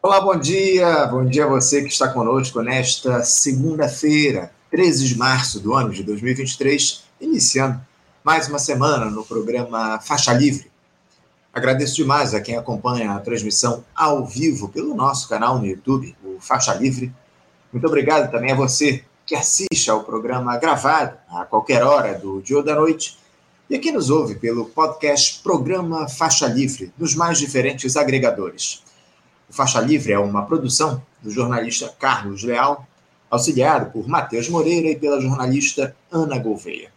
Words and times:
Olá, 0.00 0.20
bom 0.20 0.38
dia. 0.38 1.06
Bom 1.06 1.24
dia 1.24 1.44
a 1.44 1.48
você 1.48 1.82
que 1.82 1.88
está 1.88 2.06
conosco 2.06 2.62
nesta 2.62 3.24
segunda-feira, 3.24 4.52
13 4.70 5.08
de 5.08 5.18
março 5.18 5.58
do 5.58 5.74
ano 5.74 5.90
de 5.90 6.04
2023, 6.04 7.02
iniciando 7.20 7.80
mais 8.22 8.46
uma 8.46 8.60
semana 8.60 9.06
no 9.06 9.24
programa 9.24 9.98
Faixa 9.98 10.32
Livre. 10.32 10.70
Agradeço 11.52 11.96
demais 11.96 12.32
a 12.32 12.40
quem 12.40 12.56
acompanha 12.56 13.10
a 13.10 13.18
transmissão 13.18 13.84
ao 13.92 14.24
vivo 14.24 14.68
pelo 14.68 14.94
nosso 14.94 15.28
canal 15.28 15.58
no 15.58 15.66
YouTube, 15.66 16.16
o 16.24 16.38
Faixa 16.40 16.72
Livre. 16.74 17.12
Muito 17.72 17.86
obrigado 17.88 18.30
também 18.30 18.52
a 18.52 18.56
você 18.56 19.02
que 19.26 19.34
assiste 19.34 19.90
ao 19.90 20.04
programa 20.04 20.56
gravado 20.58 21.18
a 21.28 21.44
qualquer 21.44 21.82
hora 21.82 22.16
do 22.16 22.40
dia 22.40 22.56
ou 22.56 22.62
da 22.62 22.76
noite 22.76 23.18
e 23.68 23.74
a 23.74 23.80
quem 23.80 23.90
nos 23.90 24.10
ouve 24.10 24.36
pelo 24.36 24.66
podcast 24.66 25.42
Programa 25.42 26.08
Faixa 26.08 26.46
Livre, 26.46 26.92
nos 26.96 27.16
mais 27.16 27.36
diferentes 27.36 27.96
agregadores. 27.96 28.86
O 29.48 29.52
Faixa 29.52 29.80
Livre 29.80 30.12
é 30.12 30.18
uma 30.18 30.44
produção 30.44 31.02
do 31.22 31.30
jornalista 31.30 31.88
Carlos 31.98 32.42
Leal, 32.42 32.86
auxiliado 33.30 33.90
por 33.90 34.06
Matheus 34.06 34.46
Moreira 34.48 34.88
e 34.88 34.96
pela 34.96 35.20
jornalista 35.20 35.96
Ana 36.12 36.38
Gouveia. 36.38 36.92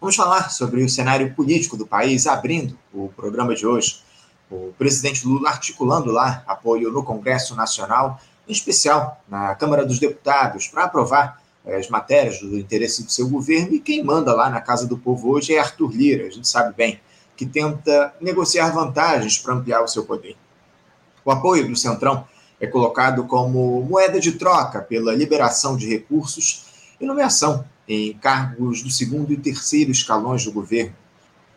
Vamos 0.00 0.14
falar 0.14 0.50
sobre 0.50 0.84
o 0.84 0.88
cenário 0.88 1.34
político 1.34 1.76
do 1.76 1.84
país, 1.84 2.28
abrindo 2.28 2.78
o 2.94 3.08
programa 3.08 3.56
de 3.56 3.66
hoje. 3.66 4.00
O 4.48 4.72
presidente 4.78 5.26
Lula 5.26 5.50
articulando 5.50 6.12
lá 6.12 6.44
apoio 6.46 6.92
no 6.92 7.02
Congresso 7.02 7.56
Nacional, 7.56 8.20
em 8.46 8.52
especial 8.52 9.20
na 9.28 9.56
Câmara 9.56 9.84
dos 9.84 9.98
Deputados, 9.98 10.68
para 10.68 10.84
aprovar 10.84 11.42
eh, 11.66 11.76
as 11.76 11.88
matérias 11.88 12.38
do 12.38 12.56
interesse 12.56 13.02
do 13.02 13.10
seu 13.10 13.28
governo. 13.28 13.74
E 13.74 13.80
quem 13.80 14.02
manda 14.04 14.32
lá 14.32 14.48
na 14.48 14.60
Casa 14.60 14.86
do 14.86 14.96
Povo 14.96 15.30
hoje 15.30 15.54
é 15.54 15.58
Arthur 15.58 15.90
Lira, 15.90 16.28
a 16.28 16.30
gente 16.30 16.46
sabe 16.46 16.72
bem, 16.76 17.00
que 17.36 17.44
tenta 17.44 18.14
negociar 18.20 18.70
vantagens 18.70 19.38
para 19.38 19.54
ampliar 19.54 19.82
o 19.82 19.88
seu 19.88 20.04
poder. 20.04 20.36
O 21.28 21.30
apoio 21.30 21.68
do 21.68 21.76
Centrão 21.76 22.24
é 22.58 22.66
colocado 22.66 23.22
como 23.24 23.82
moeda 23.82 24.18
de 24.18 24.32
troca 24.32 24.80
pela 24.80 25.14
liberação 25.14 25.76
de 25.76 25.86
recursos 25.86 26.64
e 26.98 27.04
nomeação 27.04 27.66
em 27.86 28.14
cargos 28.14 28.82
do 28.82 28.90
segundo 28.90 29.30
e 29.30 29.36
terceiro 29.36 29.90
escalões 29.90 30.46
do 30.46 30.52
governo. 30.52 30.94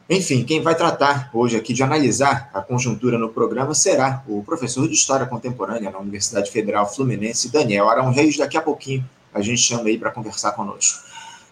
Enfim, 0.10 0.44
quem 0.44 0.62
vai 0.62 0.76
tratar 0.76 1.30
hoje 1.34 1.56
aqui 1.56 1.74
de 1.74 1.82
analisar 1.82 2.50
a 2.54 2.60
conjuntura 2.60 3.18
no 3.18 3.30
programa 3.30 3.74
será 3.74 4.22
o 4.28 4.44
professor 4.44 4.90
de 4.90 4.94
História 4.94 5.26
Contemporânea 5.26 5.90
na 5.90 6.00
Universidade 6.00 6.52
Federal 6.52 6.94
Fluminense, 6.94 7.50
Daniel 7.50 7.90
Arão 7.90 8.12
Reis. 8.12 8.36
Daqui 8.36 8.58
a 8.58 8.62
pouquinho 8.62 9.10
a 9.34 9.42
gente 9.42 9.62
chama 9.62 9.86
aí 9.86 9.98
para 9.98 10.12
conversar 10.12 10.52
conosco. 10.52 11.02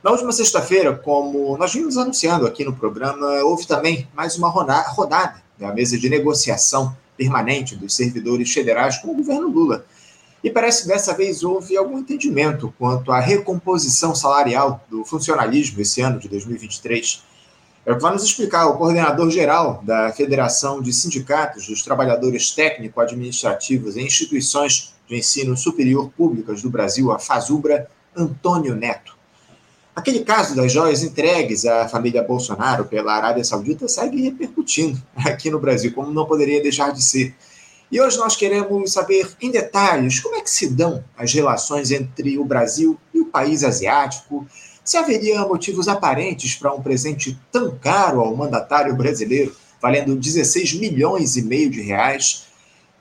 Na 0.04 0.12
última 0.12 0.34
sexta-feira, 0.34 0.94
como 0.94 1.58
nós 1.58 1.74
vimos 1.74 1.98
anunciando 1.98 2.46
aqui 2.46 2.66
no 2.66 2.76
programa, 2.76 3.28
houve 3.46 3.66
também 3.66 4.10
mais 4.14 4.38
uma 4.38 4.50
rodada 4.50 5.42
da 5.58 5.72
mesa 5.74 5.98
de 5.98 6.10
negociação 6.10 6.94
permanente 7.20 7.76
dos 7.76 7.94
servidores 7.94 8.54
federais 8.54 8.98
com 8.98 9.12
o 9.12 9.16
governo 9.16 9.50
Lula. 9.50 9.86
E 10.42 10.50
parece 10.50 10.84
que 10.84 10.88
dessa 10.88 11.14
vez 11.14 11.44
houve 11.44 11.76
algum 11.76 12.00
entendimento 12.00 12.74
quanto 12.80 13.12
à 13.12 13.20
recomposição 13.20 14.16
salarial 14.16 14.82
do 14.90 15.04
funcionalismo 15.04 15.82
esse 15.82 16.00
ano 16.00 16.18
de 16.18 16.30
2023. 16.30 17.22
É 17.86 17.92
o 17.92 17.98
que 17.98 18.02
vai 18.02 18.14
nos 18.14 18.24
explicar 18.24 18.68
o 18.68 18.78
coordenador 18.78 19.30
geral 19.30 19.84
da 19.84 20.14
Federação 20.14 20.82
de 20.82 20.94
Sindicatos 20.94 21.68
dos 21.68 21.84
Trabalhadores 21.84 22.52
Técnico-Administrativos 22.52 23.98
em 23.98 24.06
Instituições 24.06 24.94
de 25.06 25.18
Ensino 25.18 25.58
Superior 25.58 26.10
Públicas 26.16 26.62
do 26.62 26.70
Brasil, 26.70 27.12
a 27.12 27.20
FASUBRA, 27.20 27.90
Antônio 28.16 28.76
Neto. 28.76 29.19
Aquele 30.00 30.22
caso 30.22 30.56
das 30.56 30.72
joias 30.72 31.04
entregues 31.04 31.66
à 31.66 31.86
família 31.90 32.24
Bolsonaro 32.24 32.86
pela 32.86 33.14
Arábia 33.14 33.44
Saudita 33.44 33.86
segue 33.90 34.22
repercutindo 34.22 34.98
aqui 35.14 35.52
no 35.52 35.60
Brasil, 35.60 35.92
como 35.94 36.10
não 36.14 36.26
poderia 36.26 36.64
deixar 36.64 36.94
de 36.94 37.04
ser. 37.04 37.36
E 37.92 38.00
hoje 38.00 38.18
nós 38.18 38.34
queremos 38.34 38.94
saber 38.94 39.30
em 39.42 39.52
detalhes 39.52 40.22
como 40.22 40.38
é 40.38 40.42
que 40.42 40.50
se 40.50 40.70
dão 40.70 41.04
as 41.18 41.34
relações 41.34 41.92
entre 41.92 42.38
o 42.40 42.46
Brasil 42.46 42.98
e 43.14 43.20
o 43.20 43.26
país 43.26 43.62
asiático, 43.62 44.48
se 44.86 44.96
haveria 44.96 45.46
motivos 45.46 45.90
aparentes 45.90 46.56
para 46.56 46.74
um 46.74 46.82
presente 46.82 47.38
tão 47.52 47.78
caro 47.78 48.22
ao 48.22 48.34
mandatário 48.34 48.96
brasileiro, 48.96 49.54
valendo 49.82 50.16
16 50.16 50.76
milhões 50.76 51.36
e 51.36 51.42
meio 51.42 51.70
de 51.70 51.82
reais. 51.82 52.46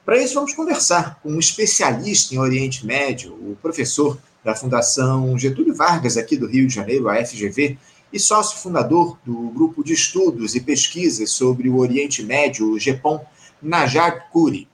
Para 0.04 0.20
isso, 0.20 0.34
vamos 0.34 0.52
conversar 0.52 1.20
com 1.22 1.30
um 1.30 1.38
especialista 1.38 2.34
em 2.34 2.38
Oriente 2.38 2.84
Médio, 2.84 3.34
o 3.34 3.56
professor 3.62 4.18
da 4.48 4.54
Fundação 4.54 5.36
Getúlio 5.36 5.74
Vargas, 5.74 6.16
aqui 6.16 6.34
do 6.34 6.46
Rio 6.46 6.66
de 6.66 6.74
Janeiro, 6.74 7.06
a 7.06 7.22
FGV, 7.22 7.76
e 8.10 8.18
sócio 8.18 8.58
fundador 8.58 9.18
do 9.22 9.50
Grupo 9.50 9.84
de 9.84 9.92
Estudos 9.92 10.54
e 10.54 10.60
Pesquisas 10.60 11.32
sobre 11.32 11.68
o 11.68 11.76
Oriente 11.76 12.24
Médio, 12.24 12.70
o 12.70 12.78
GEPOM, 12.78 13.20
Najat 13.60 14.22
Kuri. 14.32 14.66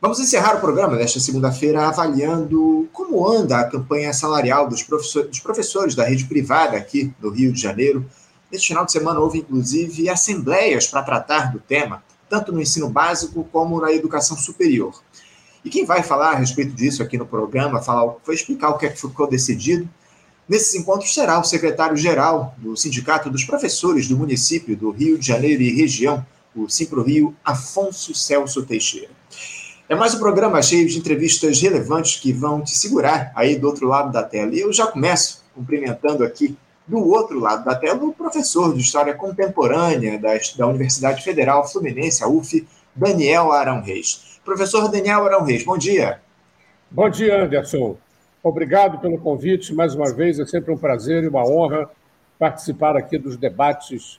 Vamos 0.00 0.18
encerrar 0.18 0.56
o 0.56 0.60
programa 0.60 0.96
desta 0.96 1.20
segunda-feira 1.20 1.86
avaliando 1.86 2.88
como 2.92 3.28
anda 3.28 3.60
a 3.60 3.70
campanha 3.70 4.12
salarial 4.12 4.68
dos, 4.68 4.82
professor, 4.82 5.28
dos 5.28 5.38
professores 5.38 5.94
da 5.94 6.04
rede 6.04 6.24
privada 6.24 6.76
aqui 6.76 7.14
do 7.20 7.30
Rio 7.30 7.52
de 7.52 7.60
Janeiro. 7.60 8.04
Neste 8.50 8.66
final 8.66 8.84
de 8.84 8.90
semana 8.90 9.20
houve, 9.20 9.38
inclusive, 9.38 10.08
assembleias 10.08 10.88
para 10.88 11.04
tratar 11.04 11.52
do 11.52 11.60
tema, 11.60 12.02
tanto 12.28 12.50
no 12.50 12.60
ensino 12.60 12.90
básico 12.90 13.44
como 13.52 13.80
na 13.80 13.92
educação 13.92 14.36
superior. 14.36 15.00
E 15.64 15.70
quem 15.70 15.84
vai 15.84 16.02
falar 16.02 16.32
a 16.32 16.36
respeito 16.36 16.72
disso 16.72 17.02
aqui 17.02 17.18
no 17.18 17.26
programa, 17.26 17.82
falar, 17.82 18.14
vai 18.24 18.34
explicar 18.34 18.70
o 18.70 18.78
que, 18.78 18.86
é 18.86 18.88
que 18.88 19.00
ficou 19.00 19.28
decidido, 19.28 19.88
nesses 20.48 20.74
encontros 20.74 21.12
será 21.12 21.38
o 21.38 21.44
secretário-geral 21.44 22.54
do 22.58 22.76
Sindicato 22.76 23.28
dos 23.28 23.44
Professores 23.44 24.08
do 24.08 24.16
município 24.16 24.76
do 24.76 24.90
Rio 24.90 25.18
de 25.18 25.26
Janeiro 25.26 25.62
e 25.62 25.70
região, 25.70 26.24
o 26.54 26.68
Simpro 26.68 27.02
Rio, 27.02 27.34
Afonso 27.44 28.14
Celso 28.14 28.64
Teixeira. 28.64 29.10
É 29.88 29.94
mais 29.94 30.14
um 30.14 30.18
programa 30.18 30.62
cheio 30.62 30.88
de 30.88 30.98
entrevistas 30.98 31.60
relevantes 31.60 32.20
que 32.20 32.32
vão 32.32 32.62
te 32.62 32.70
segurar 32.70 33.32
aí 33.34 33.58
do 33.58 33.66
outro 33.66 33.88
lado 33.88 34.12
da 34.12 34.22
tela. 34.22 34.54
E 34.54 34.60
eu 34.60 34.72
já 34.72 34.86
começo 34.86 35.42
cumprimentando 35.52 36.22
aqui 36.24 36.56
do 36.86 36.98
outro 37.08 37.38
lado 37.38 37.64
da 37.64 37.74
tela 37.74 38.04
o 38.04 38.12
professor 38.12 38.72
de 38.72 38.80
História 38.80 39.14
Contemporânea 39.14 40.18
da, 40.18 40.30
da 40.56 40.66
Universidade 40.66 41.22
Federal 41.22 41.68
Fluminense, 41.68 42.22
a 42.22 42.28
UF, 42.28 42.66
Daniel 42.94 43.52
Arão 43.52 43.82
Reis. 43.82 44.29
Professor 44.44 44.90
Daniel 44.90 45.24
Arão 45.26 45.44
Reis, 45.44 45.64
bom 45.64 45.76
dia. 45.76 46.20
Bom 46.90 47.08
dia, 47.08 47.44
Anderson. 47.44 47.96
Obrigado 48.42 48.98
pelo 48.98 49.18
convite 49.18 49.74
mais 49.74 49.94
uma 49.94 50.12
vez. 50.12 50.40
É 50.40 50.46
sempre 50.46 50.72
um 50.72 50.78
prazer 50.78 51.24
e 51.24 51.28
uma 51.28 51.44
honra 51.44 51.90
participar 52.38 52.96
aqui 52.96 53.18
dos 53.18 53.36
debates 53.36 54.18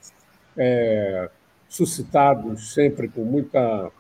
é, 0.55 1.29
suscitados 1.67 2.73
sempre 2.73 3.07
com 3.07 3.23
muita, 3.23 3.91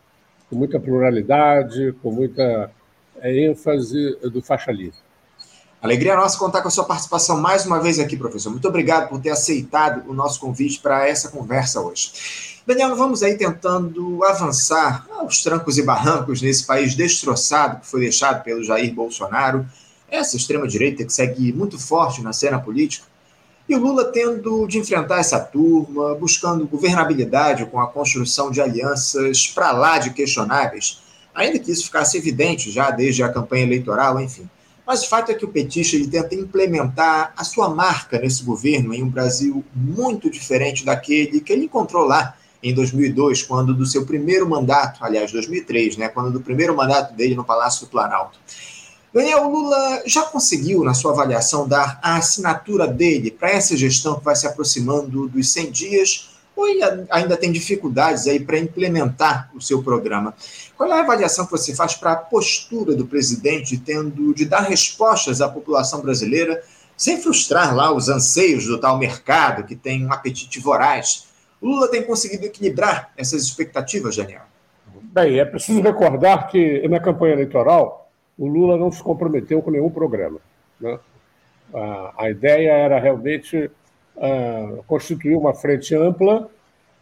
com 0.49 0.55
muita 0.55 0.79
pluralidade, 0.79 1.93
com 2.03 2.11
muita 2.11 2.71
é, 3.19 3.45
ênfase 3.45 4.15
do 4.31 4.41
faixa 4.41 4.71
livre. 4.71 4.99
Alegria 5.81 6.15
nossa 6.15 6.37
contar 6.37 6.61
com 6.61 6.67
a 6.67 6.71
sua 6.71 6.83
participação 6.83 7.41
mais 7.41 7.65
uma 7.65 7.79
vez 7.79 7.97
aqui, 7.97 8.15
professor. 8.15 8.51
Muito 8.51 8.67
obrigado 8.67 9.09
por 9.09 9.19
ter 9.19 9.31
aceitado 9.31 10.07
o 10.07 10.13
nosso 10.13 10.39
convite 10.39 10.79
para 10.79 11.07
essa 11.07 11.29
conversa 11.29 11.81
hoje. 11.81 12.50
Daniel, 12.65 12.95
vamos 12.95 13.23
aí 13.23 13.35
tentando 13.35 14.23
avançar 14.23 15.07
aos 15.17 15.41
trancos 15.41 15.79
e 15.79 15.81
barrancos 15.81 16.43
nesse 16.43 16.63
país 16.63 16.93
destroçado 16.93 17.79
que 17.79 17.87
foi 17.87 18.01
deixado 18.01 18.43
pelo 18.43 18.63
Jair 18.63 18.93
Bolsonaro, 18.93 19.65
essa 20.07 20.37
extrema-direita 20.37 21.03
que 21.03 21.11
segue 21.11 21.51
muito 21.51 21.79
forte 21.79 22.21
na 22.21 22.31
cena 22.31 22.59
política, 22.59 23.07
e 23.67 23.75
o 23.75 23.79
Lula 23.79 24.05
tendo 24.05 24.67
de 24.67 24.77
enfrentar 24.77 25.19
essa 25.19 25.39
turma, 25.39 26.13
buscando 26.15 26.67
governabilidade 26.67 27.65
com 27.65 27.79
a 27.79 27.87
construção 27.87 28.51
de 28.51 28.61
alianças 28.61 29.47
para 29.47 29.71
lá 29.71 29.97
de 29.97 30.11
questionáveis, 30.11 31.01
ainda 31.33 31.57
que 31.57 31.71
isso 31.71 31.85
ficasse 31.85 32.15
evidente 32.15 32.69
já 32.69 32.91
desde 32.91 33.23
a 33.23 33.29
campanha 33.29 33.63
eleitoral, 33.63 34.19
enfim. 34.21 34.47
Mas 34.85 35.03
o 35.03 35.09
fato 35.09 35.31
é 35.31 35.35
que 35.35 35.45
o 35.45 35.47
petista 35.47 35.95
ele 35.95 36.07
tenta 36.07 36.35
implementar 36.35 37.33
a 37.35 37.43
sua 37.43 37.69
marca 37.69 38.19
nesse 38.19 38.43
governo 38.43 38.93
em 38.93 39.01
um 39.01 39.09
Brasil 39.09 39.63
muito 39.73 40.29
diferente 40.29 40.85
daquele 40.85 41.39
que 41.39 41.53
ele 41.53 41.65
encontrou 41.65 42.05
lá 42.05 42.35
em 42.63 42.73
2002, 42.73 43.43
quando 43.43 43.73
do 43.73 43.85
seu 43.85 44.05
primeiro 44.05 44.47
mandato, 44.47 45.03
aliás, 45.03 45.31
2003, 45.31 45.97
né, 45.97 46.09
quando 46.09 46.31
do 46.31 46.41
primeiro 46.41 46.75
mandato 46.75 47.13
dele 47.15 47.35
no 47.35 47.43
Palácio 47.43 47.85
do 47.85 47.89
Planalto. 47.89 48.39
Daniel 49.13 49.49
Lula 49.49 50.03
já 50.05 50.23
conseguiu, 50.23 50.83
na 50.83 50.93
sua 50.93 51.11
avaliação, 51.11 51.67
dar 51.67 51.99
a 52.01 52.15
assinatura 52.15 52.87
dele 52.87 53.29
para 53.29 53.49
essa 53.49 53.75
gestão 53.75 54.17
que 54.17 54.23
vai 54.23 54.35
se 54.35 54.47
aproximando 54.47 55.27
dos 55.27 55.51
100 55.51 55.71
dias, 55.71 56.29
ou 56.55 56.67
ele 56.67 56.81
ainda 57.09 57.35
tem 57.35 57.51
dificuldades 57.51 58.27
aí 58.27 58.39
para 58.39 58.57
implementar 58.57 59.49
o 59.53 59.61
seu 59.61 59.83
programa? 59.83 60.33
Qual 60.77 60.89
é 60.89 60.93
a 60.93 61.03
avaliação 61.03 61.45
que 61.45 61.51
você 61.51 61.75
faz 61.75 61.95
para 61.95 62.13
a 62.13 62.15
postura 62.15 62.95
do 62.95 63.05
presidente, 63.05 63.77
tendo 63.77 64.33
de 64.33 64.45
dar 64.45 64.61
respostas 64.61 65.41
à 65.41 65.49
população 65.49 66.01
brasileira, 66.01 66.63
sem 66.95 67.21
frustrar 67.21 67.75
lá 67.75 67.91
os 67.91 68.07
anseios 68.07 68.65
do 68.65 68.79
tal 68.79 68.97
mercado 68.97 69.65
que 69.65 69.75
tem 69.75 70.05
um 70.05 70.13
apetite 70.13 70.59
voraz 70.59 71.30
Lula 71.61 71.89
tem 71.89 72.03
conseguido 72.03 72.45
equilibrar 72.45 73.11
essas 73.15 73.43
expectativas, 73.43 74.15
Daniel? 74.15 74.41
Bem, 75.03 75.39
é 75.39 75.45
preciso 75.45 75.81
recordar 75.81 76.47
que 76.49 76.87
na 76.87 76.99
campanha 76.99 77.33
eleitoral 77.33 78.09
o 78.37 78.47
Lula 78.47 78.77
não 78.77 78.91
se 78.91 79.03
comprometeu 79.03 79.61
com 79.61 79.69
nenhum 79.69 79.89
programa. 79.89 80.39
Né? 80.79 80.99
A, 82.17 82.29
ideia 82.29 82.71
era 82.71 82.99
realmente 82.99 83.69
uh, 84.15 84.83
constituir 84.87 85.35
uma 85.35 85.53
frente 85.53 85.95
ampla 85.95 86.49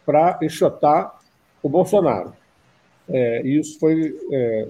para 0.04 0.38
enxotar 0.42 1.18
o 1.62 1.68
Bolsonaro. 1.68 2.34
É, 3.08 3.42
e 3.44 3.58
isso 3.58 3.78
foi 3.78 4.16
é, 4.32 4.68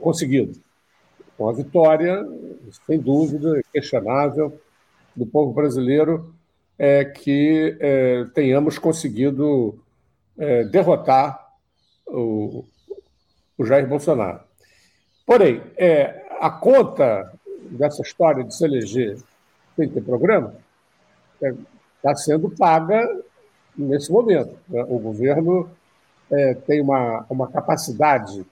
conseguido. 0.00 0.58
Com 1.36 1.48
a 1.48 1.52
vitória, 1.52 2.26
sem 2.86 2.98
dúvida, 2.98 3.62
questionável, 3.72 4.60
do 5.16 5.24
povo 5.26 5.52
brasileiro 5.52 6.34
é 6.82 7.04
que 7.04 7.76
é, 7.78 8.24
tenhamos 8.32 8.78
conseguido 8.78 9.78
é, 10.38 10.64
derrotar 10.64 11.52
o, 12.06 12.64
o, 13.58 13.66
Jair 13.66 13.86
Bolsonaro. 13.86 14.40
Porém, 15.26 15.60
é, 15.76 16.24
a 16.40 16.48
conta 16.48 17.30
dessa 17.70 18.00
história 18.00 18.42
de 18.42 18.54
se 18.54 18.64
eleger 18.64 19.18
sem 19.76 19.90
ter 19.90 20.00
programa 20.00 20.54
está 21.38 22.12
é, 22.12 22.14
sendo 22.14 22.48
paga 22.48 23.06
nesse 23.76 24.10
momento. 24.10 24.56
Né? 24.66 24.82
O 24.88 24.98
governo 24.98 25.68
é, 26.30 26.54
tem 26.54 26.80
uma, 26.80 27.26
uma 27.28 27.46
capacidade 27.48 28.42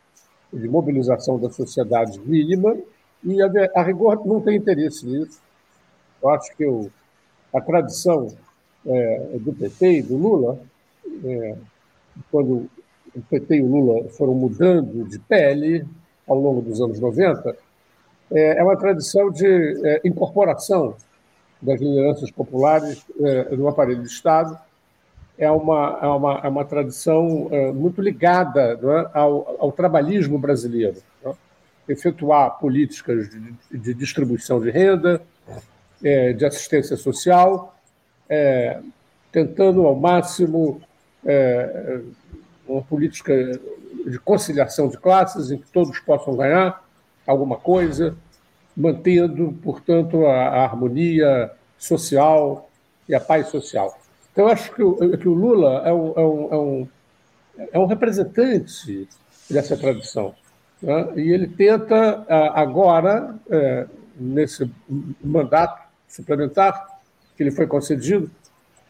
de 0.52 0.68
mobilização 0.68 1.40
da 1.40 1.48
sociedade 1.48 2.20
mínima 2.20 2.76
e, 3.24 3.40
a, 3.40 3.48
a 3.74 3.82
rigor, 3.82 4.22
não 4.26 4.38
tem 4.38 4.58
interesse 4.58 5.06
nisso. 5.06 5.40
Eu 6.22 6.28
acho 6.28 6.54
que 6.54 6.66
o, 6.66 6.90
a 7.52 7.60
tradição 7.60 8.34
é, 8.86 9.38
do 9.40 9.52
PT 9.52 9.98
e 9.98 10.02
do 10.02 10.16
Lula, 10.16 10.58
é, 11.24 11.56
quando 12.30 12.68
o 13.14 13.20
PT 13.28 13.56
e 13.56 13.62
o 13.62 13.66
Lula 13.66 14.08
foram 14.10 14.34
mudando 14.34 15.04
de 15.08 15.18
pele 15.18 15.86
ao 16.26 16.38
longo 16.38 16.60
dos 16.60 16.80
anos 16.80 17.00
90, 17.00 17.56
é, 18.30 18.58
é 18.58 18.62
uma 18.62 18.76
tradição 18.76 19.30
de 19.30 19.46
é, 19.46 20.00
incorporação 20.04 20.94
das 21.60 21.80
lideranças 21.80 22.30
populares 22.30 23.04
é, 23.20 23.56
no 23.56 23.66
aparelho 23.68 24.02
de 24.02 24.08
Estado 24.08 24.58
é 25.38 25.50
uma, 25.50 25.98
é 26.02 26.06
uma, 26.06 26.40
é 26.44 26.48
uma 26.48 26.64
tradição 26.64 27.48
é, 27.52 27.70
muito 27.70 28.02
ligada 28.02 29.08
ao, 29.14 29.56
ao, 29.60 29.72
trabalhismo 29.72 30.36
brasileiro. 30.36 30.96
Efetuar 31.88 32.58
políticas 32.58 33.30
de, 33.30 33.54
de, 33.70 33.94
distribuição 33.94 34.60
de 34.60 34.68
renda, 34.70 35.22
é, 36.02 36.32
de 36.32 36.44
assistência 36.44 36.96
social, 36.96 37.76
é, 38.28 38.80
tentando 39.32 39.86
ao 39.86 39.94
máximo 39.96 40.80
é, 41.24 42.00
uma 42.66 42.82
política 42.82 43.34
de 44.06 44.18
conciliação 44.18 44.88
de 44.88 44.98
classes 44.98 45.50
em 45.50 45.58
que 45.58 45.66
todos 45.70 45.98
possam 46.00 46.36
ganhar 46.36 46.82
alguma 47.26 47.56
coisa, 47.56 48.16
mantendo, 48.76 49.52
portanto, 49.62 50.26
a, 50.26 50.48
a 50.48 50.64
harmonia 50.64 51.50
social 51.78 52.70
e 53.08 53.14
a 53.14 53.20
paz 53.20 53.48
social. 53.48 53.98
Então, 54.32 54.46
eu 54.46 54.52
acho 54.52 54.72
que 54.72 54.82
o, 54.82 55.18
que 55.18 55.28
o 55.28 55.34
Lula 55.34 55.82
é 55.84 55.92
um, 55.92 56.12
é, 56.16 56.20
um, 56.20 56.48
é, 56.50 56.56
um, 56.56 56.88
é 57.72 57.78
um 57.78 57.86
representante 57.86 59.08
dessa 59.50 59.76
tradição. 59.76 60.34
Né? 60.80 61.12
E 61.16 61.32
ele 61.32 61.48
tenta, 61.48 62.24
agora, 62.54 63.34
é, 63.50 63.86
nesse 64.18 64.70
mandato 65.22 65.87
suplementar 66.08 66.98
que 67.36 67.44
lhe 67.44 67.50
foi 67.50 67.66
concedido, 67.66 68.28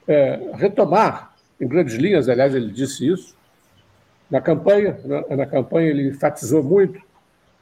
é, 0.07 0.53
retomar, 0.55 1.35
em 1.61 1.67
grandes 1.69 1.97
linhas, 1.97 2.29
aliás, 2.29 2.55
ele 2.55 2.73
disse 2.73 3.07
isso, 3.07 3.37
na 4.31 4.41
campanha. 4.41 4.99
Né? 5.05 5.37
Na 5.37 5.47
campanha, 5.47 5.89
ele 5.89 6.09
enfatizou 6.09 6.63
muito 6.63 7.01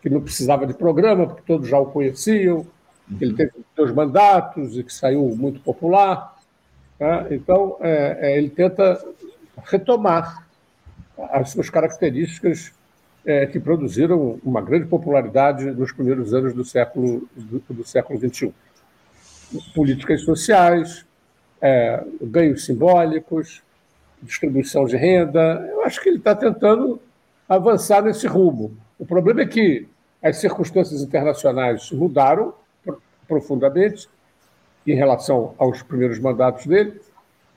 que 0.00 0.10
não 0.10 0.20
precisava 0.20 0.66
de 0.66 0.74
programa, 0.74 1.26
porque 1.26 1.42
todos 1.44 1.68
já 1.68 1.78
o 1.78 1.86
conheciam, 1.86 2.64
que 3.18 3.24
ele 3.24 3.34
teve 3.34 3.52
dois 3.74 3.92
mandatos 3.92 4.76
e 4.78 4.84
que 4.84 4.92
saiu 4.92 5.34
muito 5.36 5.58
popular. 5.60 6.36
Tá? 6.98 7.26
Então, 7.30 7.76
é, 7.80 8.18
é, 8.20 8.38
ele 8.38 8.50
tenta 8.50 9.04
retomar 9.64 10.46
as 11.30 11.50
suas 11.50 11.70
características 11.70 12.72
é, 13.24 13.46
que 13.46 13.58
produziram 13.58 14.38
uma 14.44 14.60
grande 14.60 14.86
popularidade 14.86 15.64
nos 15.64 15.90
primeiros 15.90 16.32
anos 16.32 16.52
do 16.52 16.64
século 16.64 17.28
do, 17.34 17.62
do 17.70 17.84
século 17.84 18.18
XXI. 18.18 18.54
Políticas 19.75 20.22
sociais, 20.22 21.04
é, 21.60 22.02
ganhos 22.20 22.64
simbólicos, 22.64 23.62
distribuição 24.22 24.84
de 24.87 24.96
renda. 24.96 25.66
Eu 25.70 25.82
acho 25.84 26.00
que 26.00 26.08
ele 26.08 26.19
está 26.19 26.34
tentando 26.34 27.00
avançar 27.48 28.02
nesse 28.02 28.26
rumo. 28.26 28.76
O 28.98 29.06
problema 29.06 29.43
é 29.43 29.46
que 29.46 29.87
as 30.22 30.38
circunstâncias 30.38 31.02
internacionais 31.02 31.90
mudaram 31.93 32.54
profundamente 33.28 34.08
em 34.87 34.94
relação 34.94 35.54
aos 35.58 35.82
primeiros 35.82 36.19
mandatos 36.19 36.66
dele, 36.66 37.00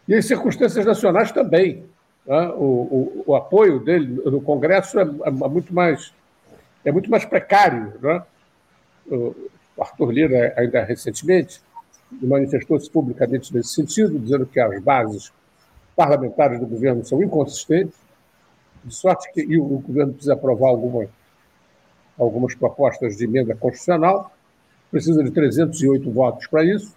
e 0.07 0.15
as 0.15 0.25
circunstâncias 0.25 0.85
nacionais 0.85 1.31
também. 1.31 1.85
Né? 2.25 2.47
O, 2.55 2.63
o, 2.63 3.23
o, 3.27 3.35
apoio 3.35 3.79
dele 3.79 4.19
no 4.25 4.41
Congresso 4.41 4.99
é, 4.99 5.03
é, 5.03 5.29
muito 5.29 5.73
mais 5.73 6.11
é 6.83 6.91
muito 6.91 7.09
mais 7.09 7.25
precário. 7.25 7.93
Né? 8.01 8.23
O 9.11 9.35
Arthur 9.79 10.11
Lira, 10.11 10.53
ainda 10.57 10.83
recentemente, 10.83 11.61
manifestou-se 12.11 12.89
publicamente 12.89 13.53
nesse 13.53 13.69
sentido, 13.69 14.17
dizendo 14.17 14.45
que 14.45 14.59
as 14.59 14.81
bases 14.81 15.31
parlamentares 15.95 16.59
do 16.59 16.65
governo 16.65 17.05
são 17.05 17.21
inconsistentes, 17.21 17.95
de 18.83 18.93
sorte 18.93 19.31
que 19.33 19.57
o, 19.57 19.63
o 19.63 19.79
governo 19.79 20.13
precisa 20.13 20.33
aprovar 20.33 20.69
alguma, 20.69 21.07
algumas 22.17 22.55
propostas 22.55 23.17
de 23.17 23.25
emenda 23.25 23.55
constitucional, 23.55 24.31
precisa 24.89 25.23
de 25.23 25.31
308 25.31 26.09
votos 26.11 26.47
para 26.47 26.63
isso, 26.63 26.95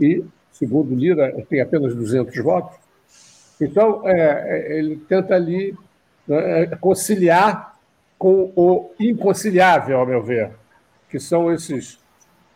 e, 0.00 0.24
segundo 0.52 0.94
Lira, 0.94 1.32
tem 1.48 1.60
apenas 1.60 1.94
200 1.94 2.36
votos. 2.42 2.76
Então, 3.60 4.08
é, 4.08 4.14
é, 4.74 4.78
ele 4.78 4.96
tenta 5.08 5.34
ali 5.34 5.76
né, 6.26 6.66
conciliar 6.80 7.78
com 8.18 8.52
o 8.56 8.90
inconciliável, 8.98 9.98
ao 9.98 10.06
meu 10.06 10.22
ver, 10.22 10.50
que 11.08 11.20
são 11.20 11.52
esses, 11.52 11.98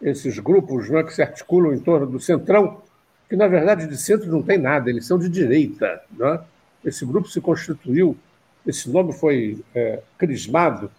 esses 0.00 0.38
grupos 0.38 0.88
né, 0.88 1.02
que 1.02 1.14
se 1.14 1.22
articulam 1.22 1.74
em 1.74 1.80
torno 1.80 2.06
do 2.06 2.20
centrão, 2.20 2.80
que, 3.28 3.36
na 3.36 3.46
verdade, 3.46 3.86
de 3.86 3.96
centro 3.96 4.30
não 4.30 4.42
tem 4.42 4.58
nada, 4.58 4.88
eles 4.88 5.06
são 5.06 5.18
de 5.18 5.28
direita. 5.28 6.00
Né? 6.16 6.40
Esse 6.84 7.04
grupo 7.04 7.28
se 7.28 7.40
constituiu, 7.40 8.16
esse 8.66 8.88
nome 8.90 9.12
foi 9.12 9.62
é, 9.74 10.00
crismado 10.16 10.90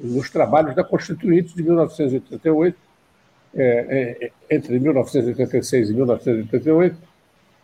nos 0.00 0.30
trabalhos 0.30 0.74
da 0.74 0.82
Constituinte 0.82 1.54
de 1.54 1.62
1988, 1.62 2.76
é, 3.56 4.30
é, 4.50 4.54
entre 4.54 4.78
1986 4.78 5.90
e 5.90 5.94
1988, 5.94 6.96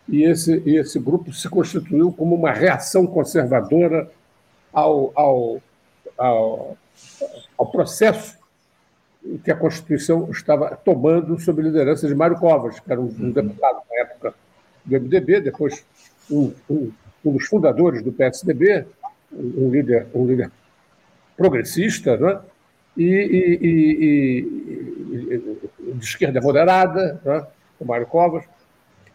e 0.09 0.25
esse, 0.25 0.63
e 0.67 0.77
esse 0.77 0.99
grupo 0.99 1.33
se 1.33 1.49
constituiu 1.49 2.13
como 2.13 2.35
uma 2.35 2.53
reação 2.53 3.07
conservadora 3.07 4.11
ao, 4.73 5.13
ao, 5.15 5.63
ao, 6.19 6.79
ao 7.57 7.67
processo 7.71 8.40
que 9.45 9.51
a 9.51 9.57
Constituição 9.57 10.31
estava 10.31 10.77
tomando 10.77 11.39
sob 11.39 11.61
a 11.61 11.65
liderança 11.65 12.09
de 12.09 12.15
Mário 12.15 12.39
Covas, 12.39 12.81
que 12.81 12.91
era 12.91 13.01
um, 13.01 13.05
um 13.07 13.31
deputado 13.31 13.81
na 13.91 14.01
época 14.01 14.35
do 14.85 15.01
MDB, 15.01 15.41
depois 15.41 15.85
um, 16.31 16.53
um, 16.69 16.93
um 17.25 17.33
dos 17.33 17.47
fundadores 17.47 18.03
do 18.03 18.13
PSDB, 18.13 18.87
um 19.33 19.71
líder, 19.71 20.07
um 20.15 20.27
líder 20.27 20.51
progressista, 21.37 22.17
né? 22.17 22.41
e, 22.97 23.05
e, 23.63 24.49
e, 25.35 25.95
de 25.95 26.05
esquerda 26.05 26.41
moderada, 26.41 27.21
né, 27.25 27.47
o 27.79 27.85
Mário 27.85 28.07
Covas. 28.07 28.45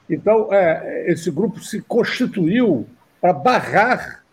Então, 0.10 0.53
é, 0.53 1.12
esse 1.12 1.32
grupo 1.32 1.60
se 1.60 1.82
constituiu 1.82 2.88
para 3.20 3.34
barrar 3.34 4.24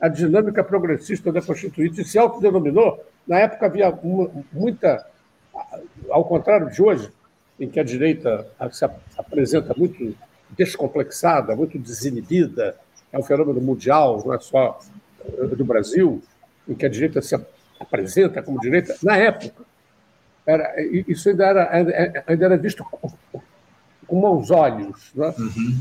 a 0.00 0.08
dinâmica 0.08 0.62
progressista 0.64 1.32
da 1.32 1.40
Constituinte 1.40 2.00
e 2.00 2.04
se 2.04 2.18
autodenominou. 2.18 3.04
Na 3.26 3.38
época 3.38 3.66
havia 3.66 3.90
uma, 3.90 4.30
muita, 4.52 5.06
ao 6.10 6.24
contrário 6.24 6.70
de 6.70 6.82
hoje, 6.82 7.10
em 7.58 7.68
que 7.68 7.78
a 7.78 7.84
direita 7.84 8.46
se 8.70 8.84
apresenta 9.16 9.74
muito 9.76 10.14
descomplexada, 10.50 11.54
muito 11.54 11.78
desinibida, 11.78 12.76
é 13.12 13.18
um 13.18 13.22
fenômeno 13.22 13.60
mundial, 13.60 14.22
não 14.24 14.34
é 14.34 14.38
só 14.40 14.78
do 15.56 15.64
Brasil, 15.64 16.22
em 16.68 16.74
que 16.74 16.86
a 16.86 16.88
direita 16.88 17.20
se 17.22 17.34
apresenta 17.78 18.42
como 18.42 18.60
direita, 18.60 18.96
na 19.02 19.16
época, 19.16 19.64
era, 20.46 20.74
isso 21.06 21.28
ainda 21.28 21.46
era, 21.46 22.22
ainda 22.26 22.44
era 22.44 22.56
visto 22.56 22.84
com, 22.84 24.20
maus 24.20 24.50
olhos. 24.50 25.12
Né? 25.14 25.34
Uhum. 25.38 25.80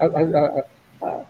A, 0.00 0.06
a, 0.06 1.08
a, 1.08 1.24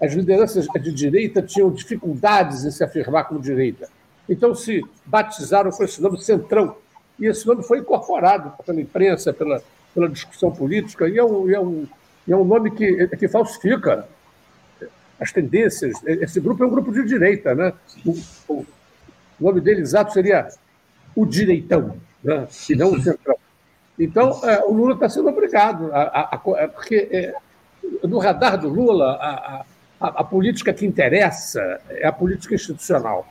as 0.00 0.14
lideranças 0.14 0.66
de 0.66 0.92
direita 0.92 1.42
tinham 1.42 1.70
dificuldades 1.70 2.64
em 2.64 2.70
se 2.70 2.82
afirmar 2.82 3.24
como 3.24 3.40
direita. 3.40 3.88
Então 4.28 4.54
se 4.54 4.82
batizaram 5.04 5.70
com 5.70 5.84
esse 5.84 6.00
nome 6.00 6.22
Centrão. 6.22 6.76
E 7.20 7.26
esse 7.26 7.46
nome 7.46 7.62
foi 7.62 7.78
incorporado 7.78 8.52
pela 8.64 8.80
imprensa, 8.80 9.32
pela, 9.32 9.62
pela 9.94 10.08
discussão 10.08 10.50
política, 10.50 11.08
e 11.08 11.18
é 11.18 11.24
um, 11.24 11.50
é 11.50 11.60
um, 11.60 11.86
é 12.28 12.34
um 12.34 12.44
nome 12.44 12.70
que, 12.70 13.06
que 13.08 13.28
falsifica 13.28 14.08
as 15.20 15.30
tendências. 15.30 16.02
Esse 16.04 16.40
grupo 16.40 16.64
é 16.64 16.66
um 16.66 16.70
grupo 16.70 16.90
de 16.90 17.04
direita. 17.04 17.54
Né? 17.54 17.72
O, 18.06 18.10
o, 18.48 18.54
o 18.54 18.66
nome 19.38 19.60
dele 19.60 19.82
exato 19.82 20.12
seria 20.12 20.48
o 21.14 21.26
direitão, 21.26 21.96
né? 22.24 22.48
e 22.68 22.74
não 22.74 22.92
o 22.92 23.02
centrão. 23.02 23.36
Então, 23.98 24.40
é, 24.44 24.64
o 24.64 24.72
Lula 24.72 24.94
está 24.94 25.10
sendo 25.10 25.28
obrigado, 25.28 25.92
a, 25.92 26.02
a, 26.02 26.34
a, 26.34 26.68
porque 26.68 27.08
é, 27.12 27.34
no 28.02 28.18
radar 28.18 28.58
do 28.58 28.68
Lula, 28.68 29.12
a, 29.20 29.64
a, 30.00 30.24
política 30.24 30.72
que 30.72 30.86
interessa 30.86 31.80
é 31.90 32.06
a 32.06 32.12
política 32.12 32.54
institucional. 32.54 33.28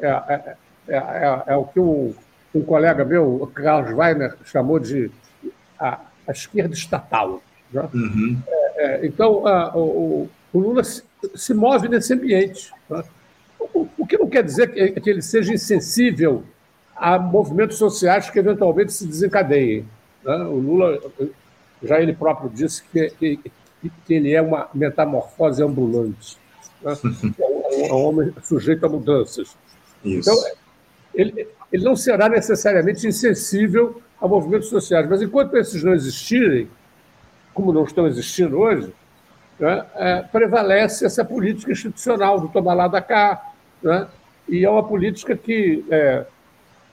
É, 0.00 0.06
é, 0.06 0.56
é, 0.88 0.96
é, 0.96 1.42
é 1.48 1.56
o 1.56 1.64
que 1.64 1.80
um, 1.80 2.14
um, 2.58 2.62
colega 2.62 3.04
meu, 3.04 3.42
o 3.42 3.46
Carlos 3.46 3.96
Weiner, 3.96 4.36
chamou 4.44 4.78
de 4.78 5.10
a, 5.78 6.00
a 6.26 6.32
esquerda 6.32 6.74
estatal. 6.74 7.42
Né? 7.72 7.88
Uhum. 7.94 8.42
É, 8.48 8.84
é 8.84 9.06
então, 9.06 9.46
a, 9.46 9.76
o, 9.76 10.28
o, 10.52 10.58
Lula 10.58 10.84
se, 10.84 11.02
se, 11.34 11.54
move 11.54 11.88
nesse 11.88 12.12
ambiente. 12.14 12.70
Né? 12.88 13.02
O, 13.58 13.88
o, 13.98 14.06
que 14.06 14.18
não 14.18 14.28
quer 14.28 14.42
dizer 14.42 14.72
que, 14.72 15.00
que, 15.00 15.10
ele 15.10 15.22
seja 15.22 15.52
insensível 15.52 16.44
a 16.96 17.18
movimentos 17.18 17.76
sociais 17.76 18.30
que 18.30 18.38
eventualmente 18.38 18.92
se 18.92 19.06
desencadeiem. 19.06 19.86
Né? 20.24 20.36
O 20.36 20.56
Lula, 20.56 20.98
já 21.82 22.00
ele 22.00 22.12
próprio 22.12 22.50
disse 22.50 22.82
que, 22.84 23.10
que, 23.10 23.40
que 24.06 24.14
ele 24.14 24.32
é 24.32 24.42
uma 24.42 24.68
metamorfose 24.74 25.62
ambulante. 25.62 26.36
Né? 26.82 26.96
É 27.80 27.92
um 27.92 28.06
homem 28.06 28.34
sujeito 28.42 28.84
a 28.86 28.88
mudanças. 28.88 29.56
Isso. 30.04 30.30
Então, 30.30 30.52
ele, 31.18 31.48
ele 31.72 31.84
não 31.84 31.96
será 31.96 32.28
necessariamente 32.28 33.04
insensível 33.04 34.00
a 34.20 34.28
movimentos 34.28 34.68
sociais, 34.68 35.08
mas 35.08 35.20
enquanto 35.20 35.56
esses 35.56 35.82
não 35.82 35.92
existirem, 35.92 36.70
como 37.52 37.72
não 37.72 37.82
estão 37.82 38.06
existindo 38.06 38.56
hoje, 38.56 38.94
né, 39.58 39.84
é, 39.96 40.22
prevalece 40.22 41.04
essa 41.04 41.24
política 41.24 41.72
institucional 41.72 42.40
do 42.40 42.48
tomar 42.48 42.74
lá 42.74 42.86
da 42.86 43.02
cá, 43.02 43.52
né, 43.82 44.06
e 44.48 44.64
é 44.64 44.70
uma 44.70 44.86
política 44.86 45.36
que, 45.36 45.84
é, 45.90 46.24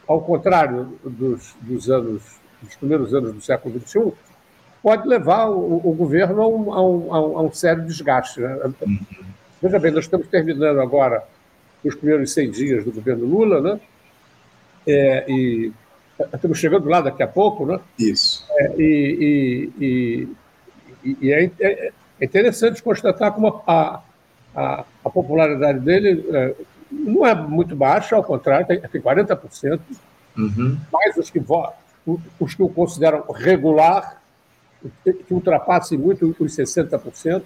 ao 0.08 0.20
contrário 0.22 0.98
dos, 1.03 1.55
dos, 1.62 1.89
anos, 1.89 2.39
dos 2.62 2.75
primeiros 2.75 3.13
anos 3.13 3.32
do 3.32 3.41
século 3.41 3.79
XXI, 3.79 4.12
pode 4.82 5.08
levar 5.08 5.50
o, 5.50 5.82
o 5.88 5.94
governo 5.94 6.41
a 6.41 6.48
um, 6.48 6.74
a, 6.74 6.82
um, 6.82 7.38
a 7.38 7.41
um, 7.44 7.53
sério 7.53 7.86
desgaste. 7.86 8.41
Né? 8.41 8.60
Uhum. 8.82 9.00
Veja 9.62 9.79
bem, 9.79 9.91
nós 9.91 10.05
estamos 10.05 10.27
terminando 10.27 10.79
agora 10.82 11.24
os 11.84 11.94
primeiros 11.94 12.34
100 12.34 12.51
dias 12.51 12.84
do 12.84 12.91
governo 12.91 13.25
Lula, 13.25 13.62
né? 13.62 13.79
É, 14.88 15.25
e 15.27 15.72
estamos 16.34 16.58
chegando 16.60 16.88
lá 16.88 17.01
daqui 17.01 17.24
a 17.24 17.27
pouco, 17.27 17.65
né? 17.65 17.80
Isso. 18.00 18.46
É, 18.51 18.75
e, 18.77 19.72
e, 19.80 20.27
e, 21.04 21.18
e 21.22 21.34
é, 21.34 21.51
é, 21.60 21.92
interessante 22.22 22.82
constatar 22.82 23.32
como 23.32 23.62
a, 23.68 24.01
a, 24.56 24.86
a 25.04 25.10
popularidade 25.10 25.80
dele 25.80 26.25
é, 26.32 26.56
não 26.92 27.25
é 27.25 27.36
muito 27.36 27.75
baixa, 27.75 28.15
ao 28.15 28.24
contrário, 28.24 28.65
tem, 28.65 28.80
tem 28.80 29.01
40%, 29.01 29.80
uhum. 30.38 30.77
mais 30.92 31.18
os 31.18 31.30
que, 31.30 31.44
os 32.39 32.56
que 32.56 32.63
o 32.63 32.70
consideram 32.70 33.24
regular 33.32 34.22
que 35.04 35.34
ultrapasse 35.34 35.98
muito 35.98 36.36
os 36.39 36.56
60%. 36.56 37.42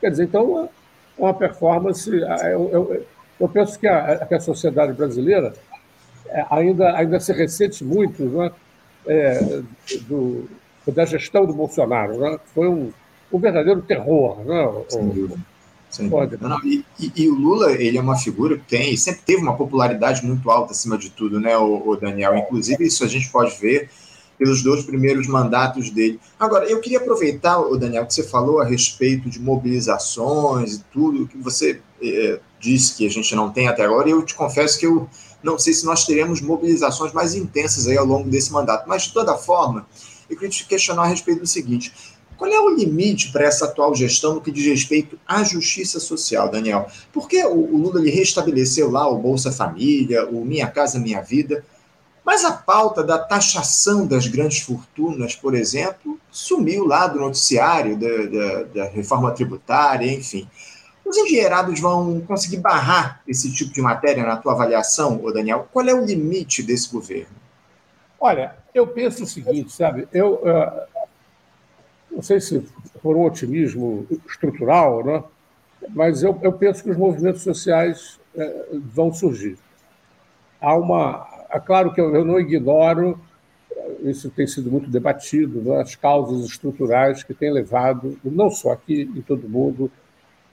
Quer 0.00 0.10
dizer, 0.10 0.24
então, 0.24 0.64
é 0.64 1.22
uma 1.22 1.34
performance. 1.34 2.10
Eu, 2.10 2.70
eu, 2.72 3.06
eu 3.40 3.48
penso 3.48 3.78
que 3.78 3.86
a, 3.86 4.24
que 4.26 4.34
a, 4.34 4.40
sociedade 4.40 4.92
brasileira 4.92 5.54
é, 5.72 5.73
ainda, 6.50 6.96
ainda 6.96 7.20
se 7.20 7.32
ressente 7.32 7.84
muito 7.84 8.24
né, 8.24 8.50
é, 9.06 9.62
do, 10.02 10.48
da 10.86 11.04
gestão 11.04 11.46
do 11.46 11.52
Bolsonaro. 11.52 12.18
Né? 12.18 12.38
Foi 12.54 12.68
um, 12.68 12.92
um 13.32 13.38
verdadeiro 13.38 13.82
terror. 13.82 14.44
Né? 14.44 14.84
Sem 14.88 15.08
dúvida. 15.08 15.40
Sem 15.90 16.08
dúvida. 16.08 16.48
Não, 16.48 16.58
e, 16.64 16.84
e, 16.98 17.12
e, 17.16 17.28
o 17.28 17.34
Lula 17.34 17.72
ele 17.72 17.96
é 17.96 18.00
uma 18.00 18.16
figura 18.16 18.58
que 18.58 18.64
tem, 18.64 18.96
sempre 18.96 19.22
teve 19.22 19.42
uma 19.42 19.56
popularidade 19.56 20.24
muito 20.26 20.50
alta 20.50 20.72
acima 20.72 20.98
de 20.98 21.10
tudo, 21.10 21.38
né, 21.38 21.56
o, 21.56 21.88
o 21.88 21.96
Daniel? 21.96 22.36
Inclusive, 22.36 22.84
isso 22.84 23.04
a 23.04 23.06
gente 23.06 23.30
pode 23.30 23.56
ver 23.60 23.88
pelos 24.36 24.62
dois 24.62 24.84
primeiros 24.84 25.28
mandatos 25.28 25.90
dele. 25.90 26.18
Agora, 26.38 26.66
eu 26.66 26.80
queria 26.80 26.98
aproveitar, 26.98 27.60
o 27.60 27.76
Daniel, 27.76 28.06
que 28.06 28.14
você 28.14 28.24
falou 28.24 28.60
a 28.60 28.64
respeito 28.64 29.30
de 29.30 29.40
mobilizações 29.40 30.74
e 30.74 30.84
tudo, 30.92 31.28
que 31.28 31.38
você 31.38 31.80
é, 32.02 32.40
disse 32.58 32.96
que 32.96 33.06
a 33.06 33.10
gente 33.10 33.34
não 33.34 33.50
tem 33.50 33.68
até 33.68 33.84
agora, 33.84 34.08
e 34.08 34.12
eu 34.12 34.22
te 34.22 34.34
confesso 34.34 34.78
que 34.78 34.86
eu 34.86 35.08
não 35.44 35.58
sei 35.58 35.74
se 35.74 35.84
nós 35.84 36.04
teremos 36.04 36.40
mobilizações 36.40 37.12
mais 37.12 37.34
intensas 37.34 37.86
aí 37.86 37.96
ao 37.96 38.06
longo 38.06 38.28
desse 38.28 38.52
mandato. 38.52 38.88
Mas, 38.88 39.02
de 39.02 39.12
toda 39.12 39.36
forma, 39.36 39.86
eu 40.28 40.36
queria 40.36 40.50
te 40.50 40.66
questionar 40.66 41.02
a 41.02 41.06
respeito 41.06 41.40
do 41.40 41.46
seguinte: 41.46 41.92
qual 42.36 42.50
é 42.50 42.58
o 42.58 42.74
limite 42.74 43.30
para 43.30 43.44
essa 43.44 43.66
atual 43.66 43.94
gestão 43.94 44.34
no 44.34 44.40
que 44.40 44.50
diz 44.50 44.66
respeito 44.66 45.18
à 45.26 45.44
justiça 45.44 46.00
social, 46.00 46.48
Daniel? 46.48 46.88
Porque 47.12 47.44
o, 47.44 47.76
Lula 47.76 48.00
ele 48.00 48.10
restabeleceu 48.10 48.90
lá 48.90 49.08
o 49.08 49.18
Bolsa 49.18 49.52
Família, 49.52 50.26
o 50.28 50.44
Minha 50.44 50.66
Casa 50.66 50.98
Minha 50.98 51.20
Vida, 51.20 51.64
mas 52.24 52.44
a 52.44 52.52
pauta 52.52 53.04
da 53.04 53.18
taxação 53.18 54.06
das 54.06 54.26
grandes 54.26 54.60
fortunas, 54.60 55.36
por 55.36 55.54
exemplo, 55.54 56.18
sumiu 56.30 56.86
lá 56.86 57.06
do 57.06 57.20
noticiário 57.20 57.98
da, 57.98 58.08
da, 58.08 58.62
da 58.62 58.84
reforma 58.88 59.30
tributária, 59.30 60.10
enfim. 60.10 60.48
Os 61.04 61.16
engenheirados 61.16 61.80
vão 61.80 62.20
conseguir 62.22 62.58
barrar 62.58 63.20
esse 63.28 63.52
tipo 63.52 63.72
de 63.72 63.82
matéria 63.82 64.24
na 64.24 64.36
tua 64.36 64.52
avaliação, 64.52 65.22
ô 65.22 65.30
Daniel? 65.30 65.68
Qual 65.72 65.86
é 65.86 65.94
o 65.94 66.04
limite 66.04 66.62
desse 66.62 66.90
governo? 66.90 67.36
Olha, 68.18 68.56
eu 68.74 68.86
penso 68.86 69.24
o 69.24 69.26
seguinte, 69.26 69.70
sabe? 69.72 70.08
Eu 70.12 70.34
uh, 70.34 71.04
não 72.10 72.22
sei 72.22 72.40
se 72.40 72.66
por 73.02 73.16
um 73.16 73.24
otimismo 73.24 74.06
estrutural, 74.26 75.04
né? 75.04 75.22
mas 75.90 76.22
eu, 76.22 76.38
eu 76.42 76.52
penso 76.52 76.82
que 76.82 76.90
os 76.90 76.96
movimentos 76.96 77.42
sociais 77.42 78.18
uh, 78.34 78.80
vão 78.80 79.12
surgir. 79.12 79.58
Há 80.58 80.74
uma, 80.74 81.28
é 81.50 81.60
claro 81.60 81.92
que 81.92 82.00
eu, 82.00 82.14
eu 82.14 82.24
não 82.24 82.40
ignoro, 82.40 83.20
isso 84.02 84.30
tem 84.30 84.46
sido 84.46 84.70
muito 84.70 84.88
debatido, 84.88 85.60
né, 85.60 85.80
as 85.80 85.94
causas 85.94 86.44
estruturais 86.46 87.22
que 87.22 87.34
têm 87.34 87.52
levado, 87.52 88.18
não 88.24 88.50
só 88.50 88.72
aqui 88.72 89.02
em 89.02 89.20
todo 89.20 89.46
o 89.46 89.50
mundo, 89.50 89.90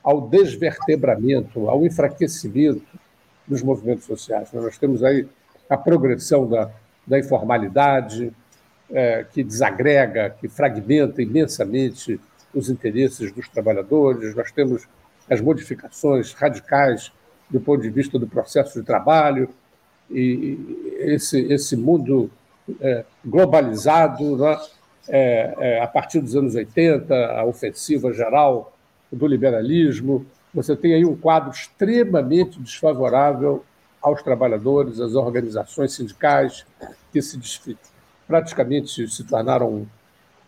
ao 0.04 0.28
desvertebramento, 0.28 1.70
ao 1.70 1.86
enfraquecimento 1.86 3.00
dos 3.48 3.62
movimentos 3.62 4.06
sociais. 4.06 4.52
Nós 4.54 4.78
temos 4.78 5.04
aí 5.04 5.28
a 5.70 5.78
progressão 5.78 6.48
da, 6.48 6.72
da 7.06 7.20
informalidade, 7.20 8.32
é, 8.90 9.26
que 9.32 9.44
desagrega, 9.44 10.36
que 10.40 10.48
fragmenta 10.48 11.22
imensamente 11.22 12.20
os 12.54 12.70
interesses 12.70 13.32
dos 13.32 13.48
trabalhadores, 13.48 14.36
nós 14.36 14.52
temos 14.52 14.88
as 15.30 15.40
modificações 15.40 16.34
radicais 16.34 17.12
do 17.50 17.60
ponto 17.60 17.82
de 17.82 17.90
vista 17.90 18.20
do 18.20 18.28
processo 18.28 18.80
de 18.80 18.86
trabalho, 18.86 19.50
e 20.10 20.94
esse, 21.00 21.40
esse 21.52 21.78
mundo 21.78 22.30
é, 22.80 23.06
globalizado, 23.26 24.38
né? 24.38 24.60
é, 25.08 25.56
é, 25.58 25.82
a 25.82 25.88
partir 25.88 26.20
dos 26.20 26.36
anos 26.36 26.56
80, 26.56 27.14
a 27.14 27.46
ofensiva 27.46 28.14
geral 28.14 28.71
do 29.12 29.28
liberalismo, 29.28 30.26
você 30.54 30.76
tem 30.76 30.94
aí 30.94 31.06
um 31.06 31.16
quadro 31.16 31.52
extremamente 31.52 32.60
desfavorável 32.60 33.64
aos 34.02 34.22
trabalhadores, 34.22 35.00
às 35.00 35.14
organizações 35.14 35.94
sindicais, 35.94 36.66
que 37.12 37.22
se 37.22 37.40
praticamente 38.28 39.08
se 39.08 39.24
tornaram 39.24 39.88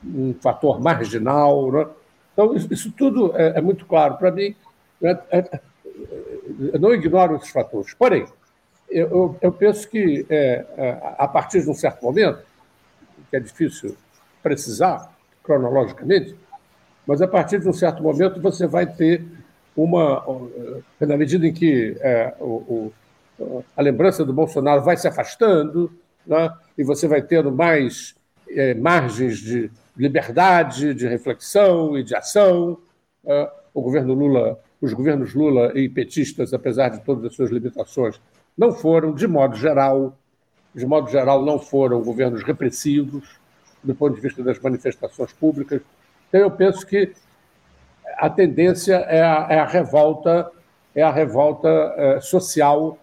um, 0.03 0.33
fator 0.41 0.81
marginal. 0.81 1.71
Né? 1.71 1.87
Então, 2.33 2.55
isso, 2.55 2.91
tudo 2.91 3.35
é, 3.35 3.57
é, 3.57 3.61
muito 3.61 3.85
claro 3.85 4.17
para 4.17 4.31
mim. 4.31 4.55
Né? 4.99 5.19
É, 5.29 5.59
eu 6.73 6.79
não 6.79 6.93
ignoro 6.93 7.35
esses 7.35 7.49
fatores. 7.49 7.93
Porém, 7.93 8.25
eu, 8.89 9.37
eu 9.41 9.51
penso 9.51 9.87
que, 9.89 10.25
é, 10.29 10.65
é, 10.77 11.15
a 11.17 11.27
partir 11.27 11.61
de 11.61 11.69
um 11.69 11.73
certo 11.73 12.03
momento, 12.03 12.43
que 13.29 13.37
é 13.37 13.39
difícil 13.39 13.95
precisar 14.41 15.11
cronologicamente, 15.43 16.35
mas 17.05 17.21
a 17.21 17.27
partir 17.27 17.59
de 17.59 17.67
um 17.67 17.73
certo 17.73 18.01
momento 18.01 18.41
você 18.41 18.67
vai 18.67 18.85
ter 18.85 19.23
uma. 19.75 20.23
Na 20.99 21.17
medida 21.17 21.47
em 21.47 21.53
que 21.53 21.97
é, 21.99 22.33
o, 22.39 22.91
o, 23.39 23.63
a 23.75 23.81
lembrança 23.81 24.23
do 24.23 24.33
Bolsonaro 24.33 24.83
vai 24.83 24.95
se 24.97 25.07
afastando, 25.07 25.91
né, 26.25 26.51
e 26.77 26.83
você 26.83 27.07
vai 27.07 27.21
tendo 27.21 27.51
mais 27.51 28.15
é, 28.49 28.73
margens 28.73 29.37
de 29.37 29.71
liberdade, 29.97 30.93
de 30.93 31.07
reflexão 31.07 31.97
e 31.97 32.03
de 32.03 32.15
ação. 32.15 32.77
É, 33.25 33.51
o 33.73 33.81
governo 33.81 34.13
Lula, 34.13 34.59
os 34.79 34.93
governos 34.93 35.33
Lula 35.33 35.71
e 35.75 35.89
petistas, 35.89 36.53
apesar 36.53 36.89
de 36.89 37.01
todas 37.01 37.25
as 37.25 37.35
suas 37.35 37.49
limitações, 37.49 38.19
não 38.57 38.71
foram, 38.71 39.13
de 39.13 39.27
modo 39.27 39.55
geral, 39.55 40.15
de 40.73 40.85
modo 40.85 41.09
geral, 41.09 41.43
não 41.43 41.57
foram 41.57 42.01
governos 42.01 42.43
repressivos 42.43 43.39
do 43.83 43.93
ponto 43.93 44.15
de 44.15 44.21
vista 44.21 44.43
das 44.43 44.59
manifestações 44.59 45.33
públicas. 45.33 45.81
Então, 46.33 46.41
eu 46.41 46.49
penso 46.49 46.83
que 46.87 47.13
a 48.17 48.27
tendência 48.27 48.95
é 48.95 49.21
a, 49.21 49.45
é 49.51 49.59
a 49.59 49.65
revolta, 49.67 50.49
é 50.95 51.03
a 51.03 51.11
revolta 51.11 51.69
é, 51.95 52.21
social 52.21 52.97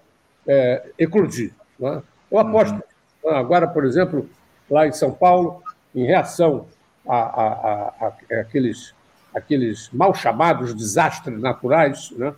é, 0.45 0.91
eclodir. 0.99 1.53
É? 1.81 2.03
Eu 2.29 2.39
aposto. 2.41 2.83
Uhum. 3.23 3.31
Agora, 3.31 3.69
por 3.69 3.85
exemplo, 3.85 4.29
lá 4.69 4.89
em 4.89 4.91
São 4.91 5.13
Paulo, 5.13 5.63
em 5.95 6.07
reação 6.07 6.67
a, 7.09 7.17
a, 7.17 7.47
a, 7.47 8.07
a 8.07 8.41
aqueles, 8.41 8.93
aqueles 9.33 9.89
mal 9.93 10.13
chamados 10.13 10.75
desastres 10.75 11.41
naturais, 11.41 12.11
né? 12.17 12.35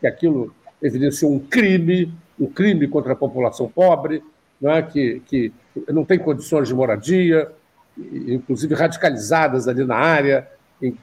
que 0.00 0.08
aquilo 0.08 0.52
evidenciou 0.82 1.32
um 1.32 1.38
crime 1.38 2.12
um 2.40 2.46
crime 2.46 2.88
contra 2.88 3.12
a 3.12 3.16
população 3.16 3.68
pobre, 3.68 4.24
não 4.60 4.72
é? 4.72 4.82
que, 4.82 5.22
que 5.26 5.52
não 5.88 6.04
tem 6.04 6.18
condições 6.18 6.66
de 6.66 6.74
moradia, 6.74 7.52
inclusive 7.98 8.74
radicalizadas 8.74 9.68
ali 9.68 9.84
na 9.84 9.96
área, 9.96 10.48
em, 10.80 10.96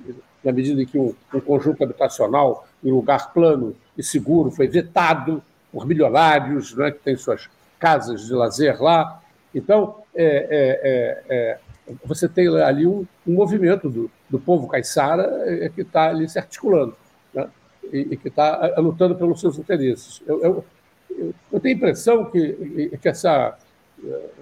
na 0.43 0.51
medida 0.51 0.81
em 0.81 0.85
que 0.85 0.97
um, 0.97 1.13
um, 1.33 1.39
conjunto 1.39 1.83
habitacional 1.83 2.67
em 2.83 2.91
lugar 2.91 3.33
plano 3.33 3.75
e 3.97 4.03
seguro 4.03 4.51
foi 4.51 4.67
vetado 4.67 5.43
por 5.71 5.85
milionários, 5.85 6.73
não 6.75 6.85
é? 6.85 6.91
que 6.91 6.99
têm 6.99 7.15
suas, 7.15 7.49
casas 7.79 8.27
de 8.27 8.33
lazer 8.33 8.81
lá. 8.81 9.21
Então, 9.55 9.95
é, 10.13 11.23
é, 11.29 11.57
é, 11.89 11.95
você 12.03 12.27
tem 12.27 12.47
ali 12.61 12.85
um, 12.85 13.07
um 13.25 13.33
movimento 13.33 13.89
do, 13.89 14.11
do 14.29 14.39
povo 14.39 14.67
caiçara 14.67 15.71
que 15.73 15.81
está 15.81 16.09
ali 16.09 16.27
se 16.29 16.37
articulando 16.37 16.95
né? 17.33 17.47
e, 17.91 18.09
e, 18.11 18.17
que 18.17 18.27
está 18.27 18.75
lutando 18.77 19.15
pelos 19.15 19.39
seus 19.39 19.57
interesses. 19.57 20.21
Eu, 20.27 20.43
eu, 20.43 20.65
eu, 21.51 21.59
tenho 21.59 21.75
a 21.75 21.77
impressão 21.77 22.25
que, 22.25 22.97
que 23.01 23.09
essa, 23.09 23.57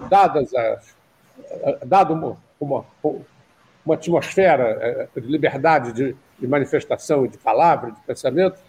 dadas 0.10 0.54
as, 0.54 0.97
dado 1.86 2.14
uma, 2.14 2.38
uma, 2.60 2.86
uma 3.86 3.96
atmosfera 3.96 5.10
de 5.16 5.28
liberdade 5.28 5.94
de, 5.94 6.16
de 6.40 6.48
manifestação 6.48 7.26
e 7.26 7.30
de 7.30 7.38
palavra, 7.38 7.92
de 7.92 8.00
pensamento, 8.02 8.60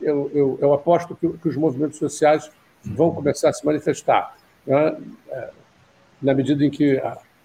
eu, 0.00 0.30
eu, 0.32 0.58
eu 0.60 0.72
aposto 0.72 1.16
que, 1.16 1.28
que, 1.28 1.48
os 1.48 1.56
movimentos 1.56 1.98
sociais 1.98 2.50
vão 2.84 3.10
começar 3.12 3.50
a 3.50 3.52
se 3.52 3.64
manifestar. 3.64 4.36
Né? 4.66 4.96
É, 5.28 5.50
na 6.22 6.34
medida 6.34 6.64
em 6.64 6.70
que 6.70 7.00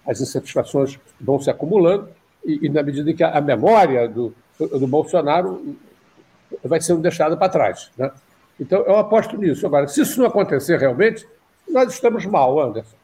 as 0.06 0.20
insatisfações 0.20 0.98
vão 1.20 1.40
se 1.40 1.50
acumulando 1.50 2.08
e, 2.44 2.66
e 2.66 2.68
na 2.68 2.82
medida 2.82 3.10
em 3.10 3.16
que 3.16 3.24
a 3.24 3.40
memória 3.40 4.08
do, 4.08 4.34
do 4.58 4.86
Bolsonaro 4.86 5.76
vai 6.62 6.80
sendo 6.80 7.00
deixada 7.00 7.36
para 7.36 7.48
trás. 7.48 7.90
Né? 7.96 8.10
Então, 8.58 8.82
eu 8.82 8.96
aposto 8.96 9.36
nisso. 9.36 9.66
Agora, 9.66 9.88
se 9.88 10.00
isso 10.00 10.20
não 10.20 10.28
acontecer 10.28 10.78
realmente, 10.78 11.26
nós 11.68 11.92
estamos 11.92 12.24
mal, 12.26 12.60
Anderson, 12.60 12.96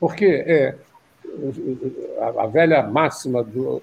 porque 0.00 0.44
é, 0.46 0.74
a, 2.20 2.44
a 2.44 2.46
velha 2.46 2.82
máxima 2.82 3.42
do, 3.42 3.82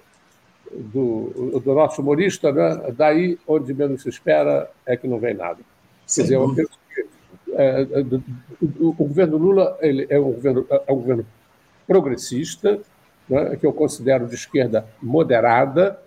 do, 0.70 1.60
do 1.60 1.74
nosso 1.74 2.00
humorista, 2.00 2.52
né? 2.52 2.92
daí 2.96 3.38
onde 3.46 3.72
menos 3.72 4.02
se 4.02 4.08
espera 4.08 4.70
é 4.86 4.96
que 4.96 5.06
não 5.06 5.18
vem 5.18 5.34
nada. 5.34 5.58
Quer 6.12 6.22
dizer, 6.22 6.36
eu 6.36 6.54
penso 6.54 6.78
que 6.94 7.06
é, 7.52 7.82
é 7.82 7.86
o, 8.80 8.88
o, 8.88 8.92
governo 8.92 9.36
Lula 9.36 9.76
ele 9.80 10.06
é, 10.08 10.18
um 10.18 10.32
governo, 10.32 10.66
é 10.70 10.92
um 10.92 10.96
governo 10.96 11.26
progressista, 11.86 12.80
né? 13.28 13.56
que 13.56 13.66
eu 13.66 13.72
considero 13.72 14.26
de 14.26 14.34
esquerda 14.34 14.86
moderada, 15.02 15.98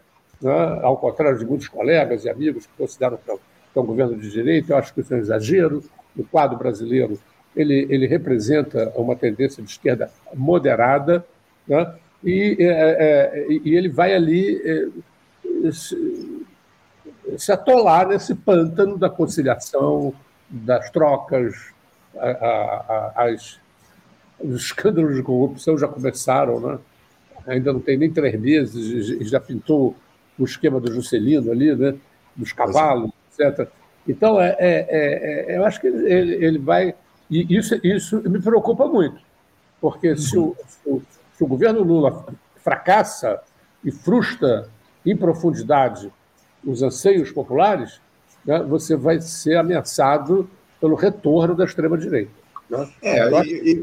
né? 0.41 0.79
ao 0.81 0.97
contrário 0.97 1.37
de 1.37 1.45
muitos 1.45 1.67
colegas 1.67 2.25
e 2.25 2.29
amigos 2.29 2.65
que 2.65 2.73
consideram 2.77 3.17
que 3.17 3.31
é, 3.31 3.79
um 3.79 3.85
governo 3.85 4.17
de 4.17 4.29
direita, 4.31 4.73
eu 4.73 4.77
acho 4.77 4.93
que 4.93 5.01
isso 5.01 5.13
é 5.13 5.17
um 5.17 5.19
exagero. 5.19 5.83
No 6.15 6.23
quadro 6.23 6.57
brasileiro, 6.57 7.19
ele, 7.55 7.87
ele 7.89 8.07
representa 8.07 8.91
uma 8.95 9.15
tendência 9.15 9.61
de 9.61 9.69
esquerda 9.69 10.11
moderada, 10.33 11.23
né? 11.67 11.93
e, 12.24 12.57
é, 12.59 12.65
é, 12.69 13.47
e 13.50 13.75
ele 13.75 13.89
vai 13.89 14.13
ali 14.13 14.62
é, 14.63 15.71
se, 15.71 16.45
se, 17.38 17.51
atolar 17.51 18.07
nesse 18.07 18.36
pântano 18.36 18.97
da 18.97 19.09
conciliação, 19.09 20.13
das 20.50 20.89
trocas, 20.89 21.74
a, 22.17 22.29
a, 22.29 23.13
a, 23.15 23.24
as, 23.25 23.59
os 24.39 24.62
escândalos 24.62 25.15
de 25.15 25.24
corrupção 25.24 25.77
já 25.77 25.88
começaram, 25.88 26.59
né? 26.59 26.79
ainda 27.45 27.71
não 27.71 27.79
tem 27.79 27.97
nem 27.97 28.12
três 28.12 28.39
meses, 28.39 29.29
já 29.29 29.39
pintou 29.39 29.95
o 30.38 30.43
esquema 30.43 30.79
do 30.79 30.93
Juscelino 30.93 31.51
ali, 31.51 31.75
né? 31.75 31.95
dos 32.36 32.53
cavalos, 32.53 33.12
etc. 33.38 33.67
Então, 34.07 34.39
é, 34.39 34.55
é, 34.59 35.53
é, 35.53 35.57
eu 35.57 35.65
acho 35.65 35.81
que 35.81 35.88
ele, 35.88 36.45
ele 36.45 36.59
vai. 36.59 36.95
E 37.29 37.57
isso, 37.57 37.75
isso 37.83 38.21
me 38.29 38.41
preocupa 38.41 38.88
muito, 38.88 39.19
porque 39.81 40.15
se 40.15 40.38
o, 40.38 40.55
se 40.65 40.89
o 40.89 41.01
se 41.38 41.44
o 41.44 41.48
governo 41.48 41.84
Lula 41.84 42.25
fracassa 42.63 43.39
e 43.84 43.91
frustra 43.91 44.67
em 45.06 45.15
profundidade 45.15 46.12
os 46.65 46.82
anseios 46.82 47.32
populares, 47.32 48.01
né, 48.44 48.62
você 48.63 48.96
vai 48.96 49.22
ser 49.22 49.56
ameaçado 49.56 50.50
pelo 50.82 50.96
retorno 50.96 51.56
da 51.56 51.63
extrema-direita. 51.63 52.32
Né? 52.70 52.89
É, 53.01 53.29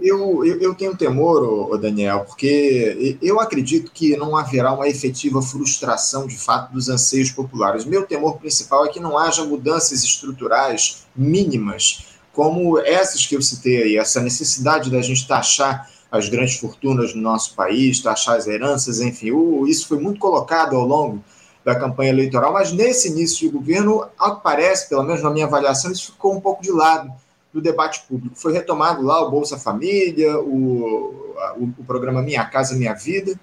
eu, 0.03 0.45
eu, 0.45 0.61
eu 0.61 0.75
tenho 0.75 0.97
temor, 0.97 1.79
Daniel, 1.79 2.25
porque 2.27 3.17
eu 3.23 3.41
acredito 3.41 3.91
que 3.93 4.17
não 4.17 4.37
haverá 4.37 4.73
uma 4.73 4.89
efetiva 4.89 5.41
frustração, 5.41 6.27
de 6.27 6.37
fato, 6.37 6.73
dos 6.73 6.89
anseios 6.89 7.31
populares. 7.31 7.85
Meu 7.85 8.05
temor 8.05 8.39
principal 8.39 8.85
é 8.85 8.89
que 8.89 9.01
não 9.01 9.17
haja 9.17 9.45
mudanças 9.45 10.03
estruturais 10.03 11.07
mínimas, 11.17 12.07
como 12.33 12.79
essas 12.81 13.25
que 13.25 13.37
eu 13.37 13.41
citei 13.41 13.83
aí, 13.83 13.97
essa 13.97 14.21
necessidade 14.21 14.91
da 14.91 15.01
gente 15.01 15.27
taxar 15.27 15.89
as 16.15 16.29
grandes 16.29 16.57
fortunas 16.57 17.13
no 17.13 17.21
nosso 17.21 17.57
país, 17.57 18.01
taxar 18.01 18.37
as 18.37 18.47
heranças, 18.47 19.01
enfim, 19.01 19.33
o, 19.33 19.67
isso 19.67 19.89
foi 19.89 19.99
muito 19.99 20.21
colocado 20.21 20.77
ao 20.77 20.87
longo 20.87 21.25
da 21.65 21.75
campanha 21.75 22.11
eleitoral, 22.11 22.53
mas 22.53 22.71
nesse 22.71 23.09
início 23.09 23.49
de 23.49 23.53
governo, 23.53 24.07
ao 24.17 24.37
que 24.37 24.43
parece, 24.45 24.89
pelo 24.89 25.03
menos 25.03 25.21
na 25.25 25.31
minha 25.31 25.47
avaliação, 25.47 25.91
isso 25.91 26.13
ficou 26.13 26.33
um 26.33 26.41
pouco 26.41 26.63
de 26.63 26.71
lado 26.71 27.13
do 27.53 27.61
debate 27.61 28.05
público. 28.09 28.37
Foi 28.37 28.53
retomado 28.53 29.03
lá 29.03 29.27
o 29.27 29.31
Bolsa 29.31 29.59
Família, 29.59 30.39
o, 30.39 31.35
o, 31.57 31.75
o 31.79 31.85
programa 31.85 32.23
Minha 32.23 32.45
Casa 32.45 32.77
Minha 32.77 32.95
Vida, 32.95 33.35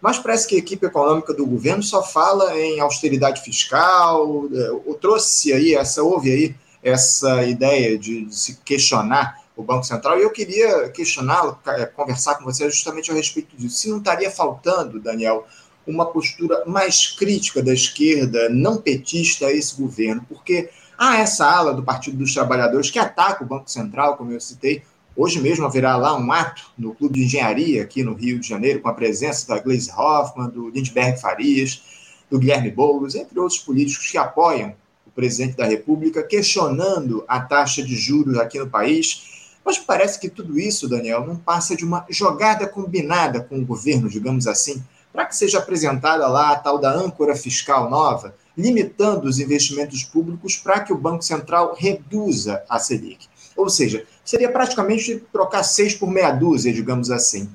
mas 0.00 0.16
parece 0.16 0.46
que 0.46 0.54
a 0.54 0.58
equipe 0.58 0.86
econômica 0.86 1.34
do 1.34 1.44
governo 1.44 1.82
só 1.82 2.04
fala 2.04 2.56
em 2.56 2.78
austeridade 2.78 3.40
fiscal, 3.40 4.44
é, 4.52 4.70
ou 4.86 4.94
trouxe 4.94 5.52
aí, 5.52 5.74
essa, 5.74 6.04
houve 6.04 6.30
aí 6.30 6.54
essa 6.84 7.42
ideia 7.42 7.98
de, 7.98 8.26
de 8.26 8.34
se 8.36 8.58
questionar 8.64 9.41
o 9.56 9.62
Banco 9.62 9.84
Central. 9.84 10.18
E 10.18 10.22
eu 10.22 10.30
queria 10.30 10.88
questioná-lo, 10.88 11.58
é, 11.66 11.86
conversar 11.86 12.36
com 12.36 12.44
você 12.44 12.68
justamente 12.70 13.10
a 13.10 13.14
respeito 13.14 13.56
disso. 13.56 13.76
Se 13.76 13.88
não 13.88 13.98
estaria 13.98 14.30
faltando, 14.30 15.00
Daniel, 15.00 15.46
uma 15.86 16.06
postura 16.06 16.64
mais 16.66 17.08
crítica 17.08 17.62
da 17.62 17.72
esquerda, 17.72 18.48
não 18.48 18.76
petista, 18.76 19.46
a 19.46 19.52
esse 19.52 19.80
governo, 19.80 20.24
porque 20.28 20.70
há 20.96 21.18
essa 21.18 21.46
ala 21.46 21.74
do 21.74 21.82
Partido 21.82 22.16
dos 22.16 22.32
Trabalhadores 22.32 22.90
que 22.90 22.98
ataca 22.98 23.44
o 23.44 23.46
Banco 23.46 23.70
Central, 23.70 24.16
como 24.16 24.32
eu 24.32 24.40
citei. 24.40 24.82
Hoje 25.14 25.40
mesmo 25.40 25.66
haverá 25.66 25.96
lá 25.96 26.16
um 26.16 26.32
ato 26.32 26.70
no 26.78 26.94
Clube 26.94 27.18
de 27.18 27.24
Engenharia, 27.26 27.82
aqui 27.82 28.02
no 28.02 28.14
Rio 28.14 28.38
de 28.38 28.48
Janeiro, 28.48 28.80
com 28.80 28.88
a 28.88 28.94
presença 28.94 29.46
da 29.46 29.58
Gleisi 29.58 29.90
Hoffmann, 29.90 30.48
do 30.48 30.70
Lindbergh 30.70 31.20
Farias, 31.20 31.82
do 32.30 32.38
Guilherme 32.38 32.70
Boulos, 32.70 33.14
entre 33.14 33.38
outros 33.38 33.58
políticos 33.58 34.10
que 34.10 34.16
apoiam 34.16 34.74
o 35.06 35.10
presidente 35.10 35.56
da 35.56 35.66
República, 35.66 36.22
questionando 36.22 37.24
a 37.28 37.40
taxa 37.40 37.82
de 37.82 37.94
juros 37.94 38.38
aqui 38.38 38.58
no 38.58 38.70
país 38.70 39.31
mas 39.64 39.78
parece 39.78 40.18
que 40.18 40.28
tudo 40.28 40.58
isso, 40.58 40.88
Daniel, 40.88 41.26
não 41.26 41.36
passa 41.36 41.76
de 41.76 41.84
uma 41.84 42.04
jogada 42.10 42.66
combinada 42.66 43.40
com 43.40 43.58
o 43.58 43.64
governo, 43.64 44.08
digamos 44.08 44.46
assim, 44.46 44.82
para 45.12 45.26
que 45.26 45.36
seja 45.36 45.58
apresentada 45.58 46.26
lá 46.26 46.52
a 46.52 46.58
tal 46.58 46.78
da 46.78 46.92
âncora 46.92 47.36
fiscal 47.36 47.88
nova, 47.88 48.34
limitando 48.56 49.28
os 49.28 49.38
investimentos 49.38 50.02
públicos 50.02 50.56
para 50.56 50.80
que 50.80 50.92
o 50.92 50.98
Banco 50.98 51.22
Central 51.22 51.74
reduza 51.78 52.62
a 52.68 52.78
Selic. 52.78 53.28
Ou 53.56 53.68
seja, 53.68 54.04
seria 54.24 54.50
praticamente 54.50 55.22
trocar 55.32 55.62
seis 55.62 55.94
por 55.94 56.10
meia 56.10 56.32
dúzia, 56.32 56.72
digamos 56.72 57.10
assim. 57.10 57.50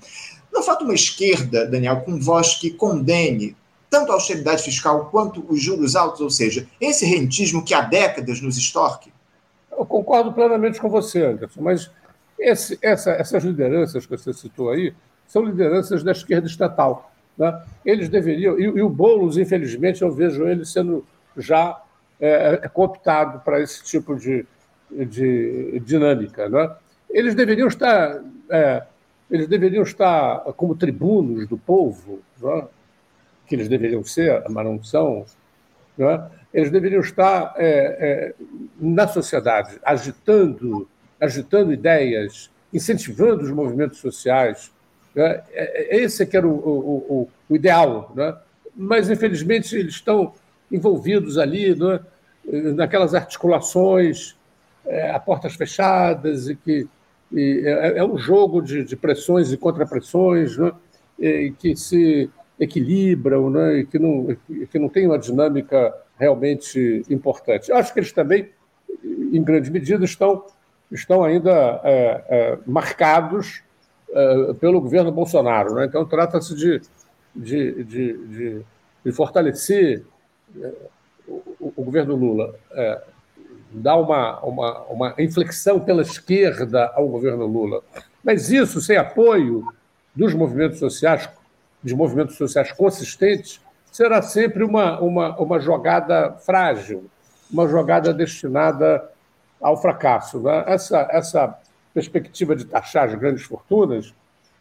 Não 0.51 0.63
falta 0.63 0.83
uma 0.83 0.93
esquerda, 0.93 1.65
Daniel, 1.65 2.01
com 2.01 2.19
voz 2.19 2.55
que 2.55 2.71
condene 2.71 3.55
tanto 3.89 4.11
a 4.11 4.15
austeridade 4.15 4.63
fiscal 4.63 5.05
quanto 5.11 5.45
os 5.49 5.61
juros 5.61 5.95
altos, 5.95 6.21
ou 6.21 6.29
seja, 6.29 6.67
esse 6.79 7.05
rentismo 7.05 7.63
que 7.63 7.73
há 7.73 7.81
décadas 7.81 8.41
nos 8.41 8.57
extorque? 8.57 9.11
Eu 9.77 9.85
concordo 9.85 10.33
plenamente 10.33 10.81
com 10.81 10.89
você, 10.89 11.23
Anderson, 11.23 11.61
mas 11.61 11.91
esse, 12.39 12.79
essa, 12.81 13.11
essas 13.11 13.43
lideranças 13.43 14.05
que 14.05 14.17
você 14.17 14.33
citou 14.33 14.71
aí 14.71 14.93
são 15.27 15.43
lideranças 15.43 16.03
da 16.03 16.11
esquerda 16.11 16.47
estatal. 16.47 17.11
Né? 17.37 17.63
Eles 17.85 18.09
deveriam, 18.09 18.59
e, 18.59 18.63
e 18.63 18.81
o 18.81 18.89
Boulos, 18.89 19.37
infelizmente, 19.37 20.01
eu 20.01 20.11
vejo 20.11 20.47
ele 20.47 20.65
sendo 20.65 21.05
já 21.37 21.79
é, 22.19 22.61
é 22.63 22.67
cooptado 22.67 23.39
para 23.41 23.61
esse 23.61 23.83
tipo 23.83 24.15
de, 24.15 24.45
de 24.89 25.79
dinâmica. 25.85 26.49
Né? 26.49 26.75
Eles 27.09 27.35
deveriam 27.35 27.67
estar. 27.67 28.23
É, 28.49 28.83
eles 29.29 29.47
deveriam 29.47 29.83
estar 29.83 30.39
como 30.53 30.73
tribunos 30.73 31.47
do 31.47 31.57
povo, 31.57 32.21
né? 32.41 32.67
que 33.45 33.55
eles 33.55 33.67
deveriam 33.67 34.03
ser, 34.03 34.43
mas 34.49 34.65
não 34.65 34.81
são, 34.83 35.25
né? 35.97 36.29
Eles 36.57 36.71
deveriam 36.71 37.01
estar 37.01 37.53
é, 37.55 37.67
é, 37.69 38.33
na 38.79 39.07
sociedade, 39.07 39.79
agitando, 39.83 40.89
agitando 41.21 41.71
ideias, 41.71 42.49
incentivando 42.73 43.43
os 43.43 43.51
movimentos 43.51 43.99
sociais. 43.99 44.71
Né? 45.13 45.43
É, 45.51 45.97
é, 45.97 46.01
esse 46.01 46.23
é 46.23 46.25
que 46.25 46.35
era 46.35 46.47
o, 46.47 46.51
o, 46.51 47.29
o 47.47 47.55
ideal. 47.55 48.11
Né? 48.15 48.35
Mas, 48.75 49.07
infelizmente, 49.07 49.75
eles 49.75 49.93
estão 49.93 50.33
envolvidos 50.71 51.37
ali 51.37 51.75
né? 51.75 51.99
naquelas 52.73 53.13
articulações 53.13 54.35
é, 54.83 55.11
a 55.11 55.19
portas 55.19 55.53
fechadas 55.53 56.49
e 56.49 56.55
que 56.55 56.87
e 57.31 57.61
é, 57.67 57.99
é, 57.99 58.03
um 58.03 58.17
jogo 58.17 58.61
de, 58.61 58.83
de 58.83 58.95
pressões 58.95 59.51
e 59.51 59.57
contrapressões 59.57 60.57
né? 60.57 60.71
que 61.59 61.75
se 61.75 62.31
equilibram 62.59 63.51
né? 63.51 63.79
e 63.79 63.85
que 63.85 63.99
não, 63.99 64.35
que 64.71 64.79
não 64.79 64.89
tem 64.89 65.05
uma 65.05 65.19
dinâmica 65.19 65.93
realmente 66.17 67.03
importante. 67.09 67.71
Acho 67.71 67.93
que 67.93 67.99
eles 67.99 68.11
também, 68.11 68.49
em 69.03 69.43
grande 69.43 69.69
medida, 69.71 70.03
estão, 70.03 70.45
estão 70.91 71.23
ainda 71.23 71.81
é, 71.83 72.23
é, 72.27 72.57
marcados 72.65 73.61
é, 74.09 74.53
pelo 74.59 74.81
governo 74.81 75.11
Bolsonaro. 75.11 75.75
Né? 75.75 75.85
Então, 75.85 76.05
trata-se 76.05 76.55
de, 76.55 76.81
de, 77.35 77.83
de, 77.83 78.61
de, 79.03 79.11
fortalecer 79.11 80.03
é, 80.59 80.73
o, 81.27 81.73
o, 81.75 81.83
governo 81.83 82.15
Lula, 82.15 82.55
é, 82.71 83.01
dá 83.71 83.95
uma, 83.95 84.39
uma, 84.39 84.83
uma 84.85 85.15
inflexão 85.19 85.79
pela 85.79 86.01
esquerda 86.01 86.91
ao 86.95 87.07
governo 87.07 87.45
Lula. 87.45 87.83
Mas 88.23 88.49
isso, 88.49 88.81
sem 88.81 88.97
apoio 88.97 89.65
dos 90.15 90.33
movimentos 90.33 90.79
sociais, 90.79 91.29
de 91.83 91.95
movimentos 91.95 92.35
sociais 92.35 92.71
consistentes, 92.71 93.61
será 93.97 94.21
sempre 94.21 94.63
uma, 94.63 94.99
uma, 94.99 95.35
uma 95.39 95.59
jogada 95.59 96.33
frágil, 96.45 97.09
uma 97.51 97.67
jogada 97.67 98.13
destinada 98.13 99.09
ao 99.59 99.75
fracasso. 99.81 100.39
Né? 100.39 100.65
Essa, 100.67 101.07
essa 101.09 101.57
perspectiva 101.95 102.55
de 102.55 102.65
taxar 102.65 103.05
as 103.05 103.15
grandes 103.15 103.41
fortunas 103.41 104.13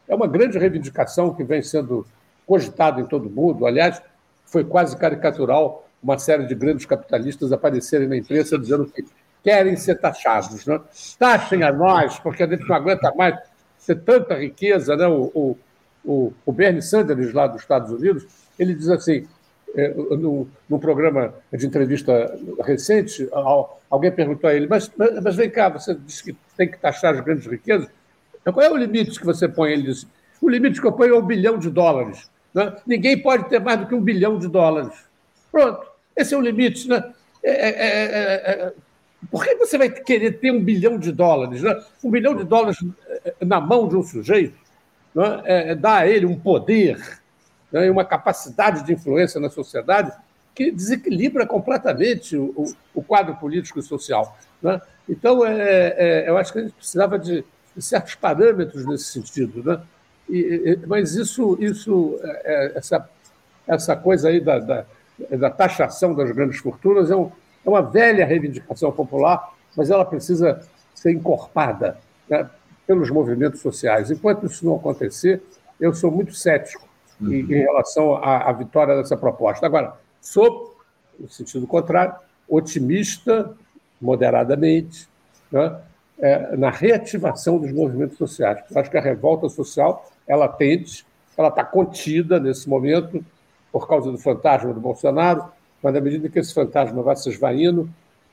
é 0.08 0.14
uma 0.14 0.26
grande 0.26 0.56
reivindicação 0.56 1.34
que 1.34 1.44
vem 1.44 1.60
sendo 1.60 2.06
cogitada 2.46 2.98
em 2.98 3.04
todo 3.04 3.26
o 3.26 3.30
mundo. 3.30 3.66
Aliás, 3.66 4.00
foi 4.46 4.64
quase 4.64 4.96
caricatural 4.96 5.86
uma 6.02 6.18
série 6.18 6.46
de 6.46 6.54
grandes 6.54 6.86
capitalistas 6.86 7.52
aparecerem 7.52 8.08
na 8.08 8.16
imprensa 8.16 8.58
dizendo 8.58 8.86
que 8.86 9.04
querem 9.44 9.76
ser 9.76 9.96
taxados. 9.96 10.64
Né? 10.64 10.80
Taxem 11.18 11.62
a 11.62 11.70
nós, 11.70 12.18
porque 12.20 12.42
a 12.42 12.46
gente 12.46 12.66
não 12.66 12.74
aguenta 12.74 13.12
mais 13.14 13.38
ter 13.86 14.00
tanta 14.00 14.34
riqueza. 14.34 14.96
Né? 14.96 15.06
O, 15.06 15.30
o, 15.34 15.58
o 16.06 16.52
Bernie 16.52 16.82
Sanders, 16.82 17.32
lá 17.32 17.46
dos 17.46 17.62
Estados 17.62 17.90
Unidos, 17.90 18.26
ele 18.58 18.74
diz 18.74 18.88
assim, 18.88 19.26
é, 19.74 19.92
num, 19.94 20.78
programa 20.78 21.34
de 21.52 21.66
entrevista 21.66 22.38
recente, 22.64 23.28
alguém 23.90 24.12
perguntou 24.12 24.48
a 24.48 24.54
ele, 24.54 24.66
mas, 24.66 24.90
mas, 24.96 25.22
mas 25.22 25.36
vem 25.36 25.50
cá, 25.50 25.68
você 25.68 25.94
disse 25.94 26.22
que 26.22 26.36
tem 26.56 26.70
que 26.70 26.78
taxar 26.78 27.14
as 27.14 27.20
grandes 27.20 27.46
riquezas, 27.46 27.88
então, 28.46 28.54
qual 28.54 28.64
é 28.64 28.70
o 28.70 28.76
limite 28.76 29.18
que 29.18 29.26
você 29.26 29.48
põe? 29.48 29.72
Ele 29.72 29.82
disse, 29.82 30.06
o 30.40 30.48
limite 30.48 30.80
que 30.80 30.86
eu 30.86 30.92
ponho 30.92 31.16
é 31.16 31.18
um 31.18 31.26
bilhão 31.26 31.58
de 31.58 31.68
dólares. 31.68 32.30
Né? 32.54 32.76
Ninguém 32.86 33.20
pode 33.20 33.48
ter 33.48 33.58
mais 33.58 33.80
do 33.80 33.88
que 33.88 33.94
um 33.94 34.00
bilhão 34.00 34.38
de 34.38 34.46
dólares. 34.46 34.92
Pronto, 35.50 35.84
esse 36.14 36.32
é 36.32 36.38
o 36.38 36.40
limite. 36.40 36.88
Né? 36.88 37.12
É, 37.42 37.50
é, 37.50 37.70
é, 37.70 38.50
é 38.50 38.72
por 39.32 39.44
que 39.44 39.56
você 39.56 39.76
vai 39.76 39.90
querer 39.90 40.38
ter 40.38 40.52
um 40.52 40.62
bilhão 40.62 40.96
de 40.96 41.10
dólares? 41.10 41.60
Né? 41.60 41.76
Um 42.04 42.08
bilhão 42.08 42.36
de 42.36 42.44
dólares 42.44 42.78
na 43.44 43.60
mão 43.60 43.88
de 43.88 43.96
um 43.96 44.04
sujeito 44.04 44.56
né? 45.16 45.42
é, 45.44 45.74
dá 45.74 45.96
a 45.96 46.06
ele 46.06 46.26
um 46.26 46.38
poder 46.38 47.20
né? 47.72 47.86
e 47.86 47.90
uma 47.90 48.04
capacidade 48.04 48.84
de 48.84 48.92
influência 48.92 49.40
na 49.40 49.50
sociedade 49.50 50.12
que 50.54 50.70
desequilibra 50.70 51.46
completamente 51.46 52.36
o, 52.36 52.52
o, 52.56 52.74
o 52.94 53.02
quadro 53.02 53.34
político 53.36 53.78
e 53.78 53.82
social. 53.82 54.38
Né? 54.62 54.80
Então, 55.08 55.42
eu 56.26 56.36
acho 56.36 56.52
que 56.52 56.58
a 56.58 56.62
gente 56.62 56.74
precisava 56.74 57.18
de 57.18 57.44
certos 57.78 58.14
parâmetros 58.14 58.86
nesse 58.86 59.04
sentido. 59.04 59.62
Né? 59.62 59.80
E, 60.28 60.38
e, 60.38 60.86
mas 60.86 61.14
isso, 61.14 61.56
isso 61.60 62.18
é, 62.22 62.42
é, 62.44 62.78
essa, 62.78 63.08
essa 63.66 63.96
coisa 63.96 64.28
aí 64.28 64.40
da, 64.40 64.58
da, 64.58 64.84
da, 65.30 65.50
taxação 65.50 66.14
das 66.14 66.30
grandes 66.32 66.58
fortunas 66.58 67.10
é, 67.10 67.16
um, 67.16 67.30
é, 67.64 67.68
uma 67.68 67.82
velha 67.82 68.26
reivindicação 68.26 68.90
popular, 68.92 69.54
mas 69.76 69.90
ela 69.90 70.04
precisa 70.04 70.60
ser 70.94 71.12
encorpada 71.12 71.98
pelos 72.86 73.10
movimentos 73.10 73.60
sociais. 73.60 74.10
Enquanto 74.10 74.46
isso 74.46 74.64
não 74.64 74.76
acontecer, 74.76 75.42
eu 75.80 75.92
sou 75.92 76.10
muito 76.10 76.34
cético 76.34 76.86
uhum. 77.20 77.32
em, 77.32 77.40
em, 77.40 77.62
relação 77.62 78.16
à, 78.16 78.48
à 78.48 78.52
vitória 78.52 78.96
dessa 78.96 79.16
proposta. 79.16 79.66
Agora, 79.66 79.94
sou, 80.20 80.76
no 81.18 81.28
sentido 81.28 81.66
contrário, 81.66 82.14
otimista 82.48 83.52
moderadamente, 84.00 85.08
né, 85.50 85.80
é, 86.18 86.56
na 86.56 86.70
reativação 86.70 87.58
dos 87.58 87.72
movimentos 87.72 88.16
sociais. 88.16 88.62
Eu 88.70 88.80
acho 88.80 88.90
que 88.90 88.96
a 88.96 89.02
revolta 89.02 89.48
social 89.48 90.08
é 90.26 90.34
latente, 90.34 91.04
ela 91.36 91.48
está 91.48 91.64
contida 91.64 92.40
nesse 92.40 92.68
momento 92.68 93.24
por 93.70 93.86
causa 93.86 94.10
do 94.10 94.16
fantasma 94.16 94.72
do 94.72 94.80
Bolsonaro, 94.80 95.44
mas 95.82 95.94
à 95.94 96.00
medida 96.00 96.28
que 96.28 96.38
esse 96.38 96.54
fantasma 96.54 97.02
vai 97.02 97.14
se 97.16 97.28
esvaindo, 97.28 97.88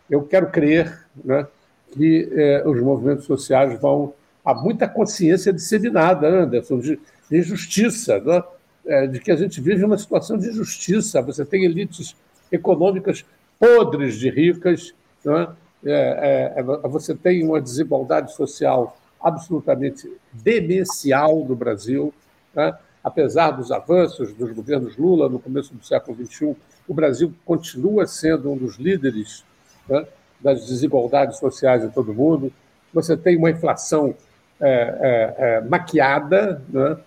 eu 0.10 0.24
quero 0.24 0.50
crer 0.50 1.06
né, 1.24 1.46
que 1.92 2.30
é, 2.32 2.64
os 2.66 2.80
movimentos 2.82 3.26
sociais 3.26 3.80
vão. 3.80 4.14
Há 4.44 4.54
muita 4.54 4.88
consciência 4.88 5.54
disseminada, 5.54 6.28
Anderson, 6.28 6.80
de, 6.80 7.00
de 7.30 7.38
injustiça, 7.38 8.20
né? 8.20 8.44
é, 8.86 9.08
de 9.08 9.20
que 9.20 9.32
a 9.32 9.36
gente 9.36 9.62
vive 9.62 9.84
uma 9.84 9.98
situação 9.98 10.38
de 10.38 10.50
injustiça. 10.50 11.22
Você 11.22 11.46
tem 11.46 11.64
elites 11.64 12.16
econômicas 12.52 13.26
podres 13.60 14.18
de 14.18 14.30
ricas, 14.30 14.94
né? 15.24 15.48
É, 15.86 16.54
é, 16.56 16.60
é, 16.60 16.64
você 16.88 17.14
tem 17.14 17.44
uma 17.44 17.60
desigualdade 17.60 18.34
social 18.34 18.98
absolutamente 19.22 20.10
demencial 20.32 21.44
no 21.44 21.56
Brasil. 21.56 22.14
Né? 22.56 22.74
Apesar 23.04 23.52
dos 23.52 23.70
avanços 23.70 24.34
dos 24.34 24.52
governos 24.54 24.96
Lula 24.96 25.28
no 25.28 25.40
começo 25.40 25.74
do 25.74 25.86
século 25.86 26.18
XXI, 26.26 26.56
o 26.88 26.94
Brasil 26.94 27.34
continua 27.46 28.08
sendo 28.08 28.52
um 28.52 28.58
dos 28.58 28.78
líderes 28.78 29.44
né, 29.90 30.06
das 30.40 30.66
desigualdades 30.66 31.38
sociais 31.38 31.84
em 31.84 31.90
todo 31.90 32.12
o 32.12 32.16
mundo. 32.16 32.52
Você 32.94 33.18
tem 33.18 33.36
uma 33.36 33.52
inflação 33.52 34.16
é, 34.60 35.36
é, 35.40 35.58
é 35.58 35.62
maquiada. 35.62 36.62
Né? 36.70 36.98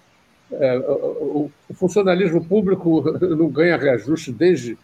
O, 0.88 1.50
o, 1.68 1.74
funcionalismo 1.74 2.44
público 2.44 3.02
não 3.36 3.48
ganha 3.48 3.76
reajuste 3.76 4.32
desde, 4.32 4.78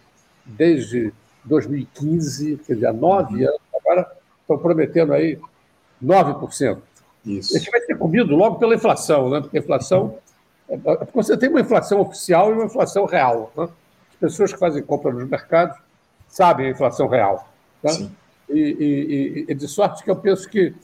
desde 0.45 1.13
2015, 1.45 2.61
quer 2.67 2.75
dizer, 2.75 2.87
há 2.87 2.93
nove 2.93 3.45
uhum. 3.45 3.49
anos 3.49 3.61
agora 3.75 4.13
estão 4.41 4.59
prometendo 4.59 5.13
aí 5.13 5.39
9%. 6.03 6.79
Isso. 7.25 7.57
Esse 7.57 7.71
vai 7.71 7.81
ser 7.81 7.97
comido 7.97 8.35
logo 8.35 8.57
pela 8.57 8.75
inflação, 8.75 9.31
né? 9.31 9.41
porque 9.41 9.59
a 9.59 9.61
inflação. 9.61 10.19
É, 10.69 10.75
é, 10.75 10.79
porque 10.79 11.13
você 11.13 11.37
tem 11.37 11.49
uma 11.49 11.61
inflação 11.61 12.01
oficial 12.01 12.51
e 12.51 12.55
uma 12.55 12.65
inflação 12.65 13.05
real. 13.05 13.53
Né? 13.57 13.65
As 13.65 14.17
pessoas 14.19 14.53
que 14.53 14.59
fazem 14.59 14.83
compra 14.83 15.13
nos 15.13 15.29
mercados 15.29 15.77
sabem 16.29 16.67
a 16.67 16.71
inflação 16.71 17.07
real. 17.07 17.49
Né? 17.83 18.11
E, 18.49 18.59
e, 18.59 19.47
e, 19.49 19.55
de 19.55 19.69
sorte 19.69 20.03
que 20.03 20.11
eu 20.11 20.17
penso 20.17 20.49
que 20.49 20.75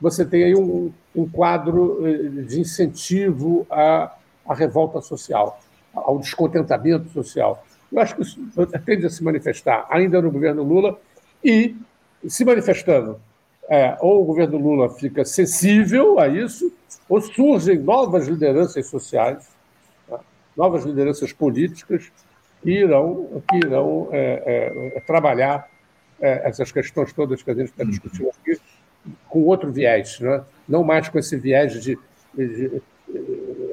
você 0.00 0.24
tem 0.24 0.44
aí 0.44 0.54
um, 0.54 0.92
um 1.14 1.28
quadro 1.28 2.06
eh, 2.06 2.42
de 2.44 2.60
incentivo 2.60 3.66
à, 3.70 4.14
à 4.46 4.54
revolta 4.54 5.00
social, 5.00 5.60
ao 5.92 6.18
descontentamento 6.18 7.08
social. 7.10 7.64
Eu 7.90 8.00
acho 8.00 8.14
que 8.14 8.22
isso 8.22 8.38
tende 8.84 9.06
a 9.06 9.10
se 9.10 9.24
manifestar 9.24 9.86
ainda 9.90 10.20
no 10.22 10.30
governo 10.30 10.62
Lula 10.62 10.98
e 11.42 11.74
se 12.26 12.44
manifestando. 12.44 13.20
É, 13.70 13.96
ou 14.00 14.22
o 14.22 14.24
governo 14.24 14.56
Lula 14.56 14.88
fica 14.88 15.24
sensível 15.26 16.18
a 16.18 16.26
isso, 16.26 16.72
ou 17.06 17.20
surgem 17.20 17.78
novas 17.78 18.26
lideranças 18.26 18.86
sociais, 18.86 19.46
tá? 20.08 20.20
novas 20.56 20.84
lideranças 20.84 21.32
políticas 21.34 22.10
que 22.62 22.70
irão, 22.70 23.42
que 23.48 23.56
irão 23.56 24.08
é, 24.10 24.94
é, 24.96 25.00
trabalhar 25.00 25.68
é, 26.18 26.48
essas 26.48 26.72
questões 26.72 27.12
todas 27.12 27.42
que 27.42 27.50
a 27.50 27.54
gente 27.54 27.70
está 27.70 27.84
uhum. 27.84 27.90
discutindo 27.90 28.30
aqui 28.30 28.58
com 29.28 29.42
outro 29.44 29.70
viés, 29.72 30.20
né? 30.20 30.42
não 30.68 30.84
mais 30.84 31.08
com 31.08 31.18
esse 31.18 31.36
viés 31.36 31.72
de, 31.82 31.98
de, 32.34 32.46
de 32.46 32.82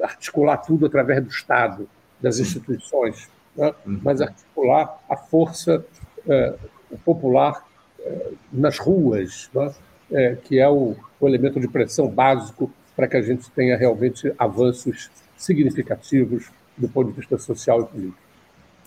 articular 0.02 0.58
tudo 0.58 0.86
através 0.86 1.22
do 1.22 1.30
Estado, 1.30 1.88
das 2.20 2.38
instituições, 2.38 3.28
né? 3.54 3.74
Uhum. 3.86 4.00
mas 4.02 4.20
articular 4.20 4.98
a 5.08 5.16
força 5.16 5.84
é, 6.28 6.54
popular 7.04 7.64
nas 8.52 8.78
ruas, 8.78 9.50
né? 9.52 9.74
que 10.44 10.58
é 10.58 10.68
o, 10.68 10.96
o 11.18 11.28
elemento 11.28 11.58
de 11.58 11.66
pressão 11.66 12.08
básico 12.08 12.70
para 12.94 13.08
que 13.08 13.16
a 13.16 13.22
gente 13.22 13.50
tenha 13.50 13.76
realmente 13.76 14.32
avanços 14.38 15.10
significativos 15.36 16.50
do 16.76 16.88
ponto 16.88 17.10
de 17.10 17.16
vista 17.18 17.36
social 17.38 17.82
e 17.82 17.86
político. 17.86 18.25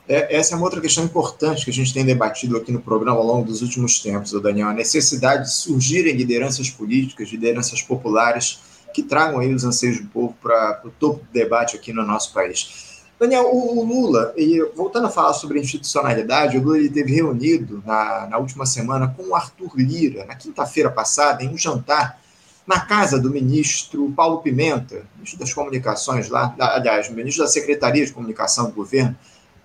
É, 0.10 0.38
essa 0.38 0.56
é 0.56 0.58
uma 0.58 0.66
outra 0.66 0.82
questão 0.82 1.04
importante 1.04 1.64
que 1.64 1.70
a 1.70 1.74
gente 1.74 1.94
tem 1.94 2.04
debatido 2.04 2.58
aqui 2.58 2.72
no 2.72 2.82
programa 2.82 3.20
ao 3.20 3.24
longo 3.24 3.46
dos 3.46 3.62
últimos 3.62 4.00
tempos, 4.00 4.32
Daniel, 4.42 4.70
a 4.70 4.74
necessidade 4.74 5.44
de 5.44 5.54
surgirem 5.54 6.16
lideranças 6.16 6.68
políticas, 6.68 7.30
lideranças 7.30 7.84
populares 7.84 8.60
que 8.92 9.04
tragam 9.04 9.40
aí 9.40 9.54
os 9.54 9.64
anseios 9.64 10.00
do 10.00 10.08
povo 10.08 10.36
para 10.42 10.82
o 10.84 10.90
topo 10.90 11.24
do 11.24 11.32
debate 11.32 11.76
aqui 11.76 11.94
no 11.94 12.04
nosso 12.04 12.34
país. 12.34 13.04
Daniel, 13.20 13.54
o 13.54 13.84
Lula, 13.86 14.34
e 14.36 14.60
voltando 14.76 15.06
a 15.06 15.12
falar 15.12 15.34
sobre 15.34 15.60
institucionalidade, 15.60 16.58
o 16.58 16.64
Lula 16.64 16.80
ele 16.80 16.90
teve 16.90 17.14
reunido 17.14 17.84
na, 17.86 18.26
na 18.32 18.38
última 18.40 18.66
semana 18.66 19.14
com 19.16 19.28
o 19.28 19.36
Arthur 19.36 19.74
Lira, 19.76 20.26
na 20.26 20.34
quinta-feira 20.34 20.90
passada, 20.90 21.44
em 21.44 21.50
um 21.50 21.58
jantar 21.58 22.20
na 22.66 22.80
casa 22.80 23.20
do 23.20 23.30
ministro 23.30 24.12
Paulo 24.16 24.42
Pimenta, 24.42 25.06
ministro 25.16 25.40
das 25.40 25.54
Comunicações 25.54 26.30
lá, 26.30 26.56
aliás, 26.58 27.12
ministro 27.12 27.44
da 27.44 27.50
Secretaria 27.50 28.04
de 28.04 28.12
Comunicação 28.12 28.66
do 28.66 28.72
governo, 28.72 29.16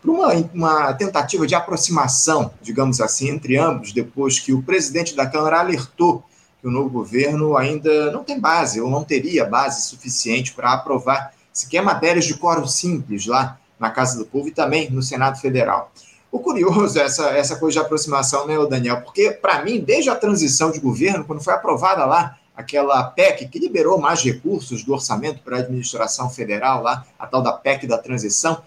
para 0.05 0.12
uma, 0.12 0.35
uma 0.53 0.93
tentativa 0.93 1.47
de 1.47 1.55
aproximação, 1.55 2.51
digamos 2.61 3.01
assim, 3.01 3.31
entre 3.31 3.57
ambos, 3.57 3.90
depois 3.90 4.38
que 4.38 4.53
o 4.53 4.62
presidente 4.62 5.17
da 5.17 5.27
Câmara 5.27 5.61
alertou 5.61 6.23
que 6.61 6.69
o 6.69 6.71
novo 6.71 6.90
governo 6.90 7.57
ainda 7.57 8.12
não 8.12 8.23
tem 8.23 8.38
base, 8.38 8.81
ou 8.81 8.90
não 8.90 9.03
teria 9.03 9.47
base 9.47 9.88
suficiente 9.88 10.53
para 10.53 10.75
aprovar 10.75 11.33
sequer 11.53 11.83
matérias 11.83 12.27
de 12.27 12.35
quórum 12.35 12.67
simples 12.67 13.27
lá 13.27 13.59
na 13.79 13.90
Casa 13.90 14.19
do 14.19 14.27
Povo 14.27 14.49
e 14.49 14.51
também 14.51 14.90
no 14.90 15.03
Senado 15.03 15.40
Federal. 15.40 15.90
O 16.31 16.38
curioso 16.38 16.99
é 16.99 17.03
essa, 17.03 17.29
essa 17.31 17.57
coisa 17.57 17.81
de 17.81 17.87
aproximação, 17.87 18.47
né, 18.47 18.57
Daniel? 18.69 19.01
Porque, 19.03 19.31
para 19.31 19.62
mim, 19.62 19.81
desde 19.81 20.11
a 20.11 20.17
transição 20.17 20.71
de 20.71 20.81
governo, 20.81 21.25
quando 21.25 21.43
foi 21.43 21.55
aprovada 21.55 22.05
lá 22.05 22.37
aquela 22.57 23.03
PEC 23.05 23.49
que 23.49 23.59
liberou 23.59 23.99
mais 23.99 24.23
recursos 24.23 24.83
do 24.85 24.93
orçamento 24.93 25.40
para 25.43 25.57
a 25.57 25.61
administração 25.61 26.29
federal, 26.29 26.83
lá, 26.83 27.07
a 27.19 27.27
tal 27.27 27.43
da 27.43 27.53
PEC 27.53 27.87
da 27.87 27.99
transição, 27.99 28.62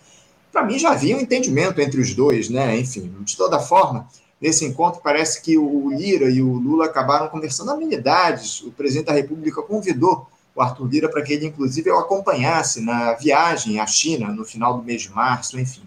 para 0.58 0.66
mim 0.66 0.80
já 0.80 0.90
havia 0.90 1.16
um 1.16 1.20
entendimento 1.20 1.80
entre 1.80 2.02
os 2.02 2.16
dois, 2.16 2.50
né? 2.50 2.80
Enfim, 2.80 3.14
de 3.22 3.38
toda 3.38 3.60
forma, 3.60 4.08
Nesse 4.40 4.64
encontro, 4.66 5.02
parece 5.04 5.42
que 5.42 5.58
o 5.58 5.90
Lira 5.90 6.30
e 6.30 6.44
o 6.44 6.54
Lula 6.54 6.86
acabaram 6.86 7.28
conversando 7.28 7.72
amenidades. 7.72 8.62
O 8.62 8.72
presidente 8.72 9.08
da 9.08 9.14
República 9.14 9.64
convidou 9.64 10.28
o 10.54 10.62
Arthur 10.62 10.86
Lira 10.86 11.10
para 11.10 11.24
que 11.24 11.34
ele, 11.34 11.48
inclusive, 11.48 11.90
o 11.90 11.98
acompanhasse 11.98 12.80
na 12.80 13.14
viagem 13.14 13.80
à 13.80 13.88
China 13.88 14.28
no 14.28 14.46
final 14.46 14.78
do 14.78 14.84
mês 14.84 15.02
de 15.02 15.10
março, 15.10 15.60
enfim. 15.60 15.82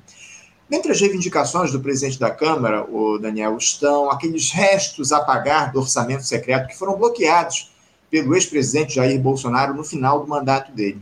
Dentre 0.68 0.90
as 0.90 1.00
reivindicações 1.00 1.70
do 1.70 1.78
presidente 1.78 2.18
da 2.18 2.28
Câmara, 2.28 2.84
o 2.90 3.18
Daniel, 3.18 3.56
estão 3.56 4.10
aqueles 4.10 4.50
restos 4.50 5.12
a 5.12 5.20
pagar 5.20 5.70
do 5.70 5.78
orçamento 5.78 6.24
secreto 6.24 6.66
que 6.66 6.76
foram 6.76 6.96
bloqueados 6.98 7.70
pelo 8.10 8.34
ex-presidente 8.34 8.96
Jair 8.96 9.20
Bolsonaro 9.20 9.74
no 9.74 9.84
final 9.84 10.18
do 10.18 10.26
mandato 10.26 10.72
dele. 10.72 11.00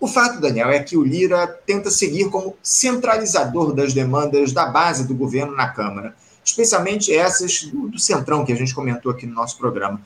O 0.00 0.06
fato, 0.06 0.40
Daniel, 0.40 0.70
é 0.70 0.82
que 0.82 0.96
o 0.96 1.02
Lira 1.02 1.46
tenta 1.46 1.90
seguir 1.90 2.30
como 2.30 2.56
centralizador 2.62 3.72
das 3.72 3.92
demandas 3.92 4.52
da 4.52 4.66
base 4.66 5.06
do 5.06 5.14
governo 5.14 5.54
na 5.56 5.68
Câmara 5.68 6.14
especialmente 6.48 7.14
essas 7.14 7.64
do, 7.64 7.88
do 7.88 7.98
Centrão, 7.98 8.44
que 8.44 8.52
a 8.52 8.56
gente 8.56 8.74
comentou 8.74 9.12
aqui 9.12 9.26
no 9.26 9.34
nosso 9.34 9.58
programa. 9.58 10.00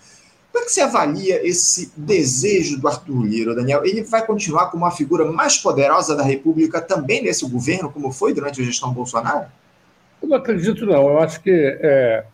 Como 0.50 0.64
é 0.64 0.66
que 0.66 0.72
você 0.72 0.82
avalia 0.82 1.46
esse 1.46 1.92
desejo 1.96 2.78
do 2.78 2.86
Arthur 2.86 3.22
Lira, 3.22 3.54
Daniel? 3.54 3.84
Ele 3.84 4.02
vai 4.02 4.26
continuar 4.26 4.70
como 4.70 4.84
a 4.84 4.90
figura 4.90 5.24
mais 5.30 5.56
poderosa 5.56 6.14
da 6.14 6.22
República 6.22 6.80
também 6.80 7.22
nesse 7.22 7.48
governo, 7.48 7.90
como 7.90 8.12
foi 8.12 8.34
durante 8.34 8.60
a 8.60 8.64
gestão 8.64 8.92
Bolsonaro? 8.92 9.46
Eu 10.22 10.28
não 10.28 10.36
acredito, 10.36 10.84
não. 10.84 11.08
Eu 11.08 11.20
acho 11.20 11.40
que 11.40 11.50
é, 11.50 12.24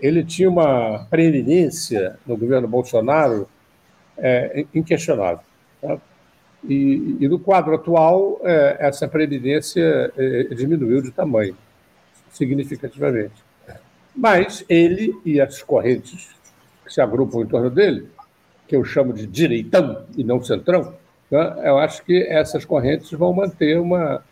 ele 0.00 0.24
tinha 0.24 0.48
uma 0.48 1.06
preeminência 1.10 2.18
no 2.26 2.36
governo 2.36 2.66
Bolsonaro 2.66 3.46
é, 4.16 4.64
inquestionável. 4.74 5.40
Tá? 5.82 5.98
E, 6.66 7.16
e, 7.20 7.28
no 7.28 7.38
quadro 7.38 7.74
atual, 7.74 8.40
é, 8.42 8.76
essa 8.80 9.06
preeminência 9.06 10.12
é, 10.16 10.44
diminuiu 10.54 11.02
de 11.02 11.10
tamanho 11.10 11.56
significativamente. 12.30 13.34
Mas 14.16 14.64
ele 14.68 15.14
e 15.24 15.40
as 15.40 15.62
correntes 15.62 16.34
que 16.84 16.92
se 16.92 17.00
agrupam 17.00 17.40
em 17.40 17.46
torno 17.46 17.70
dele, 17.70 18.08
que 18.66 18.76
eu 18.76 18.84
chamo 18.84 19.12
de 19.12 19.26
direitão 19.26 20.04
e 20.16 20.24
não 20.24 20.42
centrão, 20.42 20.94
né, 21.30 21.54
eu 21.64 21.78
acho 21.78 22.04
que 22.04 22.22
essas 22.22 22.64
correntes 22.64 23.10
vão 23.12 23.32
manter 23.32 23.78
uma, 23.78 24.22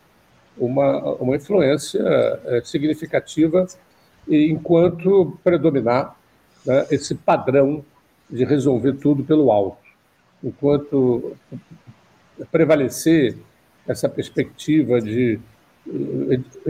uma, 0.57 1.15
uma 1.15 1.37
influência 1.37 2.01
é, 2.47 2.63
significativa 2.65 3.67
enquanto 4.29 5.37
predominar 5.43 6.17
né, 6.65 6.87
esse 6.91 7.15
padrão 7.15 7.85
de 8.31 8.45
resolver 8.45 8.95
tudo 8.95 9.25
pelo 9.25 9.51
alto, 9.51 9.79
enquanto 10.43 11.37
prevalecer 12.51 13.37
essa 13.87 14.09
perspectiva 14.09 15.01
de 15.01 15.41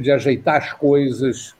de 0.01 0.11
ajeitar 0.11 0.57
as 0.57 0.73
coisas 0.73 1.55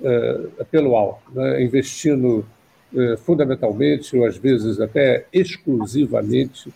uh, 0.00 0.64
pelo 0.66 0.96
alto, 0.96 1.22
né? 1.32 1.62
investindo 1.62 2.46
uh, 2.92 3.16
fundamentalmente, 3.18 4.16
ou 4.16 4.24
às 4.24 4.36
vezes 4.36 4.80
até 4.80 5.26
exclusivamente, 5.32 6.72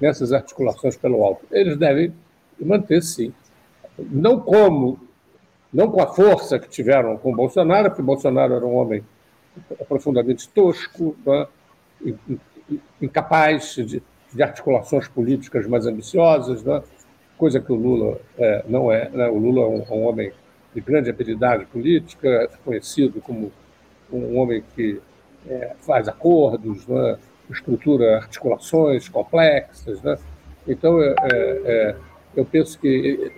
nessas 0.00 0.32
articulações 0.32 0.96
pelo 0.96 1.22
alto. 1.24 1.44
Eles 1.50 1.76
devem 1.76 2.12
manter, 2.60 3.02
sim. 3.02 3.32
Não 3.98 4.40
como, 4.40 4.98
não 5.72 5.90
com 5.90 6.00
a 6.00 6.06
força 6.06 6.58
que 6.58 6.68
tiveram 6.68 7.16
com 7.16 7.34
Bolsonaro, 7.34 7.90
porque 7.90 8.02
Bolsonaro 8.02 8.54
era 8.54 8.66
um 8.66 8.74
homem 8.74 9.04
profundamente 9.88 10.48
tosco, 10.48 11.16
né? 11.24 11.46
incapaz 13.00 13.74
de, 13.74 14.02
de 14.32 14.42
articulações 14.42 15.08
políticas 15.08 15.66
mais 15.66 15.86
ambiciosas, 15.86 16.62
né? 16.62 16.82
coisa 17.36 17.60
que 17.60 17.72
o 17.72 17.76
Lula 17.76 18.20
é, 18.36 18.64
não 18.68 18.92
é. 18.92 19.08
Né? 19.08 19.28
O 19.28 19.38
Lula 19.38 19.62
é 19.62 19.66
um, 19.66 19.96
um, 19.96 20.04
homem 20.06 20.32
de 20.74 20.80
grande 20.80 21.08
habilidade 21.08 21.64
política, 21.66 22.28
é 22.28 22.48
conhecido 22.64 23.20
como 23.20 23.52
um 24.12 24.38
homem 24.38 24.62
que 24.74 25.00
é, 25.48 25.74
faz 25.80 26.08
acordos, 26.08 26.86
né? 26.86 27.18
estrutura 27.50 28.16
articulações 28.16 29.08
complexas. 29.08 30.02
Né? 30.02 30.18
Então, 30.66 31.00
é, 31.00 31.14
é, 31.22 31.62
é 31.64 31.96
eu 32.36 32.44
penso 32.44 32.78
que, 32.78 33.32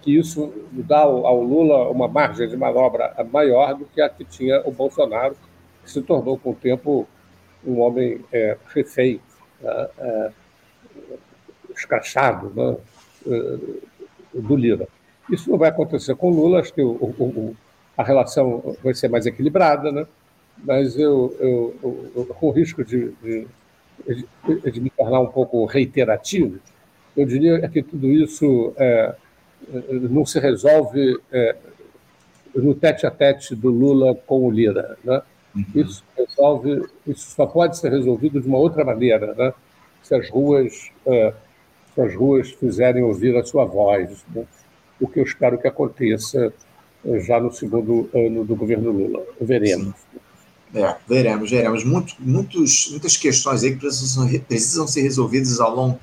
que 0.00 0.18
isso 0.18 0.52
dá 0.72 1.00
ao 1.00 1.42
Lula 1.42 1.88
uma 1.88 2.08
margem 2.08 2.48
de 2.48 2.56
manobra 2.56 3.14
maior 3.30 3.74
do 3.74 3.84
que 3.84 4.00
a 4.00 4.08
que 4.08 4.24
tinha 4.24 4.60
o 4.64 4.72
Bolsonaro, 4.72 5.36
que 5.84 5.90
se 5.90 6.02
tornou, 6.02 6.38
com 6.38 6.50
o 6.50 6.54
tempo, 6.54 7.06
um 7.64 7.80
homem 7.80 8.20
refém. 8.72 9.20
Né? 9.60 10.32
escrachado 11.80 12.52
né, 12.54 12.76
eh, 13.26 13.58
do 14.34 14.56
Lira. 14.56 14.86
Isso 15.30 15.50
não 15.50 15.58
vai 15.58 15.68
acontecer 15.68 16.14
com 16.16 16.30
Lula, 16.30 16.60
acho 16.60 16.72
que 16.72 16.82
o, 16.82 16.92
o, 16.92 17.56
a 17.96 18.02
relação 18.02 18.76
vai 18.82 18.94
ser 18.94 19.08
mais 19.08 19.26
equilibrada, 19.26 19.90
né? 19.90 20.06
mas 20.62 20.98
eu, 20.98 21.34
eu, 21.40 22.10
eu 22.14 22.26
com 22.26 22.48
o 22.48 22.50
risco 22.50 22.84
de, 22.84 23.12
de, 23.22 23.46
de, 24.70 24.80
me 24.80 24.90
tornar 24.90 25.20
um 25.20 25.26
pouco 25.26 25.64
reiterativo, 25.64 26.58
eu 27.16 27.24
diria 27.26 27.66
que 27.68 27.82
tudo 27.82 28.08
isso 28.08 28.72
é, 28.76 29.14
não 30.10 30.26
se 30.26 30.38
resolve 30.38 31.18
é, 31.32 31.56
no 32.54 32.74
tete 32.74 33.06
a 33.06 33.10
tete 33.10 33.54
do 33.54 33.70
Lula 33.70 34.14
com 34.14 34.46
o 34.46 34.50
Lira. 34.50 34.98
Né? 35.04 35.22
Uhum. 35.54 35.64
Isso, 35.74 36.04
resolve, 36.40 36.86
isso 37.06 37.30
só 37.36 37.46
pode 37.46 37.78
ser 37.78 37.90
resolvido 37.90 38.40
de 38.40 38.48
uma 38.48 38.58
outra 38.58 38.84
maneira, 38.84 39.34
né? 39.34 39.52
se 40.02 40.14
as 40.14 40.30
ruas 40.30 40.90
é, 41.06 41.34
se 41.94 42.00
as 42.00 42.14
ruas 42.14 42.50
fizerem 42.50 43.02
ouvir 43.02 43.36
a 43.36 43.44
sua 43.44 43.64
voz, 43.64 44.24
né? 44.34 44.44
o 45.00 45.06
que 45.06 45.20
eu 45.20 45.24
espero 45.24 45.58
que 45.58 45.66
aconteça 45.66 46.52
eh, 47.04 47.20
já 47.20 47.40
no 47.40 47.50
segundo 47.52 48.08
ano 48.14 48.44
do 48.44 48.54
governo 48.54 48.90
Lula. 48.90 49.24
Veremos. 49.40 49.94
É, 50.74 50.94
veremos, 51.08 51.50
veremos. 51.50 51.84
Muito, 51.84 52.14
muitos, 52.20 52.88
muitas 52.90 53.16
questões 53.16 53.64
aí 53.64 53.72
que 53.72 53.78
precisam, 53.78 54.28
precisam 54.46 54.86
ser 54.86 55.02
resolvidas 55.02 55.58
ao 55.58 55.74
longo 55.74 55.98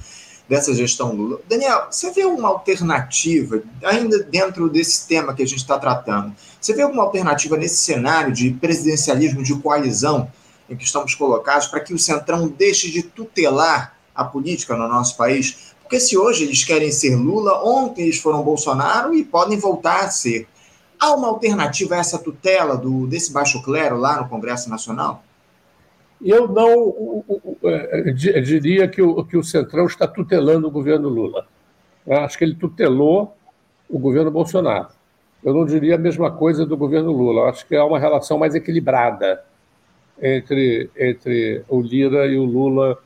dessa 0.47 0.73
gestão 0.73 1.13
Lula. 1.13 1.39
Daniel, 1.47 1.87
você 1.91 2.11
vê 2.11 2.25
uma 2.25 2.47
alternativa, 2.47 3.61
ainda 3.83 4.23
dentro 4.23 4.69
desse 4.69 5.07
tema 5.07 5.33
que 5.33 5.43
a 5.43 5.45
gente 5.45 5.59
está 5.59 5.77
tratando, 5.77 6.33
você 6.59 6.73
vê 6.73 6.81
alguma 6.81 7.03
alternativa 7.03 7.57
nesse 7.57 7.77
cenário 7.77 8.31
de 8.31 8.51
presidencialismo 8.51 9.43
de 9.43 9.55
coalizão 9.55 10.31
em 10.69 10.75
que 10.75 10.83
estamos 10.83 11.15
colocados 11.15 11.67
para 11.67 11.79
que 11.79 11.93
o 11.93 11.99
Centrão 11.99 12.47
deixe 12.47 12.91
de 12.91 13.03
tutelar 13.03 13.97
a 14.13 14.23
política 14.23 14.75
no 14.75 14.87
nosso 14.87 15.15
país? 15.15 15.73
Porque 15.81 15.99
se 15.99 16.17
hoje 16.17 16.43
eles 16.43 16.63
querem 16.63 16.91
ser 16.91 17.15
Lula, 17.15 17.63
ontem 17.63 18.03
eles 18.03 18.19
foram 18.19 18.43
Bolsonaro 18.43 19.13
e 19.13 19.23
podem 19.23 19.57
voltar 19.57 20.01
a 20.01 20.09
ser. 20.09 20.47
Há 20.99 21.13
uma 21.13 21.27
alternativa 21.27 21.95
a 21.95 21.99
essa 21.99 22.17
tutela 22.17 22.75
do, 22.75 23.05
desse 23.07 23.31
baixo 23.31 23.61
clero 23.61 23.97
lá 23.97 24.21
no 24.21 24.27
Congresso 24.27 24.69
Nacional? 24.69 25.23
Eu 26.21 26.47
não 26.47 27.23
é, 27.29 27.36
diria 28.13 28.87
que 28.87 29.01
o, 29.01 29.23
que 29.23 29.37
o 29.37 29.43
Centrão 29.43 29.85
está 29.85 30.07
tutelando 30.07 30.67
o 30.67 30.71
governo 30.71 31.09
Lula. 31.09 31.47
Acho 32.09 32.37
que 32.37 32.43
ele 32.43 32.55
tutelou 32.55 33.35
o 33.89 33.99
governo 33.99 34.31
Bolsonaro. 34.31 34.87
Eu 35.43 35.53
não 35.53 35.65
diria 35.65 35.95
a 35.95 35.97
mesma 35.97 36.31
coisa 36.31 36.65
do 36.65 36.75
governo 36.75 37.11
Lula. 37.11 37.49
Acho 37.49 37.65
que 37.65 37.75
há 37.75 37.85
uma 37.85 37.99
relação 37.99 38.37
mais 38.37 38.55
equilibrada 38.55 39.43
entre, 40.21 40.89
entre 40.97 41.63
o 41.67 41.81
Lira 41.81 42.25
e 42.27 42.37
o 42.37 42.43
Lula 42.43 42.97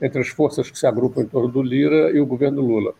entre 0.00 0.20
as 0.20 0.28
forças 0.28 0.68
que 0.68 0.76
se 0.76 0.84
agrupam 0.84 1.22
em 1.22 1.26
torno 1.26 1.48
do 1.48 1.62
Lira 1.62 2.10
e 2.10 2.20
o 2.20 2.26
governo 2.26 2.60
Lula. 2.60 2.92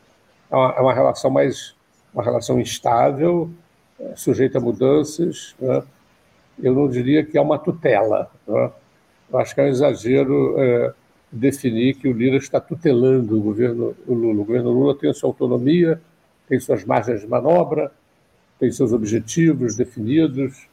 É 0.48 0.54
uma, 0.54 0.74
é 0.76 0.80
uma 0.80 0.94
relação 0.94 1.30
mais 1.30 1.74
uma 2.14 2.22
relação 2.22 2.60
instável, 2.60 3.50
é, 3.98 4.14
sujeita 4.14 4.58
a 4.58 4.60
mudanças. 4.60 5.56
Né? 5.58 5.82
Eu 6.62 6.74
não 6.74 6.88
diria 6.88 7.24
que 7.24 7.36
é 7.36 7.40
uma 7.40 7.58
tutela. 7.58 8.30
Né? 8.46 8.70
Acho 9.34 9.54
que 9.54 9.60
é 9.60 9.64
um 9.64 9.68
exagero 9.68 10.54
é, 10.58 10.94
definir 11.32 11.94
que 11.94 12.06
o 12.06 12.12
Lira 12.12 12.36
está 12.36 12.60
tutelando 12.60 13.38
o 13.38 13.40
governo 13.40 13.96
o 14.06 14.12
Lula. 14.12 14.42
O 14.42 14.44
governo 14.44 14.70
Lula 14.70 14.94
tem 14.94 15.08
a 15.08 15.14
sua 15.14 15.30
autonomia, 15.30 16.00
tem 16.46 16.60
suas 16.60 16.84
margens 16.84 17.22
de 17.22 17.26
manobra, 17.26 17.90
tem 18.58 18.70
seus 18.70 18.92
objetivos 18.92 19.74
definidos, 19.74 20.68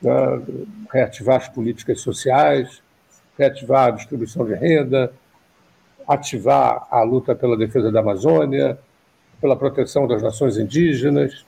né? 0.00 0.42
reativar 0.90 1.36
as 1.36 1.48
políticas 1.48 2.00
sociais, 2.00 2.82
reativar 3.38 3.88
a 3.88 3.90
distribuição 3.90 4.46
de 4.46 4.54
renda, 4.54 5.12
ativar 6.08 6.88
a 6.90 7.02
luta 7.02 7.34
pela 7.34 7.56
defesa 7.56 7.92
da 7.92 8.00
Amazônia, 8.00 8.78
pela 9.40 9.54
proteção 9.54 10.08
das 10.08 10.22
nações 10.22 10.56
indígenas, 10.56 11.44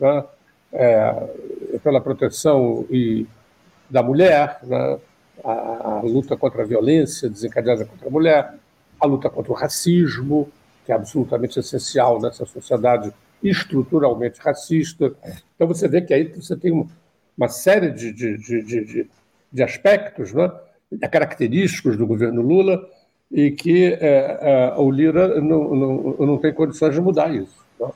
né? 0.00 0.24
é, 0.72 1.78
pela 1.82 2.00
proteção 2.00 2.86
e, 2.90 3.26
da 3.88 4.02
mulher, 4.02 4.58
né? 4.62 4.98
A, 5.44 5.98
a, 5.98 6.00
luta 6.02 6.36
contra 6.36 6.62
a 6.62 6.66
violência 6.66 7.28
desencadeada 7.28 7.84
contra 7.84 8.08
a 8.08 8.10
mulher, 8.10 8.54
a 9.00 9.06
luta 9.06 9.28
contra 9.30 9.52
o 9.52 9.54
racismo, 9.54 10.50
que 10.84 10.92
é 10.92 10.94
absolutamente 10.94 11.58
essencial 11.58 12.20
nessa 12.20 12.44
sociedade 12.44 13.12
estruturalmente 13.42 14.40
racista. 14.40 15.12
Então 15.54 15.66
você 15.66 15.88
vê 15.88 16.02
que 16.02 16.12
aí 16.12 16.24
você 16.24 16.56
tem 16.56 16.86
uma 17.36 17.48
série 17.48 17.90
de, 17.90 18.12
de, 18.12 18.36
de, 18.38 19.08
de, 19.52 19.62
aspectos 19.62 20.32
né? 20.32 20.50
característicos 21.10 21.96
do 21.96 22.06
governo 22.06 22.42
Lula 22.42 22.86
e 23.30 23.50
que 23.50 23.94
é, 23.94 24.38
é, 24.40 24.74
o 24.76 24.90
Lira 24.90 25.40
não, 25.40 25.74
não, 25.74 26.16
não 26.18 26.38
tem 26.38 26.52
condições 26.52 26.94
de 26.94 27.00
mudar 27.00 27.34
isso. 27.34 27.64
Tá? 27.78 27.90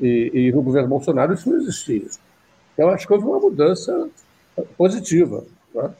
E, 0.00 0.30
e, 0.34 0.52
no 0.52 0.62
governo 0.62 0.88
Bolsonaro 0.88 1.32
isso 1.32 1.48
não 1.48 1.58
existia. 1.58 2.06
Eu 2.76 2.90
acho 2.90 3.06
que 3.06 3.12
houve 3.12 3.24
uma 3.24 3.40
mudança 3.40 4.08
positiva, 4.76 5.44
né? 5.74 5.90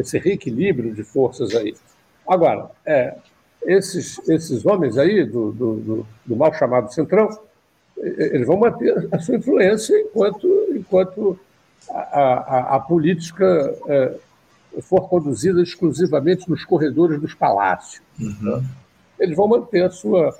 Esse 0.00 0.18
reequilíbrio 0.18 0.94
de 0.94 1.04
forças 1.04 1.54
aí. 1.54 1.74
Agora, 2.26 2.70
é, 2.86 3.14
esses, 3.62 4.18
esses 4.28 4.64
homens 4.64 4.96
aí 4.96 5.24
do, 5.24 5.52
do, 5.52 5.76
do, 5.76 6.06
do 6.24 6.36
mal 6.36 6.52
chamado 6.54 6.92
Centrão, 6.92 7.28
eles 7.96 8.46
vão 8.46 8.56
manter 8.56 9.08
a 9.12 9.18
sua 9.18 9.36
influência 9.36 9.94
enquanto, 10.00 10.66
enquanto 10.70 11.38
a, 11.90 11.98
a, 11.98 12.76
a 12.76 12.80
política 12.80 13.76
é, 13.86 14.14
for 14.80 15.08
conduzida 15.08 15.60
exclusivamente 15.62 16.48
nos 16.48 16.64
corredores 16.64 17.20
dos 17.20 17.34
palácios. 17.34 18.02
Uhum. 18.18 18.36
Né? 18.40 18.64
Eles 19.18 19.36
vão 19.36 19.48
manter 19.48 19.84
a 19.84 19.90
sua, 19.90 20.34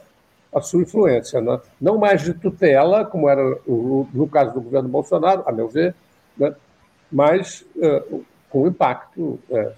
a 0.55 0.61
sua 0.63 0.83
influência. 0.83 1.41
Né? 1.41 1.61
Não 1.79 1.99
mais 1.99 2.23
de 2.23 2.33
tutela, 2.33 3.05
como 3.05 3.29
era 3.29 3.59
o, 3.67 4.09
no 4.15 4.27
caso 4.27 4.55
do 4.55 4.61
governo 4.63 4.89
Bolsonaro, 4.89 5.43
a 5.45 5.53
meu 5.53 5.69
ver, 5.69 5.95
né? 6.39 6.55
mas 7.13 7.65
é, 7.79 8.03
com 8.51 8.67
impacto 8.67 9.39
é, 9.51 9.73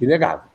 inegável. 0.00 0.54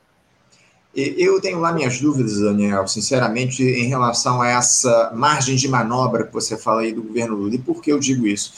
Eu 0.94 1.40
tenho 1.40 1.60
lá 1.60 1.72
minhas 1.72 2.00
dúvidas, 2.00 2.40
Daniel, 2.40 2.86
sinceramente, 2.88 3.62
em 3.62 3.86
relação 3.86 4.42
a 4.42 4.48
essa 4.48 5.12
margem 5.14 5.54
de 5.54 5.68
manobra 5.68 6.26
que 6.26 6.32
você 6.32 6.58
fala 6.58 6.80
aí 6.80 6.92
do 6.92 7.02
governo 7.02 7.36
Lula. 7.36 7.54
E 7.54 7.58
por 7.58 7.80
que 7.80 7.92
eu 7.92 8.00
digo 8.00 8.26
isso? 8.26 8.52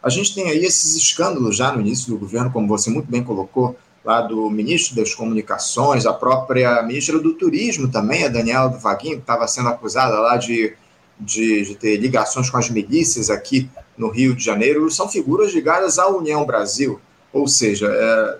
A 0.00 0.08
gente 0.08 0.32
tem 0.32 0.48
aí 0.48 0.64
esses 0.64 0.94
escândalos 0.94 1.56
já 1.56 1.72
no 1.72 1.80
início 1.80 2.08
do 2.12 2.18
governo, 2.18 2.52
como 2.52 2.68
você 2.68 2.88
muito 2.88 3.10
bem 3.10 3.24
colocou, 3.24 3.76
lá 4.04 4.20
do 4.20 4.48
ministro 4.48 4.94
das 4.96 5.14
Comunicações, 5.14 6.06
a 6.06 6.12
própria 6.12 6.82
ministra 6.82 7.18
do 7.18 7.34
Turismo 7.34 7.88
também, 7.88 8.24
a 8.24 8.28
Daniela 8.28 8.68
do 8.68 8.78
Vaguinho, 8.78 9.16
que 9.16 9.22
estava 9.22 9.46
sendo 9.48 9.68
acusada 9.68 10.18
lá 10.20 10.36
de, 10.36 10.74
de, 11.18 11.62
de, 11.62 11.74
ter 11.76 11.96
ligações 11.96 12.50
com 12.50 12.58
as 12.58 12.68
milícias 12.68 13.30
aqui 13.30 13.68
no 13.96 14.08
Rio 14.08 14.34
de 14.34 14.44
Janeiro, 14.44 14.90
são 14.90 15.08
figuras 15.08 15.52
ligadas 15.52 15.98
à 15.98 16.08
União 16.08 16.44
Brasil. 16.44 17.00
Ou 17.32 17.46
seja, 17.46 17.88
é, 17.88 18.38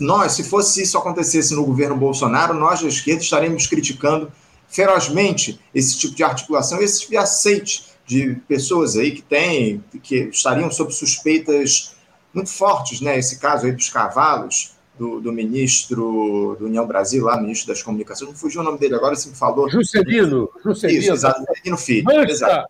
nós, 0.00 0.32
se 0.32 0.44
fosse 0.44 0.82
isso 0.82 0.96
acontecesse 0.96 1.54
no 1.54 1.64
governo 1.64 1.96
Bolsonaro, 1.96 2.54
nós 2.54 2.80
da 2.80 2.88
esquerda 2.88 3.22
estaríamos 3.22 3.66
criticando 3.66 4.32
ferozmente 4.66 5.60
esse 5.74 5.98
tipo 5.98 6.14
de 6.14 6.24
articulação, 6.24 6.80
esse 6.80 7.00
tipo 7.00 7.12
de 7.12 7.18
aceite 7.18 7.92
de 8.06 8.34
pessoas 8.48 8.96
aí 8.96 9.12
que 9.12 9.22
têm, 9.22 9.84
que 10.02 10.24
estariam 10.24 10.70
sob 10.70 10.92
suspeitas 10.92 11.94
muito 12.32 12.50
fortes, 12.50 13.00
né? 13.00 13.18
Esse 13.18 13.38
caso 13.38 13.66
aí 13.66 13.72
dos 13.72 13.90
cavalos, 13.90 14.74
do, 14.98 15.20
do 15.20 15.32
ministro 15.32 16.56
do 16.58 16.66
União 16.66 16.86
Brasil, 16.86 17.24
lá, 17.24 17.40
ministro 17.40 17.68
das 17.68 17.82
Comunicações, 17.82 18.30
não 18.30 18.36
fugiu 18.36 18.60
o 18.60 18.64
nome 18.64 18.78
dele 18.78 18.94
agora, 18.94 19.14
você 19.14 19.28
me 19.28 19.34
falou. 19.34 19.68
Juscelino. 19.68 20.48
Juscelino. 20.64 21.00
Isso, 21.00 21.12
exato, 21.12 21.40
Juscelino 21.40 21.76
Filho. 21.76 22.04
Mancha, 22.04 22.68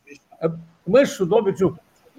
mancha 0.87 1.23
o 1.23 1.27
nome 1.27 1.53
de 1.53 1.65
um, 1.65 1.75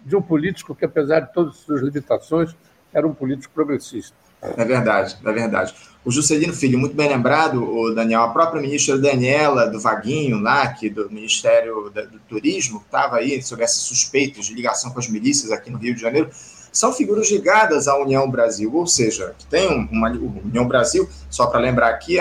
de 0.06 0.16
um 0.16 0.22
político 0.22 0.76
que, 0.76 0.86
apesar 0.86 1.22
de 1.22 1.34
todas 1.34 1.54
as 1.54 1.60
suas 1.62 1.82
limitações, 1.82 2.56
era 2.94 3.08
um 3.08 3.14
político 3.14 3.54
progressista. 3.54 4.16
É 4.58 4.66
verdade, 4.66 5.18
é 5.24 5.32
verdade. 5.32 5.74
O 6.06 6.12
Juscelino 6.12 6.54
Filho, 6.54 6.78
muito 6.78 6.96
bem 6.96 7.08
lembrado, 7.08 7.64
o 7.64 7.96
Daniel, 7.96 8.24
a 8.24 8.30
própria 8.30 8.62
ministra 8.62 8.98
Daniela 8.98 9.68
do 9.68 9.80
Vaguinho, 9.80 10.38
lá, 10.40 10.68
que 10.68 10.90
do 10.90 11.10
Ministério 11.10 11.90
do 11.90 12.20
Turismo, 12.28 12.84
estava 12.86 13.18
aí 13.18 13.42
sobre 13.42 13.64
essas 13.64 13.84
suspeitas 13.84 14.46
de 14.46 14.54
ligação 14.54 14.92
com 14.92 15.00
as 15.00 15.08
milícias 15.08 15.50
aqui 15.50 15.70
no 15.72 15.78
Rio 15.78 15.96
de 15.96 16.02
Janeiro, 16.02 16.30
são 16.74 16.92
figuras 16.92 17.32
ligadas 17.32 17.88
à 17.88 17.96
União 17.96 18.30
Brasil, 18.30 18.76
ou 18.76 18.86
seja, 18.86 19.34
que 19.38 19.46
tem 19.46 19.88
uma 19.92 20.10
União 20.10 20.68
Brasil, 20.68 21.08
só 21.30 21.46
para 21.46 21.60
lembrar 21.60 21.90
aqui, 21.90 22.18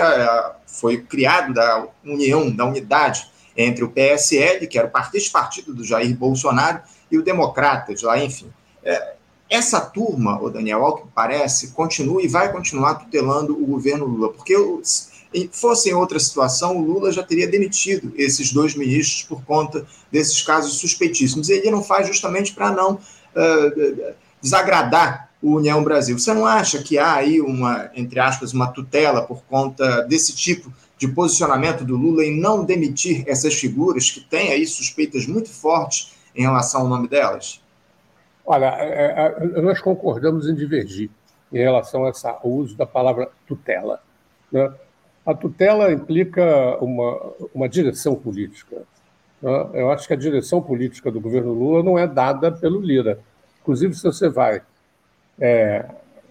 foi 0.65 1.01
criado 1.01 1.53
da 1.53 1.85
união, 2.05 2.49
da 2.49 2.63
unidade 2.63 3.27
entre 3.57 3.83
o 3.83 3.89
PSL, 3.89 4.65
que 4.67 4.77
era 4.77 4.87
o 4.87 4.91
partido, 4.91 5.29
partido 5.31 5.73
do 5.73 5.83
Jair 5.83 6.15
Bolsonaro, 6.15 6.81
e 7.11 7.17
o 7.17 7.23
Democratas, 7.23 8.01
lá, 8.01 8.17
enfim. 8.17 8.47
É, 8.83 9.15
essa 9.49 9.79
turma, 9.79 10.41
o 10.41 10.49
Daniel, 10.49 10.83
ao 10.83 10.97
que 10.97 11.07
parece, 11.13 11.71
continua 11.71 12.21
e 12.21 12.27
vai 12.27 12.51
continuar 12.51 12.95
tutelando 12.95 13.53
o 13.53 13.65
governo 13.65 14.05
Lula, 14.05 14.33
porque 14.33 14.55
se 14.83 15.49
fosse 15.51 15.89
em 15.89 15.93
outra 15.93 16.19
situação, 16.19 16.77
o 16.77 16.81
Lula 16.81 17.11
já 17.11 17.23
teria 17.23 17.47
demitido 17.47 18.13
esses 18.15 18.51
dois 18.51 18.75
ministros 18.75 19.23
por 19.23 19.43
conta 19.43 19.85
desses 20.11 20.41
casos 20.41 20.79
suspeitíssimos. 20.79 21.49
E 21.49 21.53
ele 21.53 21.71
não 21.71 21.83
faz 21.83 22.07
justamente 22.07 22.53
para 22.53 22.71
não 22.71 22.93
uh, 22.93 24.13
desagradar 24.41 25.29
o 25.41 25.57
União 25.57 25.83
Brasil. 25.83 26.17
Você 26.17 26.33
não 26.33 26.45
acha 26.45 26.81
que 26.81 26.97
há 26.97 27.13
aí 27.13 27.41
uma, 27.41 27.91
entre 27.95 28.19
aspas, 28.19 28.53
uma 28.53 28.67
tutela 28.67 29.21
por 29.23 29.43
conta 29.43 30.01
desse 30.03 30.33
tipo 30.33 30.71
de 30.97 31.07
posicionamento 31.07 31.83
do 31.83 31.97
Lula 31.97 32.23
em 32.23 32.39
não 32.39 32.63
demitir 32.63 33.23
essas 33.27 33.53
figuras 33.53 34.09
que 34.09 34.21
têm 34.21 34.51
aí 34.51 34.65
suspeitas 34.65 35.27
muito 35.27 35.49
fortes 35.49 36.13
em 36.35 36.43
relação 36.43 36.81
ao 36.81 36.87
nome 36.87 37.07
delas? 37.07 37.62
Olha, 38.45 38.75
é, 38.79 39.35
é, 39.55 39.61
nós 39.61 39.79
concordamos 39.79 40.49
em 40.49 40.55
divergir 40.55 41.09
em 41.51 41.57
relação 41.57 42.03
ao 42.05 42.47
uso 42.49 42.75
da 42.75 42.85
palavra 42.85 43.29
tutela. 43.47 44.01
Né? 44.51 44.71
A 45.25 45.33
tutela 45.33 45.91
implica 45.91 46.77
uma, 46.81 47.33
uma 47.53 47.69
direção 47.69 48.15
política. 48.15 48.81
Né? 49.41 49.69
Eu 49.73 49.91
acho 49.91 50.07
que 50.07 50.13
a 50.13 50.17
direção 50.17 50.61
política 50.61 51.11
do 51.11 51.21
governo 51.21 51.53
Lula 51.53 51.83
não 51.83 51.97
é 51.97 52.05
dada 52.05 52.51
pelo 52.51 52.81
Lira. 52.81 53.19
Inclusive, 53.61 53.93
se 53.93 54.03
você 54.03 54.27
vai 54.27 54.61
é, 55.39 55.85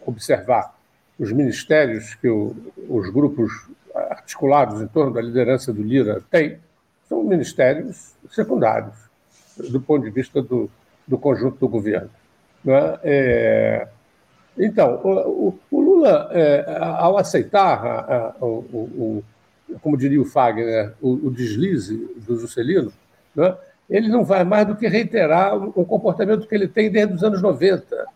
observar 0.05 0.75
os 1.19 1.33
ministérios 1.33 2.15
que 2.17 2.29
o, 2.29 2.55
os 2.89 3.09
grupos 3.11 3.53
articulados 3.95 4.83
em 4.83 4.89
torno 4.89 5.13
da 5.13 5.21
liderança 5.23 5.73
do 5.73 5.83
Lira 5.83 6.23
têm, 6.31 6.59
são 7.09 7.23
ministérios 7.23 8.15
secundários, 8.31 8.95
do 9.57 9.81
ponto 9.81 10.05
de 10.05 10.11
vista 10.11 10.43
do, 10.43 10.71
do 11.07 11.19
conjunto 11.19 11.59
do 11.59 11.69
governo. 11.69 12.11
Né? 12.65 12.99
É, 13.03 13.89
então, 14.57 15.01
o, 15.03 15.59
o 15.71 15.81
Lula, 15.81 16.29
é, 16.33 16.65
ao 16.79 17.17
aceitar, 17.19 17.85
a, 17.85 18.35
a, 18.41 18.45
o, 18.45 19.25
o, 19.69 19.79
como 19.81 19.97
diria 19.97 20.21
o 20.21 20.27
Fagner, 20.27 20.93
o, 21.01 21.31
deslize 21.31 21.97
do 22.27 22.39
Juscelino, 22.39 22.93
né? 23.35 23.57
ele 23.89 24.09
não 24.09 24.25
vai 24.25 24.45
mais 24.45 24.67
do 24.67 24.77
que 24.77 24.87
reiterar 24.87 25.57
o 25.57 25.85
comportamento 25.85 26.47
que 26.47 26.55
ele 26.55 26.69
tem 26.69 26.91
desde 26.91 27.15
os 27.15 27.25
anos 27.25 27.41
90. 27.41 28.07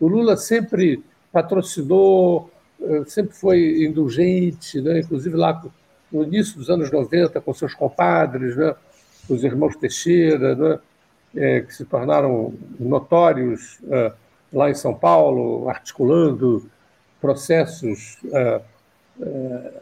O 0.00 0.06
Lula 0.06 0.36
sempre 0.36 1.02
patrocinou, 1.32 2.50
é, 2.80 3.04
sempre 3.06 3.34
foi 3.34 3.84
indulgente, 3.84 4.80
né? 4.80 5.00
inclusive 5.00 5.36
lá 5.36 5.62
no 6.10 6.24
início 6.24 6.56
dos 6.56 6.70
anos 6.70 6.90
90, 6.90 7.40
com 7.40 7.54
seus 7.54 7.74
compadres, 7.74 8.56
né? 8.56 8.74
os 9.28 9.44
irmãos 9.44 9.76
Teixeira, 9.76 10.54
né? 10.54 10.78
É, 11.34 11.60
que 11.60 11.74
se 11.74 11.84
tornaram 11.84 12.54
notórios 12.78 13.78
é, 13.90 14.12
lá 14.52 14.70
em 14.70 14.74
São 14.74 14.94
Paulo, 14.94 15.68
articulando 15.68 16.68
processos, 17.20 18.18
é, 18.32 18.60
é 19.20 19.72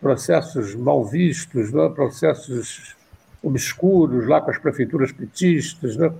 processos 0.00 0.74
mal 0.74 1.04
vistos, 1.04 1.72
né? 1.72 1.88
processos 1.90 2.96
obscuros 3.42 4.26
lá 4.26 4.40
com 4.40 4.50
as 4.50 4.58
prefeituras 4.58 5.12
petistas. 5.12 5.96
Né? 5.96 6.12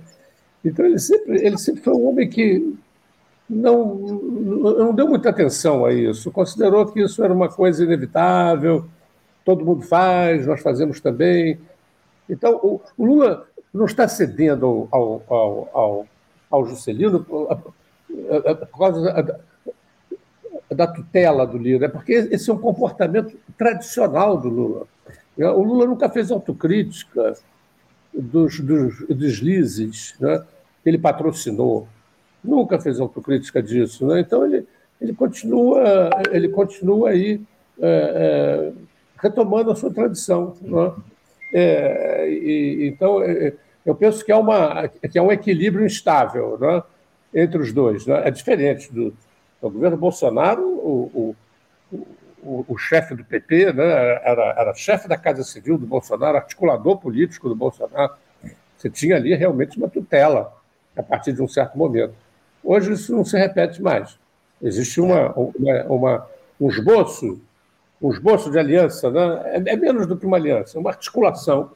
Então, 0.63 0.85
ele 0.85 0.99
sempre, 0.99 1.45
ele 1.45 1.57
sempre 1.57 1.81
foi 1.81 1.93
um 1.93 2.07
homem 2.07 2.29
que 2.29 2.75
não, 3.49 3.95
não 3.95 4.93
deu 4.93 5.07
muita 5.07 5.29
atenção 5.29 5.83
a 5.85 5.93
isso, 5.93 6.31
considerou 6.31 6.85
que 6.85 7.01
isso 7.01 7.21
era 7.23 7.33
uma 7.33 7.49
coisa 7.49 7.83
inevitável, 7.83 8.85
todo 9.43 9.65
mundo 9.65 9.81
faz, 9.81 10.47
nós 10.47 10.61
fazemos 10.61 11.01
também. 11.01 11.59
Então, 12.29 12.55
o, 12.63 12.81
o 12.97 13.05
Lula 13.05 13.45
não 13.73 13.85
está 13.85 14.07
cedendo 14.07 14.87
ao, 14.91 15.23
ao, 15.27 15.69
ao, 15.73 16.07
ao 16.49 16.65
Juscelino 16.65 17.23
por 17.23 18.77
causa 18.77 19.37
da, 20.69 20.87
tutela 20.87 21.45
do 21.45 21.57
Lula, 21.57 21.85
é 21.85 21.87
porque 21.87 22.13
esse 22.13 22.49
é 22.49 22.53
um 22.53 22.57
comportamento 22.57 23.37
tradicional 23.57 24.37
do 24.37 24.49
Lula. 24.49 24.87
O 25.37 25.63
Lula 25.63 25.85
nunca 25.85 26.09
fez 26.09 26.31
autocrítica 26.31 27.33
dos, 28.13 28.59
dos 28.59 29.05
deslizes 29.07 30.15
né, 30.19 30.43
ele 30.85 30.97
patrocinou, 30.97 31.87
nunca 32.43 32.79
fez 32.79 32.99
autocrítica 32.99 33.61
disso. 33.61 34.05
Né? 34.07 34.19
Então, 34.19 34.45
ele, 34.45 34.67
ele, 34.99 35.13
continua, 35.13 36.09
ele 36.31 36.49
continua 36.49 37.09
aí 37.09 37.41
é, 37.79 38.71
é, 38.71 38.73
retomando 39.17 39.71
a 39.71 39.75
sua 39.75 39.91
tradição. 39.93 40.55
Né? 40.61 40.91
É, 41.53 42.29
e, 42.29 42.87
então, 42.87 43.21
é, 43.23 43.53
eu 43.85 43.95
penso 43.95 44.23
que 44.23 44.31
é, 44.31 44.35
uma, 44.35 44.87
que 44.87 45.17
é 45.17 45.21
um 45.21 45.31
equilíbrio 45.31 45.85
instável 45.85 46.57
né, 46.59 46.83
entre 47.33 47.61
os 47.61 47.73
dois. 47.73 48.05
Né? 48.05 48.21
É 48.25 48.31
diferente 48.31 48.91
do, 48.91 49.13
do 49.61 49.69
governo 49.69 49.97
Bolsonaro, 49.97 50.63
o, 50.63 51.35
o, 51.91 52.05
o, 52.43 52.65
o 52.67 52.77
chefe 52.77 53.15
do 53.15 53.23
PP 53.23 53.73
né, 53.73 53.83
era, 54.23 54.55
era 54.57 54.73
chefe 54.73 55.07
da 55.07 55.17
Casa 55.17 55.43
Civil 55.43 55.77
do 55.77 55.85
Bolsonaro, 55.85 56.37
articulador 56.37 56.97
político 56.97 57.49
do 57.49 57.55
Bolsonaro. 57.55 58.13
Você 58.77 58.89
tinha 58.89 59.15
ali 59.15 59.35
realmente 59.35 59.77
uma 59.77 59.89
tutela 59.89 60.53
a 60.95 61.03
partir 61.03 61.33
de 61.33 61.41
um 61.41 61.47
certo 61.47 61.77
momento. 61.77 62.13
Hoje 62.63 62.93
isso 62.93 63.15
não 63.15 63.23
se 63.23 63.37
repete 63.37 63.81
mais. 63.81 64.17
Existe 64.61 65.01
uma, 65.01 65.31
uma, 65.33 65.83
uma 65.83 66.27
um 66.59 66.69
esboço 66.69 67.41
um 68.01 68.11
esboço 68.11 68.49
de 68.49 68.57
aliança, 68.57 69.11
né? 69.11 69.41
é, 69.45 69.73
é, 69.73 69.75
menos 69.75 70.07
do 70.07 70.17
que 70.17 70.25
uma 70.25 70.37
aliança, 70.37 70.77
é 70.77 70.81
uma 70.81 70.89
articulação 70.89 71.71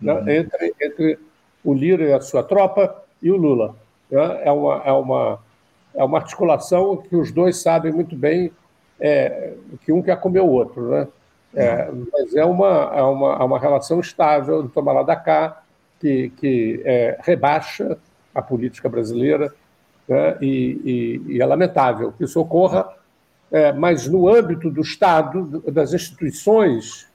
né? 0.00 0.12
uhum. 0.12 0.28
entre, 0.28 0.74
entre 0.80 1.18
o 1.64 1.74
Lira 1.74 2.04
e 2.04 2.12
a 2.12 2.20
sua 2.20 2.42
tropa 2.42 3.02
e 3.20 3.30
o 3.30 3.36
Lula. 3.36 3.74
né? 4.10 4.42
é, 4.44 4.52
uma, 4.52 4.82
é, 4.84 4.92
uma, 4.92 5.38
é 5.94 6.04
uma 6.04 6.18
articulação 6.18 6.98
que 6.98 7.16
os 7.16 7.32
dois 7.32 7.60
sabem 7.60 7.92
muito 7.92 8.14
bem 8.14 8.52
é, 9.00 9.54
que 9.82 9.92
um 9.92 10.02
quer 10.02 10.20
comer 10.20 10.40
o 10.40 10.48
outro. 10.48 10.90
Né? 10.90 11.08
É, 11.54 11.90
mas 12.12 12.34
é 12.34 12.44
uma, 12.44 12.92
é, 12.94 13.02
uma, 13.02 13.32
é 13.34 13.44
uma 13.44 13.58
relação 13.58 14.00
estável, 14.00 14.62
do 14.62 14.68
tomar 14.68 14.92
lá 14.92 15.02
da 15.02 15.16
cá, 15.16 15.62
que, 16.00 16.30
que 16.30 16.82
é, 16.84 17.18
rebaixa 17.20 17.96
a 18.34 18.42
política 18.42 18.88
brasileira 18.88 19.52
né? 20.08 20.36
e, 20.40 21.22
e, 21.28 21.34
e, 21.34 21.40
é 21.40 21.46
lamentável 21.46 22.12
que 22.12 22.24
isso 22.24 22.40
ocorra, 22.40 22.88
é, 23.54 23.72
mas 23.72 24.08
no 24.08 24.28
âmbito 24.28 24.68
do 24.68 24.80
Estado, 24.80 25.62
das 25.70 25.92
instituições, 25.92 27.06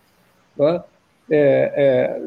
né? 0.58 0.82
é, 1.30 2.22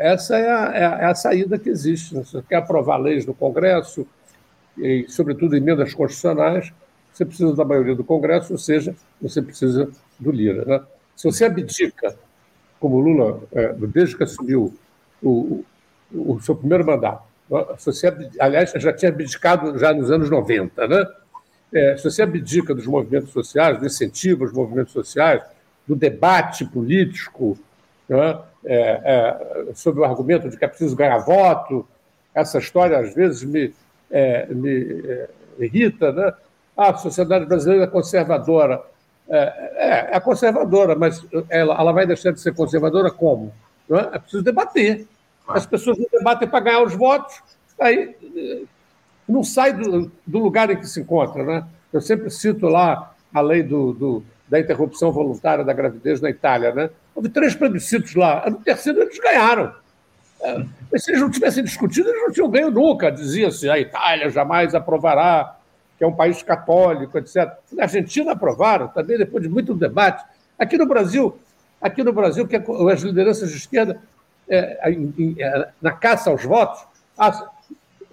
é, 0.00 0.10
essa 0.10 0.38
é 0.38 0.50
a, 0.50 0.72
é, 0.74 1.04
é 1.04 1.04
a, 1.04 1.14
saída 1.14 1.58
que 1.58 1.68
existe. 1.68 2.14
Você 2.14 2.40
quer 2.48 2.56
aprovar 2.56 2.96
leis 2.96 3.26
no 3.26 3.34
Congresso, 3.34 4.06
e, 4.78 5.04
sobretudo 5.06 5.54
emendas 5.54 5.92
constitucionais, 5.92 6.72
você 7.12 7.26
precisa 7.26 7.54
da 7.54 7.62
maioria 7.62 7.94
do 7.94 8.02
Congresso, 8.02 8.54
ou 8.54 8.58
seja, 8.58 8.96
você 9.20 9.42
precisa 9.42 9.90
do 10.18 10.32
Lira. 10.32 10.64
Né? 10.64 10.80
Se 11.14 11.30
você 11.30 11.44
abdica, 11.44 12.16
como 12.80 12.98
Lula, 12.98 13.42
é, 13.52 13.74
desde 13.74 14.16
que 14.16 14.22
assumiu 14.22 14.74
o, 15.22 15.62
o, 16.10 16.32
o 16.32 16.40
seu 16.40 16.56
primeiro 16.56 16.86
mandato, 16.86 17.22
né? 17.50 17.66
se 17.76 17.84
você, 17.84 18.30
aliás, 18.40 18.72
já 18.74 18.94
tinha 18.94 19.10
abdicado 19.10 19.78
já 19.78 19.92
nos 19.92 20.10
anos 20.10 20.30
90, 20.30 20.88
né? 20.88 21.06
É, 21.74 21.96
se 21.96 22.04
você 22.04 22.22
abdica 22.22 22.74
dos 22.74 22.86
movimentos 22.86 23.30
sociais, 23.30 23.78
do 23.78 23.86
incentivo 23.86 24.44
aos 24.44 24.52
movimentos 24.52 24.92
sociais, 24.92 25.42
do 25.86 25.96
debate 25.96 26.64
político, 26.64 27.58
né? 28.08 28.38
é, 28.64 29.00
é, 29.68 29.74
sob 29.74 30.00
o 30.00 30.04
argumento 30.04 30.48
de 30.48 30.56
que 30.56 30.64
é 30.64 30.68
preciso 30.68 30.96
ganhar 30.96 31.18
voto, 31.18 31.86
essa 32.34 32.58
história 32.58 32.98
às 32.98 33.14
vezes 33.14 33.42
me, 33.44 33.74
é, 34.10 34.46
me 34.46 35.02
é, 35.04 35.28
irrita, 35.58 36.12
né? 36.12 36.32
Ah, 36.76 36.90
a 36.90 36.96
sociedade 36.96 37.46
brasileira 37.46 37.84
é 37.84 37.86
conservadora. 37.86 38.82
É, 39.28 39.36
é, 39.76 40.16
é 40.16 40.20
conservadora, 40.20 40.94
mas 40.94 41.24
ela, 41.48 41.74
ela 41.78 41.92
vai 41.92 42.06
deixar 42.06 42.32
de 42.32 42.40
ser 42.40 42.54
conservadora 42.54 43.10
como? 43.10 43.52
É? 43.90 44.16
é 44.16 44.18
preciso 44.18 44.42
debater. 44.42 45.06
As 45.46 45.66
pessoas 45.66 45.98
não 45.98 46.06
debatem 46.10 46.48
para 46.48 46.60
ganhar 46.60 46.82
os 46.82 46.94
votos, 46.94 47.40
aí 47.78 48.16
não 49.28 49.42
sai 49.42 49.72
do, 49.72 50.10
do, 50.26 50.38
lugar 50.38 50.70
em 50.70 50.76
que 50.76 50.86
se 50.86 51.00
encontra. 51.00 51.42
Né? 51.42 51.64
Eu 51.92 52.00
sempre 52.00 52.30
cito 52.30 52.66
lá 52.66 53.14
a 53.32 53.40
lei 53.40 53.62
do, 53.62 53.92
do, 53.92 54.22
da 54.48 54.60
interrupção 54.60 55.10
voluntária 55.10 55.64
da 55.64 55.72
gravidez 55.72 56.20
na 56.20 56.30
Itália. 56.30 56.74
Né? 56.74 56.90
Houve 57.14 57.28
três 57.28 57.54
plebiscitos 57.54 58.14
lá, 58.14 58.48
no 58.48 58.58
terceiro 58.58 59.00
eles 59.00 59.18
ganharam. 59.18 59.72
É, 60.40 60.64
mas 60.92 61.04
se 61.04 61.10
eles 61.10 61.20
não 61.20 61.30
tivessem 61.30 61.64
discutido, 61.64 62.08
eles 62.08 62.22
não 62.22 62.32
tinham 62.32 62.50
ganho 62.50 62.70
nunca. 62.70 63.10
Dizia-se, 63.10 63.68
a 63.70 63.78
Itália 63.78 64.28
jamais 64.28 64.74
aprovará 64.74 65.56
que 65.96 66.04
é 66.04 66.06
um 66.06 66.12
país 66.12 66.42
católico, 66.42 67.16
etc. 67.18 67.52
Na 67.72 67.84
Argentina 67.84 68.32
aprovaram, 68.32 68.88
também 68.88 69.16
depois 69.16 69.42
de 69.42 69.48
muito 69.48 69.74
debate. 69.74 70.24
Aqui 70.58 70.76
no 70.76 70.86
Brasil, 70.86 71.38
aqui 71.80 72.02
no 72.02 72.12
Brasil, 72.12 72.46
que 72.46 72.56
as 72.56 73.02
lideranças 73.02 73.50
de 73.50 73.56
esquerda, 73.56 74.00
é, 74.48 74.78
é, 75.38 75.68
na 75.80 75.92
caça 75.92 76.30
aos 76.30 76.44
votos, 76.44 76.84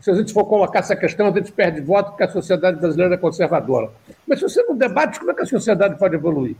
se 0.01 0.09
a 0.09 0.15
gente 0.15 0.33
for 0.33 0.45
colocar 0.45 0.79
essa 0.79 0.95
questão, 0.95 1.27
a 1.27 1.31
gente 1.31 1.51
perde 1.51 1.79
voto 1.81 2.11
porque 2.11 2.23
a 2.23 2.29
sociedade 2.29 2.79
brasileira 2.79 3.15
é 3.15 3.17
conservadora. 3.17 3.91
Mas 4.27 4.39
se 4.39 4.43
você 4.43 4.63
não 4.63 4.75
debate, 4.75 5.19
como 5.19 5.31
é 5.31 5.33
que 5.35 5.43
a 5.43 5.45
sociedade 5.45 5.97
pode 5.97 6.15
evoluir? 6.15 6.55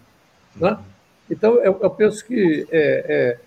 Né? 0.56 0.78
Então, 1.30 1.56
eu, 1.56 1.80
eu, 1.82 1.90
penso 1.90 2.26
que 2.26 2.68
é, 2.72 3.38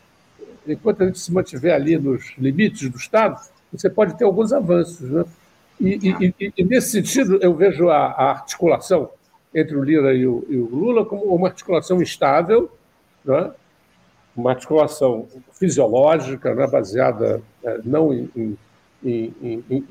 é, 0.67 0.73
enquanto 0.73 1.03
a 1.03 1.07
gente 1.07 1.19
se 1.19 1.33
mantiver 1.33 1.75
ali 1.75 1.97
nos 1.97 2.33
limites 2.39 2.89
do 2.89 2.97
Estado, 2.97 3.41
você 3.73 3.89
pode 3.89 4.17
ter 4.17 4.25
alguns 4.25 4.53
avanços. 4.53 5.09
Né? 5.09 5.25
E, 5.81 6.15
e, 6.31 6.53
e, 6.57 6.65
nesse 6.65 6.91
sentido, 6.91 7.39
eu 7.43 7.55
vejo 7.55 7.89
a, 7.89 8.07
a 8.07 8.31
articulação 8.31 9.11
entre 9.55 9.77
o 9.77 9.83
Lira 9.83 10.15
e 10.15 10.27
o, 10.27 10.45
e 10.49 10.57
o, 10.57 10.67
Lula 10.67 11.05
como 11.05 11.25
uma 11.25 11.49
articulação 11.49 12.03
estável, 12.03 12.71
né? 13.25 13.53
uma 14.37 14.51
articulação 14.51 15.29
fisiológica, 15.53 16.55
né? 16.55 16.67
baseada 16.67 17.41
é, 17.63 17.81
não 17.85 18.13
em, 18.13 18.31
em, 18.35 18.59
em, 19.05 19.35
em, 19.43 19.85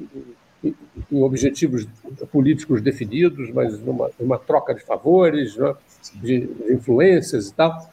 objetivos 1.21 1.85
políticos 2.31 2.81
definidos, 2.81 3.51
mas 3.51 3.77
numa, 3.79 4.09
numa 4.19 4.39
troca 4.39 4.73
de 4.73 4.81
favores, 4.81 5.57
né? 5.57 5.75
de, 6.15 6.47
de, 6.47 6.73
influências 6.73 7.49
e 7.49 7.53
tal. 7.53 7.89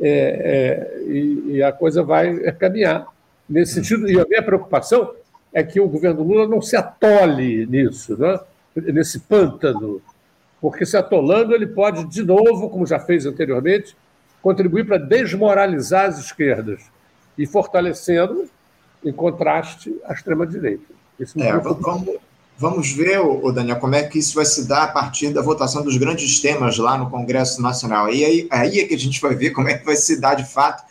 É, 0.00 0.08
é, 0.08 1.02
e, 1.08 1.42
e, 1.56 1.62
a 1.62 1.72
coisa 1.72 2.02
vai 2.02 2.36
caminhar 2.52 3.06
nesse 3.48 3.74
sentido. 3.74 4.08
E 4.08 4.18
a 4.18 4.24
minha 4.24 4.42
preocupação 4.42 5.14
é 5.52 5.62
que 5.62 5.80
o 5.80 5.88
governo 5.88 6.22
Lula 6.22 6.46
não 6.48 6.62
se 6.62 6.76
atole 6.76 7.66
nisso, 7.66 8.16
né? 8.16 8.38
nesse 8.74 9.20
pântano, 9.20 10.00
porque 10.60 10.86
se 10.86 10.96
atolando 10.96 11.54
ele 11.54 11.66
pode, 11.66 12.06
de 12.06 12.22
novo, 12.22 12.70
como 12.70 12.86
já 12.86 12.98
fez 12.98 13.26
anteriormente, 13.26 13.96
contribuir 14.40 14.86
para 14.86 14.96
desmoralizar 14.96 16.06
as 16.06 16.18
esquerdas 16.18 16.90
e 17.36 17.46
fortalecendo, 17.46 18.48
em 19.04 19.12
contraste, 19.12 19.94
a 20.04 20.12
extrema-direita. 20.12 20.92
É, 21.38 21.52
vamos, 21.56 22.16
vamos 22.58 22.92
ver, 22.92 23.20
o 23.20 23.52
Daniel, 23.52 23.78
como 23.78 23.94
é 23.94 24.02
que 24.02 24.18
isso 24.18 24.34
vai 24.34 24.44
se 24.44 24.66
dar 24.66 24.84
a 24.84 24.88
partir 24.88 25.32
da 25.32 25.42
votação 25.42 25.82
dos 25.82 25.96
grandes 25.96 26.40
temas 26.40 26.78
lá 26.78 26.96
no 26.96 27.10
Congresso 27.10 27.60
Nacional. 27.60 28.12
E 28.12 28.24
aí, 28.24 28.48
aí 28.50 28.80
é 28.80 28.84
que 28.86 28.94
a 28.94 28.98
gente 28.98 29.20
vai 29.20 29.34
ver 29.34 29.50
como 29.50 29.68
é 29.68 29.78
que 29.78 29.84
vai 29.84 29.96
se 29.96 30.20
dar, 30.20 30.34
de 30.34 30.44
fato, 30.44 30.82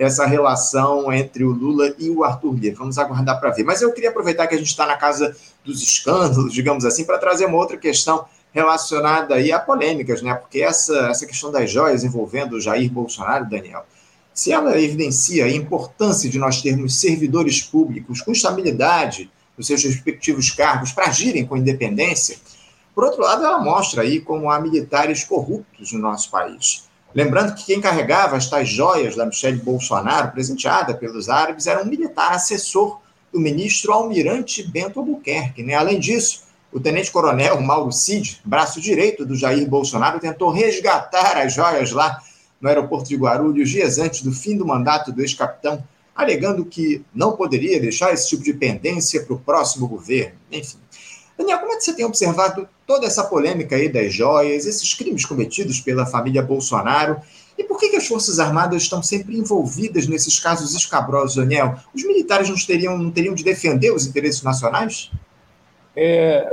essa 0.00 0.24
relação 0.24 1.12
entre 1.12 1.44
o 1.44 1.50
Lula 1.50 1.94
e 1.98 2.08
o 2.08 2.24
Arthur 2.24 2.54
Lira. 2.54 2.76
Vamos 2.76 2.96
aguardar 2.98 3.38
para 3.38 3.50
ver. 3.50 3.64
Mas 3.64 3.82
eu 3.82 3.92
queria 3.92 4.10
aproveitar 4.10 4.46
que 4.46 4.54
a 4.54 4.58
gente 4.58 4.68
está 4.68 4.86
na 4.86 4.96
casa 4.96 5.36
dos 5.64 5.82
escândalos, 5.82 6.52
digamos 6.52 6.84
assim, 6.84 7.04
para 7.04 7.18
trazer 7.18 7.46
uma 7.46 7.58
outra 7.58 7.76
questão 7.76 8.24
relacionada 8.52 9.34
aí 9.34 9.52
a 9.52 9.60
polêmicas, 9.60 10.22
né? 10.22 10.34
Porque 10.34 10.62
essa, 10.62 11.10
essa 11.10 11.26
questão 11.26 11.52
das 11.52 11.70
joias 11.70 12.02
envolvendo 12.02 12.54
o 12.54 12.60
Jair 12.60 12.90
Bolsonaro, 12.90 13.48
Daniel, 13.48 13.84
se 14.40 14.50
ela 14.50 14.80
evidencia 14.80 15.44
a 15.44 15.50
importância 15.50 16.30
de 16.30 16.38
nós 16.38 16.62
termos 16.62 16.98
servidores 16.98 17.60
públicos 17.60 18.22
com 18.22 18.32
estabilidade 18.32 19.30
nos 19.54 19.66
seus 19.66 19.84
respectivos 19.84 20.50
cargos 20.50 20.92
para 20.92 21.08
agirem 21.08 21.44
com 21.44 21.58
independência, 21.58 22.38
por 22.94 23.04
outro 23.04 23.20
lado, 23.20 23.44
ela 23.44 23.58
mostra 23.58 24.00
aí 24.00 24.18
como 24.18 24.50
há 24.50 24.58
militares 24.58 25.24
corruptos 25.24 25.92
no 25.92 25.98
nosso 25.98 26.30
país. 26.30 26.88
Lembrando 27.14 27.54
que 27.54 27.66
quem 27.66 27.82
carregava 27.82 28.34
as 28.34 28.48
tais 28.48 28.66
joias 28.66 29.14
da 29.14 29.26
Michelle 29.26 29.58
Bolsonaro, 29.58 30.32
presenteada 30.32 30.94
pelos 30.94 31.28
árabes, 31.28 31.66
era 31.66 31.82
um 31.82 31.86
militar 31.86 32.32
assessor 32.32 32.98
do 33.30 33.38
ministro 33.38 33.92
Almirante 33.92 34.62
Bento 34.62 35.00
Albuquerque. 35.00 35.62
Né? 35.62 35.74
Além 35.74 36.00
disso, 36.00 36.44
o 36.72 36.80
tenente-coronel 36.80 37.60
Mauro 37.60 37.92
Cid, 37.92 38.40
braço 38.42 38.80
direito 38.80 39.26
do 39.26 39.36
Jair 39.36 39.68
Bolsonaro, 39.68 40.18
tentou 40.18 40.50
resgatar 40.50 41.36
as 41.36 41.52
joias 41.52 41.90
lá 41.90 42.22
no 42.60 42.68
aeroporto 42.68 43.08
de 43.08 43.16
Guarulhos 43.16 43.70
dias 43.70 43.98
antes 43.98 44.22
do 44.22 44.32
fim 44.32 44.56
do 44.56 44.66
mandato 44.66 45.12
do 45.12 45.20
ex-capitão, 45.20 45.82
alegando 46.14 46.64
que 46.64 47.02
não 47.14 47.32
poderia 47.32 47.80
deixar 47.80 48.12
esse 48.12 48.28
tipo 48.28 48.42
de 48.42 48.52
pendência 48.52 49.24
para 49.24 49.34
o 49.34 49.38
próximo 49.38 49.88
governo. 49.88 50.34
Enfim, 50.52 50.76
Daniel, 51.38 51.58
como 51.58 51.72
é 51.72 51.76
que 51.76 51.84
você 51.84 51.94
tem 51.94 52.04
observado 52.04 52.68
toda 52.86 53.06
essa 53.06 53.24
polêmica 53.24 53.74
aí 53.74 53.88
das 53.88 54.12
joias, 54.12 54.66
esses 54.66 54.92
crimes 54.92 55.24
cometidos 55.24 55.80
pela 55.80 56.04
família 56.04 56.42
Bolsonaro? 56.42 57.20
E 57.56 57.64
por 57.64 57.78
que, 57.78 57.88
que 57.88 57.96
as 57.96 58.06
Forças 58.06 58.38
Armadas 58.38 58.82
estão 58.82 59.02
sempre 59.02 59.38
envolvidas 59.38 60.06
nesses 60.06 60.38
casos 60.38 60.74
escabrosos, 60.74 61.36
Daniel? 61.36 61.76
Os 61.94 62.04
militares 62.04 62.48
não 62.48 62.56
teriam, 62.56 62.98
não 62.98 63.10
teriam 63.10 63.34
de 63.34 63.42
defender 63.42 63.90
os 63.90 64.06
interesses 64.06 64.42
nacionais? 64.42 65.10
É, 65.96 66.46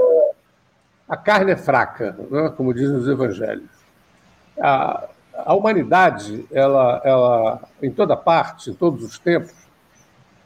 a 1.08 1.18
carne 1.18 1.52
é 1.52 1.58
fraca, 1.58 2.18
né? 2.30 2.54
como 2.56 2.74
dizem 2.74 2.96
os 2.96 3.08
evangelhos. 3.08 3.70
A, 4.60 5.08
a 5.38 5.54
humanidade, 5.54 6.46
ela, 6.52 7.02
ela, 7.04 7.62
em 7.82 7.92
toda 7.92 8.16
parte, 8.16 8.72
em 8.72 8.74
todos 8.74 9.04
os 9.04 9.20
tempos, 9.20 9.54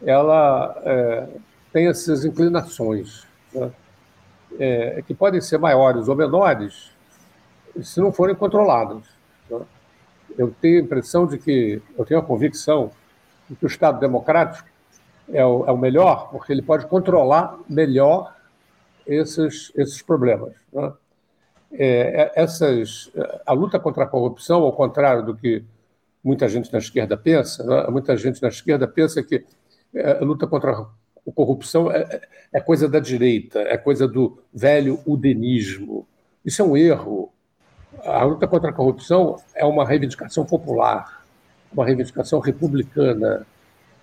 ela 0.04 0.76
é, 0.84 1.28
tem 1.72 1.88
essas 1.88 2.26
inclinações. 2.26 3.26
Né? 3.54 3.72
é, 4.60 5.02
que 5.06 5.14
podem 5.14 5.42
ser 5.42 5.58
maiores 5.58 6.08
ou 6.08 6.16
menores 6.16 6.92
se 7.82 8.00
não 8.00 8.12
forem 8.12 8.36
controladas. 8.36 9.04
Né? 9.50 9.62
Eu 10.38 10.54
tenho 10.62 10.80
a 10.80 10.84
impressão 10.84 11.26
de 11.26 11.38
que, 11.38 11.82
eu 11.98 12.06
tenho 12.06 12.20
a 12.20 12.24
convicção 12.24 12.92
de 13.50 13.56
que 13.56 13.66
o 13.66 13.68
Estado 13.68 14.00
democrático 14.00 14.68
é 15.32 15.46
o, 15.46 15.66
é 15.66 15.72
o 15.72 15.78
melhor, 15.78 16.30
porque 16.32 16.52
ele 16.52 16.62
pode 16.62 16.86
controlar 16.88 17.58
melhor 17.70 18.36
esses, 19.06 19.72
esses 19.76 20.02
problemas. 20.02 20.54
Né? 20.72 20.92
É, 21.74 22.32
é 22.36 22.42
essas, 22.42 23.12
a 23.46 23.54
luta 23.54 23.80
contra 23.80 24.04
a 24.04 24.08
corrupção, 24.08 24.64
ao 24.64 24.74
contrário 24.74 25.26
do 25.26 25.36
que 25.36 25.64
muita 26.24 26.48
gente 26.48 26.72
na 26.72 26.80
esquerda 26.80 27.18
pensa, 27.18 27.64
né? 27.64 27.88
muita 27.90 28.16
gente 28.16 28.42
na 28.42 28.50
esquerda 28.50 28.88
pensa 28.88 29.24
que 29.24 29.44
é, 29.94 30.18
a 30.18 30.24
luta 30.24 30.48
contra 30.48 30.72
a 30.72 30.88
corrupção 31.34 31.92
é, 31.92 32.22
é 32.54 32.60
coisa 32.60 32.88
da 32.88 33.00
direita, 33.00 33.60
é 33.60 33.78
coisa 33.78 34.08
do 34.08 34.38
velho 34.54 35.00
udenismo. 35.06 36.08
Isso 36.46 36.62
é 36.62 36.66
um 36.66 36.78
erro. 36.78 37.32
A 38.04 38.24
luta 38.24 38.48
contra 38.48 38.70
a 38.70 38.74
corrupção 38.74 39.38
é 39.54 39.66
uma 39.66 39.86
reivindicação 39.86 40.46
popular, 40.46 41.24
uma 41.72 41.86
reivindicação 41.86 42.40
republicana. 42.40 43.46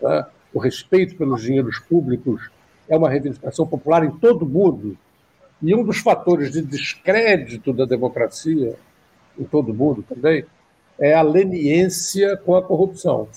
Né? 0.01 0.27
O 0.53 0.59
respeito 0.59 1.17
pelos 1.17 1.43
dinheiros 1.43 1.79
públicos 1.79 2.51
é 2.89 2.97
uma 2.97 3.09
reivindicação 3.09 3.67
popular 3.67 4.05
em 4.05 4.11
todo 4.11 4.43
o 4.43 4.49
mundo. 4.49 4.97
E 5.63 5.75
um 5.75 5.85
dos 5.85 5.99
fatores 5.99 6.53
de 6.53 6.63
descrédito 6.63 7.73
da 7.73 7.85
democracia, 7.85 8.77
em 9.39 9.45
todo 9.45 9.73
o 9.73 9.75
mundo 9.75 10.05
também, 10.09 10.45
é 10.99 11.15
a 11.15 11.23
leniência 11.23 12.37
com 12.37 12.57
a 12.57 12.63
corrupção, 12.63 13.29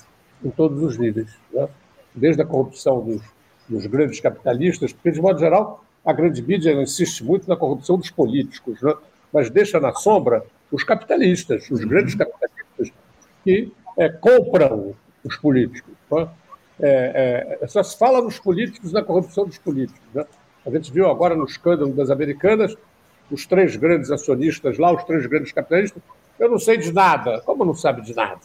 em 0.44 0.50
todos 0.50 0.82
os 0.82 0.98
níveis. 0.98 1.30
Né? 1.52 1.68
Desde 2.14 2.42
a 2.42 2.46
corrupção 2.46 3.02
dos, 3.02 3.22
dos, 3.68 3.86
grandes 3.86 4.20
capitalistas, 4.20 4.94
porque, 4.94 5.12
de 5.12 5.22
modo 5.22 5.40
geral, 5.40 5.84
a 6.06 6.14
grande 6.14 6.42
mídia 6.42 6.74
insiste 6.74 7.24
muito 7.24 7.48
na 7.48 7.56
corrupção 7.56 7.98
dos 7.98 8.10
políticos, 8.10 8.82
né? 8.82 8.94
mas 9.32 9.50
deixa 9.50 9.80
na 9.80 9.94
sombra 9.94 10.44
os 10.72 10.84
capitalistas, 10.84 11.70
os 11.70 11.84
grandes 11.84 12.16
capitalistas, 12.16 12.92
que 13.44 13.72
é, 13.98 14.10
compram 14.10 14.96
os 15.24 15.38
políticos. 15.38 15.94
Né? 16.12 16.28
É, 16.80 17.58
é, 17.62 17.68
só 17.68 17.84
se 17.84 17.98
fala 17.98 18.22
nos 18.22 18.40
políticos 18.40 18.92
na 18.92 19.04
corrupção 19.04 19.46
dos 19.46 19.58
políticos. 19.58 20.02
Né? 20.14 20.26
A 20.66 20.70
gente 20.70 20.92
viu 20.92 21.10
agora 21.10 21.36
no 21.36 21.46
escândalo 21.46 21.92
das 21.94 22.10
americanas 22.10 22.76
os 23.30 23.46
três 23.46 23.76
grandes 23.76 24.12
acionistas 24.12 24.78
lá, 24.78 24.94
os 24.94 25.04
três 25.04 25.26
grandes 25.26 25.52
capitalistas. 25.52 26.02
Eu 26.38 26.50
não 26.50 26.60
sei 26.60 26.78
de 26.78 26.92
nada. 26.92 27.42
Como 27.42 27.64
não 27.64 27.74
sabe 27.74 28.02
de 28.02 28.14
nada? 28.14 28.40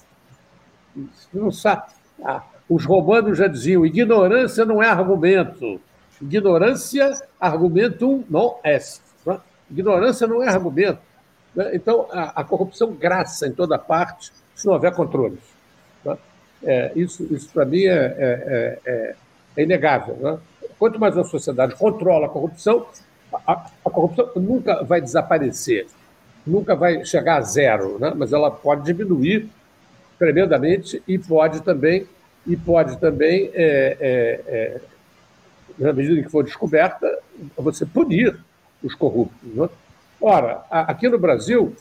Não 1.33 1.51
sabe. 1.51 1.93
Ah, 2.25 2.43
os 2.69 2.85
romanos 2.85 3.39
já 3.39 3.47
diziam: 3.47 3.85
ignorância 3.85 4.65
não 4.65 4.83
é 4.83 4.89
argumento. 4.89 5.81
Ignorância, 6.21 7.11
argumentum 7.39 8.25
non 8.31 8.59
est. 8.65 9.03
Né? 9.25 9.39
Ignorância 9.71 10.27
não 10.27 10.43
é 10.43 10.49
argumento. 10.49 11.01
Né? 11.55 11.71
Então, 11.75 12.07
a, 12.11 12.41
a, 12.41 12.45
corrupção 12.45 12.93
graça 12.93 13.47
em 13.47 13.53
toda 13.53 13.79
parte 13.79 14.33
se 14.55 14.67
não 14.67 14.73
houver 14.73 14.95
controles. 14.95 15.41
Né? 16.05 16.17
É, 16.63 16.93
isso, 16.97 17.23
isso 17.31 17.51
para 17.53 17.67
mim, 17.67 17.85
é, 17.85 17.93
é, 18.19 18.79
é, 18.87 19.15
é 19.57 19.63
inegável. 19.63 20.41
Quanto 20.79 21.01
mais 21.01 21.17
a 21.17 21.25
sociedade 21.25 21.75
controla 21.75 22.27
a 22.27 22.29
corrupção, 22.29 22.87
a, 23.47 23.67
a, 23.85 23.91
corrupção 23.91 24.31
nunca 24.37 24.83
vai 24.83 25.01
desaparecer, 25.01 25.87
nunca 26.47 26.75
vai 26.75 27.05
chegar 27.05 27.39
a 27.39 27.43
zero, 27.43 27.99
né? 27.99 28.13
mas 28.15 28.33
ela 28.33 28.51
pode 28.51 28.85
diminuir 28.85 29.49
tremendamente 30.19 31.03
e 31.07 31.19
pode 31.19 31.63
também, 31.63 32.07
e 32.47 32.57
pode 32.57 32.99
também 32.99 33.51
é, 33.55 33.97
é, 34.01 34.41
é, 34.47 34.81
na 35.79 35.93
medida 35.93 36.21
em 36.21 36.23
que 36.23 36.31
for 36.31 36.45
descoberta, 36.45 37.07
você 37.57 37.85
punir 37.85 38.39
os 38.83 38.95
corruptos. 38.95 39.55
Né? 39.55 39.69
Ora, 40.21 40.65
aqui 40.71 41.09
no 41.09 41.19
Brasil, 41.19 41.75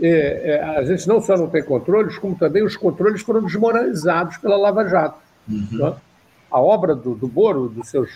é, 0.00 0.08
é, 0.44 0.62
a 0.62 0.84
gente 0.84 1.06
não 1.06 1.20
só 1.20 1.36
não 1.36 1.48
tem 1.48 1.62
controles, 1.62 2.18
como 2.18 2.36
também 2.36 2.62
os 2.62 2.76
controles 2.76 3.22
foram 3.22 3.42
desmoralizados 3.42 4.36
pela 4.38 4.56
Lava 4.56 4.88
Jato. 4.88 5.18
Uhum. 5.48 5.68
Né? 5.72 5.94
A 6.50 6.60
obra 6.60 6.94
do, 6.94 7.14
do 7.14 7.28
Moro, 7.28 7.68
dos 7.68 7.88
seus, 7.88 8.10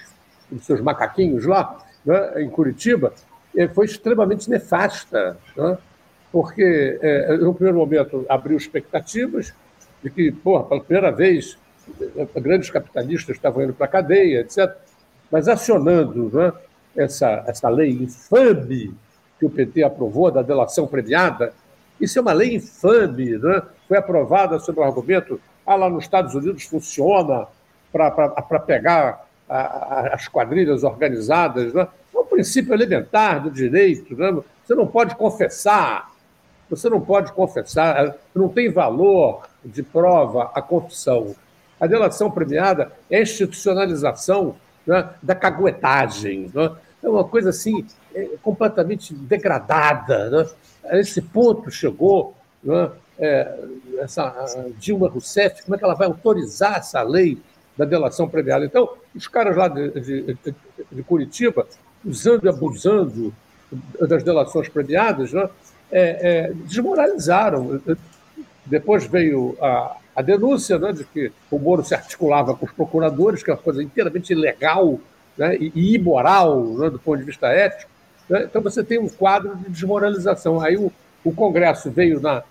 dos 0.50 0.64
seus 0.64 0.80
macaquinhos 0.80 1.46
lá, 1.46 1.78
né, 2.04 2.42
em 2.42 2.48
Curitiba, 2.48 3.12
é, 3.56 3.68
foi 3.68 3.86
extremamente 3.86 4.48
nefasta, 4.48 5.36
né? 5.56 5.78
porque, 6.32 6.98
é, 7.02 7.36
no 7.36 7.54
primeiro 7.54 7.78
momento, 7.78 8.24
abriu 8.28 8.56
expectativas 8.56 9.52
de 10.02 10.10
que, 10.10 10.30
porra, 10.30 10.64
pela 10.64 10.80
primeira 10.80 11.10
vez, 11.10 11.58
é, 12.16 12.40
grandes 12.40 12.70
capitalistas 12.70 13.36
estavam 13.36 13.64
indo 13.64 13.72
para 13.72 13.86
a 13.86 13.88
cadeia, 13.88 14.40
etc. 14.40 14.72
Mas 15.30 15.48
acionando 15.48 16.30
né, 16.32 16.52
essa, 16.96 17.44
essa 17.46 17.68
lei 17.68 17.90
infame 17.90 18.94
que 19.38 19.46
o 19.46 19.50
PT 19.50 19.82
aprovou, 19.82 20.30
da 20.30 20.42
delação 20.42 20.86
premiada, 20.86 21.52
isso 22.00 22.18
é 22.18 22.22
uma 22.22 22.32
lei 22.32 22.54
infame, 22.54 23.36
né? 23.38 23.62
foi 23.88 23.98
aprovada 23.98 24.58
sob 24.58 24.80
o 24.80 24.82
argumento, 24.82 25.40
ah, 25.66 25.74
lá 25.74 25.90
nos 25.90 26.04
Estados 26.04 26.34
Unidos 26.34 26.64
funciona 26.64 27.46
para 27.92 28.60
pegar 28.60 29.26
as 29.50 30.28
quadrilhas 30.28 30.84
organizadas. 30.84 31.74
Né? 31.74 31.86
É 32.14 32.18
um 32.18 32.24
princípio 32.24 32.72
elementar 32.72 33.42
do 33.42 33.50
direito. 33.50 34.16
Né? 34.16 34.40
Você 34.64 34.74
não 34.74 34.86
pode 34.86 35.16
confessar, 35.16 36.08
você 36.68 36.88
não 36.88 37.00
pode 37.00 37.32
confessar, 37.32 38.14
não 38.34 38.48
tem 38.48 38.70
valor 38.70 39.42
de 39.64 39.82
prova 39.82 40.52
a 40.54 40.62
confissão. 40.62 41.34
A 41.80 41.86
delação 41.86 42.30
premiada 42.30 42.92
é 43.10 43.18
a 43.18 43.22
institucionalização 43.22 44.54
né, 44.86 45.10
da 45.20 45.34
caguetagem. 45.34 46.50
Né? 46.54 46.70
É 47.02 47.08
uma 47.08 47.24
coisa 47.24 47.50
assim, 47.50 47.84
é, 48.14 48.30
completamente 48.42 49.12
degradada. 49.12 50.30
Né? 50.30 50.46
A 50.84 50.98
esse 50.98 51.20
ponto 51.20 51.70
chegou 51.70 52.34
né? 52.62 52.90
é, 53.18 53.58
essa 53.98 54.32
Dilma 54.78 55.08
Rousseff, 55.08 55.64
como 55.64 55.74
é 55.74 55.78
que 55.78 55.84
ela 55.84 55.94
vai 55.94 56.06
autorizar 56.06 56.76
essa 56.76 57.02
lei 57.02 57.38
da 57.80 57.86
delação 57.86 58.28
premiada? 58.28 58.64
Então, 58.64 58.90
os 59.14 59.26
caras 59.26 59.56
lá 59.56 59.68
de, 59.68 59.90
de, 60.00 60.36
de 60.92 61.02
Curitiba, 61.02 61.66
usando 62.04 62.44
e 62.44 62.48
abusando 62.48 63.32
das 63.98 64.22
delações 64.22 64.68
premiadas, 64.68 65.32
né? 65.32 65.48
é, 65.90 66.48
é, 66.48 66.52
desmoralizaram. 66.52 67.80
Depois 68.66 69.06
veio 69.06 69.56
a, 69.60 69.96
a 70.14 70.22
denúncia 70.22 70.78
né, 70.78 70.92
de 70.92 71.04
que 71.04 71.32
o 71.50 71.58
Moro 71.58 71.82
se 71.82 71.94
articulava 71.94 72.54
com 72.54 72.66
os 72.66 72.72
procuradores, 72.72 73.42
que 73.42 73.50
é 73.50 73.54
uma 73.54 73.62
coisa 73.62 73.82
inteiramente 73.82 74.32
ilegal 74.32 75.00
né, 75.36 75.56
e, 75.56 75.94
imoral 75.94 76.64
né, 76.74 76.90
do 76.90 76.98
ponto 76.98 77.18
de 77.18 77.24
vista 77.24 77.48
ético. 77.48 77.90
Né? 78.28 78.44
Então 78.44 78.60
você 78.60 78.84
tem 78.84 78.98
um 78.98 79.08
quadro 79.08 79.56
de 79.56 79.70
desmoralização. 79.70 80.60
Aí 80.60 80.76
o, 80.76 80.92
o 81.24 81.32
Congresso 81.32 81.90
veio 81.90 82.20
na, 82.20 82.42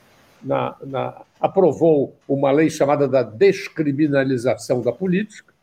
na, 0.42 0.76
na, 0.82 1.22
aprovou 1.40 2.16
uma 2.28 2.52
lei 2.52 2.70
chamada 2.70 3.08
da 3.08 3.24
descriminalização 3.24 4.82
da 4.82 4.92
política, 4.92 5.54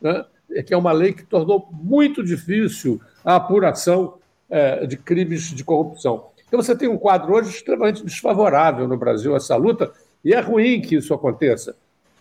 né, 0.00 0.24
que 0.66 0.72
é 0.72 0.76
uma 0.76 0.92
lei 0.92 1.12
que 1.12 1.24
tornou 1.24 1.68
muito 1.72 2.22
difícil 2.22 3.00
a 3.24 3.36
apuração 3.36 4.14
é, 4.48 4.86
de 4.86 4.96
crimes 4.96 5.50
de 5.50 5.64
corrupção. 5.64 6.26
Então 6.46 6.62
você 6.62 6.76
tem 6.76 6.88
um 6.88 6.98
quadro 6.98 7.34
hoje 7.34 7.50
extremamente 7.50 8.04
desfavorável 8.04 8.86
no 8.86 8.96
Brasil 8.96 9.34
a 9.34 9.38
essa 9.38 9.56
luta, 9.56 9.90
e 10.24 10.32
é 10.32 10.40
ruim 10.40 10.80
que 10.80 10.96
isso 10.96 11.12
aconteça, 11.12 11.74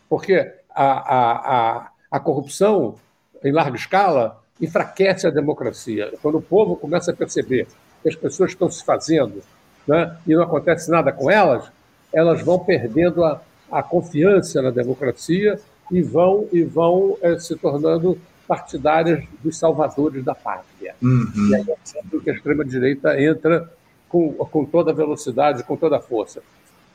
porque 0.10 0.52
a, 0.74 0.86
a, 0.86 1.78
a, 1.78 1.92
a 2.12 2.20
corrupção 2.20 2.96
em 3.44 3.52
larga 3.52 3.78
escala 3.78 4.42
enfraquece 4.60 5.28
a 5.28 5.30
democracia. 5.30 6.14
Quando 6.22 6.38
o 6.38 6.42
povo 6.42 6.76
começa 6.76 7.12
a 7.12 7.16
perceber 7.16 7.68
que 8.02 8.10
as 8.10 8.16
pessoas 8.16 8.52
estão 8.52 8.70
se 8.70 8.84
fazendo 8.84 9.44
né, 9.88 10.18
e 10.26 10.36
não 10.36 10.44
acontece 10.44 10.90
nada 10.90 11.12
com 11.12 11.30
elas, 11.30 11.72
elas 12.14 12.42
vão 12.42 12.60
perdendo 12.60 13.24
a, 13.24 13.42
a 13.72 13.82
confiança 13.82 14.62
na 14.62 14.70
democracia 14.70 15.60
e 15.92 16.02
vão, 16.02 16.48
e 16.52 16.64
vão 16.64 17.18
é, 17.22 17.38
se 17.40 17.56
tornando 17.56 18.18
partidárias 18.48 19.24
dos 19.44 19.58
salvadores 19.58 20.24
da 20.24 20.36
pátria. 20.36 20.96
Uhum. 21.02 21.50
E 21.50 21.56
aí 21.56 21.66
é 21.68 21.76
sempre 21.84 22.20
que 22.20 22.30
a 22.30 22.34
extrema-direita 22.34 23.22
entra 23.22 23.70
com, 24.08 24.34
com 24.34 24.66
toda 24.66 24.92
a 24.92 24.94
velocidade, 24.94 25.64
com 25.64 25.76
toda 25.76 25.98
a 25.98 26.00
força. 26.00 26.42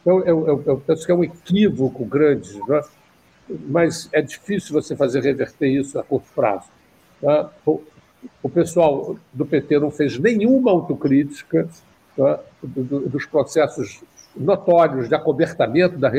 Então, 0.00 0.20
eu, 0.20 0.46
eu, 0.46 0.62
eu 0.66 0.82
penso 0.86 1.04
que 1.04 1.12
é 1.12 1.14
um 1.14 1.24
equívoco 1.24 2.04
grande, 2.04 2.58
né? 2.68 2.82
mas 3.68 4.08
é 4.12 4.22
difícil 4.22 4.72
você 4.72 4.94
fazer 4.94 5.22
reverter 5.22 5.68
isso 5.68 5.98
a 5.98 6.04
curto 6.04 6.28
prazo. 6.34 6.68
Tá? 7.20 7.50
O, 7.66 7.82
o, 8.42 8.48
pessoal 8.48 9.16
do 9.32 9.44
PT 9.44 9.78
não 9.80 9.90
fez 9.90 10.18
nenhuma 10.18 10.70
autocrítica 10.70 11.68
tá? 12.16 12.40
do, 12.62 12.84
do, 12.84 13.00
dos 13.08 13.26
processos 13.26 14.00
notórios 14.38 15.08
de 15.08 15.14
acobertamento 15.14 15.98
da, 15.98 16.10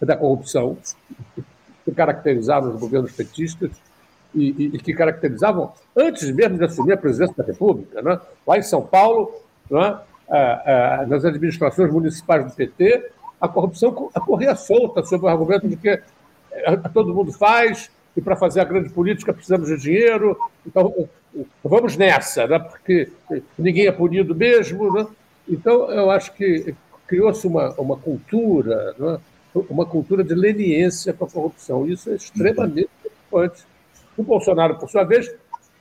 da 0.00 0.16
corrupção 0.16 0.76
que 1.84 1.92
caracterizavam 1.92 2.74
os 2.74 2.80
governos 2.80 3.12
petistas 3.12 3.70
e, 4.34 4.50
e, 4.50 4.64
e, 4.74 4.78
que 4.78 4.92
caracterizavam, 4.92 5.72
antes 5.96 6.30
mesmo 6.30 6.58
de 6.58 6.64
assumir 6.64 6.92
a 6.92 6.96
presidência 6.96 7.34
da 7.36 7.44
República, 7.44 8.02
né? 8.02 8.18
lá 8.46 8.58
em 8.58 8.62
São 8.62 8.82
Paulo, 8.82 9.32
né? 9.70 9.98
ah, 10.28 11.00
ah, 11.00 11.06
nas 11.06 11.24
administrações 11.24 11.92
municipais 11.92 12.44
do 12.44 12.52
PT, 12.52 13.10
a 13.40 13.48
corrupção 13.48 13.92
corria 13.92 14.56
solta 14.56 15.04
sob 15.04 15.24
o 15.24 15.28
argumento 15.28 15.68
de 15.68 15.76
que 15.76 15.88
eh, 15.88 16.76
todo 16.92 17.14
mundo 17.14 17.32
faz, 17.32 17.90
e 18.16 18.20
para 18.20 18.36
fazer 18.36 18.60
a 18.60 18.64
grande 18.64 18.88
política 18.90 19.34
precisamos 19.34 19.68
de 19.68 19.76
dinheiro, 19.76 20.38
então 20.66 21.08
vamos 21.62 21.96
nessa, 21.96 22.46
né? 22.46 22.58
porque 22.58 23.10
ninguém 23.58 23.86
é 23.86 23.92
punido 23.92 24.34
mesmo. 24.34 24.92
Né? 24.92 25.06
Então, 25.48 25.90
eu 25.90 26.10
acho 26.10 26.32
que 26.32 26.74
criou-se 27.06 27.46
uma, 27.46 27.72
uma 27.72 27.96
cultura, 27.96 28.94
né? 28.98 29.18
uma 29.68 29.86
cultura 29.86 30.24
de 30.24 30.34
leniência 30.34 31.12
com 31.12 31.24
a 31.24 31.30
corrupção. 31.30 31.86
Isso 31.86 32.10
é 32.10 32.14
extremamente 32.14 32.88
preocupante. 33.00 33.64
O 34.16 34.22
Bolsonaro, 34.22 34.76
por 34.76 34.88
sua 34.88 35.04
vez, 35.04 35.32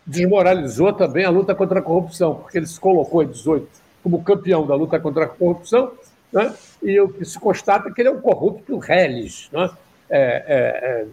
desmoralizou 0.06 0.94
também 0.94 1.26
a 1.26 1.30
luta 1.30 1.56
contra 1.56 1.80
a 1.80 1.82
corrupção, 1.82 2.36
porque 2.36 2.58
ele 2.58 2.68
se 2.68 2.80
colocou 2.80 3.24
em 3.24 3.28
18 3.28 3.68
como 4.04 4.22
campeão 4.22 4.68
da 4.68 4.76
luta 4.76 5.00
contra 5.00 5.24
a 5.24 5.30
corrupção, 5.30 5.94
né? 6.32 6.54
e 6.82 7.00
o 7.00 7.08
que 7.08 7.24
se 7.24 7.40
constata 7.40 7.88
é 7.88 7.92
que 7.92 8.02
ele 8.02 8.10
é 8.10 8.12
um 8.12 8.20
corrupto 8.20 8.78
reles. 8.78 9.50
Né? 9.52 9.70
É, 10.10 10.44
é, 10.48 10.56
é, 10.86 11.06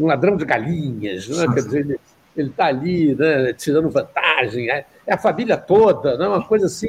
um 0.00 0.06
ladrão 0.06 0.36
de 0.36 0.44
galinhas, 0.46 1.28
né? 1.28 1.46
quer 1.52 1.62
dizer, 1.62 2.00
ele 2.34 2.48
está 2.48 2.66
ali 2.66 3.14
né, 3.14 3.52
tirando 3.52 3.90
vantagem, 3.90 4.70
é, 4.70 4.86
é, 5.06 5.12
a 5.12 5.18
família 5.18 5.56
toda, 5.56 6.16
né? 6.16 6.26
uma 6.26 6.44
coisa 6.44 6.66
assim 6.66 6.88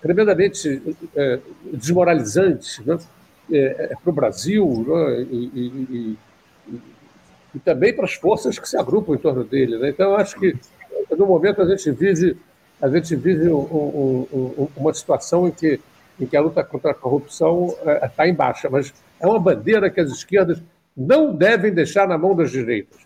tremendamente 0.00 0.68
uh, 0.68 1.76
desmoralizante 1.76 2.82
né? 2.86 2.98
é, 3.52 3.94
para 4.02 4.10
o 4.10 4.12
Brasil. 4.12 4.84
Né? 4.86 5.26
E, 5.30 5.50
e, 5.54 5.86
e, 5.90 6.18
e 7.54 7.58
também 7.60 7.94
para 7.94 8.04
as 8.04 8.14
forças 8.14 8.58
que 8.58 8.68
se 8.68 8.76
agrupam 8.76 9.14
em 9.14 9.18
torno 9.18 9.44
dele. 9.44 9.78
Né? 9.78 9.90
Então, 9.90 10.16
acho 10.16 10.38
que, 10.38 10.56
no 11.16 11.26
momento, 11.26 11.62
a 11.62 11.68
gente 11.68 11.90
vive, 11.92 12.36
a 12.80 12.88
gente 12.88 13.14
vive 13.14 13.48
um, 13.48 13.60
um, 13.60 14.28
um, 14.32 14.68
uma 14.76 14.92
situação 14.92 15.46
em 15.46 15.52
que, 15.52 15.80
em 16.20 16.26
que 16.26 16.36
a 16.36 16.40
luta 16.40 16.64
contra 16.64 16.90
a 16.90 16.94
corrupção 16.94 17.74
está 18.02 18.26
é, 18.26 18.28
em 18.28 18.34
baixa, 18.34 18.68
mas 18.68 18.92
é 19.20 19.26
uma 19.26 19.38
bandeira 19.38 19.88
que 19.88 20.00
as 20.00 20.10
esquerdas 20.10 20.60
não 20.96 21.34
devem 21.34 21.72
deixar 21.72 22.08
na 22.08 22.18
mão 22.18 22.34
das 22.34 22.50
direitas. 22.50 23.00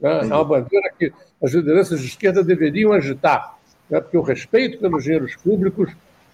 Né? 0.00 0.20
É 0.22 0.24
uma 0.24 0.44
bandeira 0.44 0.90
que 0.96 1.12
as 1.42 1.52
lideranças 1.52 2.00
de 2.00 2.06
esquerda 2.06 2.42
deveriam 2.42 2.92
agitar, 2.92 3.57
né? 3.90 4.00
porque 4.00 4.16
o 4.16 4.22
respeito 4.22 4.78
pelos 4.78 5.04
dinheiros 5.04 5.36
públicos 5.36 5.90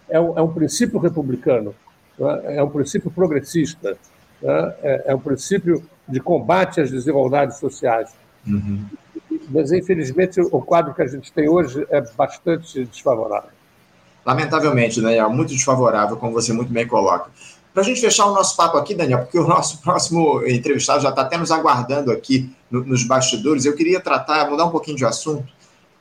é 0.09 0.21
um, 0.21 0.39
é 0.39 0.43
um 0.43 0.53
princípio 0.53 0.99
republicano, 0.99 1.75
né? 2.19 2.57
é 2.57 2.63
um 2.63 2.71
princípio 2.71 3.11
progressista, 3.11 3.97
né? 4.43 4.75
é, 4.83 5.05
é, 5.07 5.15
um 5.15 5.21
princípio 5.21 5.83
de 6.09 6.21
combate 6.21 6.81
às 6.81 6.91
desigualdades 6.91 7.59
sociais. 7.59 8.11
Uhum. 8.47 8.85
Mas, 9.49 9.73
infelizmente, 9.73 10.41
o 10.41 10.61
quadro 10.63 10.95
que 10.95 11.03
a 11.03 11.07
gente 11.07 11.33
tem 11.33 11.49
hoje 11.49 11.87
é 11.91 12.01
bastante 12.17 12.85
desfavorável. 12.85 13.51
Lamentavelmente, 14.25 15.01
Daniel, 15.01 15.31
muito 15.31 15.51
desfavorável, 15.51 16.17
como 16.17 16.33
você 16.33 16.53
muito 16.53 16.73
bem 16.73 16.87
coloca. 16.87 17.31
Para 17.73 17.83
a 17.83 17.85
gente 17.85 18.01
fechar 18.01 18.27
o 18.27 18.33
nosso 18.33 18.57
papo 18.57 18.79
aqui, 18.79 18.95
Daniel, 18.95 19.21
porque 19.21 19.39
o 19.39 19.47
nosso 19.47 19.79
próximo 19.83 20.47
entrevistado 20.47 21.03
já 21.03 21.11
está 21.11 21.23
até 21.23 21.37
nos 21.37 21.51
aguardando 21.51 22.11
aqui 22.13 22.55
no, 22.71 22.85
nos 22.85 23.05
bastidores, 23.05 23.65
eu 23.65 23.75
queria 23.75 24.01
tratar, 24.01 24.49
mudar 24.49 24.67
um 24.67 24.71
pouquinho 24.71 24.97
de 24.97 25.05
assunto, 25.05 25.53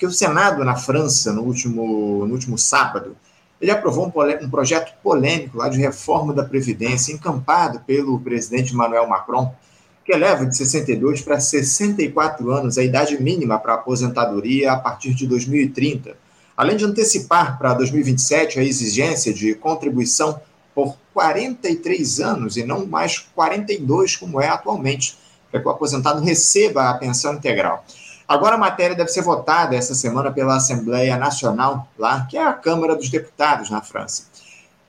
porque 0.04 0.08
o 0.08 0.12
Senado 0.12 0.66
na 0.66 0.76
França, 0.76 1.32
no 1.32 1.44
último, 1.44 2.26
no 2.26 2.34
último 2.34 2.58
sábado, 2.58 3.16
ele 3.62 3.72
aprovou 3.72 4.06
um, 4.06 4.46
um 4.46 4.50
projeto 4.50 4.94
polêmico 5.02 5.58
lá 5.58 5.70
de 5.70 5.80
reforma 5.80 6.34
da 6.34 6.44
Previdência, 6.44 7.14
encampado 7.14 7.80
pelo 7.88 8.20
presidente 8.20 8.74
Emmanuel 8.74 9.08
Macron, 9.08 9.56
que 10.04 10.12
eleva 10.12 10.46
de 10.46 10.58
62 10.58 11.22
para 11.22 11.40
64 11.40 12.52
anos 12.52 12.78
a 12.78 12.84
idade 12.84 13.22
mínima 13.24 13.58
para 13.58 13.76
aposentadoria 13.76 14.74
a 14.74 14.78
partir 14.78 15.14
de 15.14 15.26
2030, 15.26 16.18
além 16.58 16.76
de 16.76 16.84
antecipar 16.84 17.58
para 17.58 17.74
2027 17.74 18.60
a 18.60 18.64
exigência 18.64 19.34
de 19.34 19.56
contribuição 19.56 20.42
por 20.76 20.98
43 21.14 22.20
anos 22.20 22.58
e 22.58 22.66
não 22.66 22.86
mais 22.86 23.20
42 23.20 24.18
como 24.18 24.42
é 24.42 24.50
atualmente, 24.50 25.18
para 25.50 25.62
que 25.62 25.68
o 25.68 25.72
aposentado 25.72 26.20
receba 26.20 26.90
a 26.90 26.94
pensão 26.96 27.36
integral. 27.36 27.86
Agora 28.28 28.56
a 28.56 28.58
matéria 28.58 28.96
deve 28.96 29.10
ser 29.10 29.22
votada 29.22 29.76
essa 29.76 29.94
semana 29.94 30.32
pela 30.32 30.56
Assembleia 30.56 31.18
Nacional, 31.18 31.88
lá, 31.98 32.26
que 32.26 32.38
é 32.38 32.44
a 32.44 32.54
Câmara 32.54 32.96
dos 32.96 33.10
Deputados 33.10 33.70
na 33.70 33.82
França. 33.82 34.26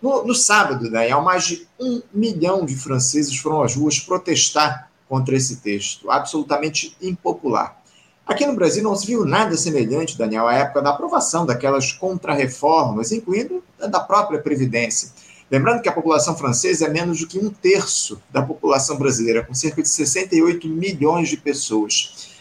No, 0.00 0.24
no 0.24 0.34
sábado, 0.34 0.90
Daniel, 0.90 1.22
mais 1.22 1.44
de 1.44 1.66
um 1.80 2.02
milhão 2.12 2.64
de 2.64 2.76
franceses 2.76 3.36
foram 3.38 3.62
às 3.62 3.74
ruas 3.74 3.98
protestar 3.98 4.90
contra 5.08 5.34
esse 5.34 5.56
texto, 5.56 6.10
absolutamente 6.10 6.96
impopular. 7.00 7.80
Aqui 8.26 8.46
no 8.46 8.54
Brasil 8.54 8.82
não 8.82 8.96
se 8.96 9.06
viu 9.06 9.24
nada 9.24 9.56
semelhante, 9.56 10.16
Daniel, 10.16 10.48
à 10.48 10.54
época 10.54 10.80
da 10.80 10.90
aprovação 10.90 11.44
daquelas 11.44 11.92
contrarreformas, 11.92 13.12
incluindo 13.12 13.62
a 13.80 13.86
da 13.86 14.00
própria 14.00 14.40
Previdência. 14.40 15.10
Lembrando 15.50 15.82
que 15.82 15.88
a 15.88 15.92
população 15.92 16.36
francesa 16.36 16.86
é 16.86 16.88
menos 16.88 17.20
do 17.20 17.26
que 17.26 17.38
um 17.38 17.50
terço 17.50 18.20
da 18.30 18.40
população 18.40 18.96
brasileira, 18.96 19.44
com 19.44 19.52
cerca 19.52 19.82
de 19.82 19.88
68 19.88 20.66
milhões 20.68 21.28
de 21.28 21.36
pessoas. 21.36 22.33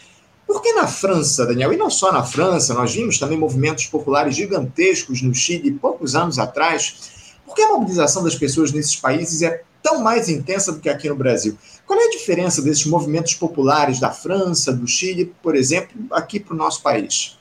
Por 0.54 0.62
que 0.62 0.72
na 0.72 0.86
França, 0.86 1.44
Daniel? 1.44 1.72
E 1.72 1.76
não 1.76 1.90
só 1.90 2.12
na 2.12 2.22
França, 2.22 2.72
nós 2.74 2.94
vimos 2.94 3.18
também 3.18 3.36
movimentos 3.36 3.86
populares 3.86 4.36
gigantescos 4.36 5.20
no 5.20 5.34
Chile 5.34 5.72
poucos 5.72 6.14
anos 6.14 6.38
atrás. 6.38 7.34
Por 7.44 7.56
que 7.56 7.62
a 7.62 7.70
mobilização 7.70 8.22
das 8.22 8.36
pessoas 8.36 8.70
nesses 8.70 8.94
países 8.94 9.42
é 9.42 9.64
tão 9.82 10.00
mais 10.00 10.28
intensa 10.28 10.70
do 10.70 10.78
que 10.78 10.88
aqui 10.88 11.08
no 11.08 11.16
Brasil? 11.16 11.58
Qual 11.84 11.98
é 11.98 12.04
a 12.04 12.10
diferença 12.10 12.62
desses 12.62 12.86
movimentos 12.86 13.34
populares 13.34 13.98
da 13.98 14.12
França, 14.12 14.72
do 14.72 14.86
Chile, 14.86 15.34
por 15.42 15.56
exemplo, 15.56 16.00
aqui 16.12 16.38
para 16.38 16.54
o 16.54 16.56
nosso 16.56 16.80
país? 16.82 17.36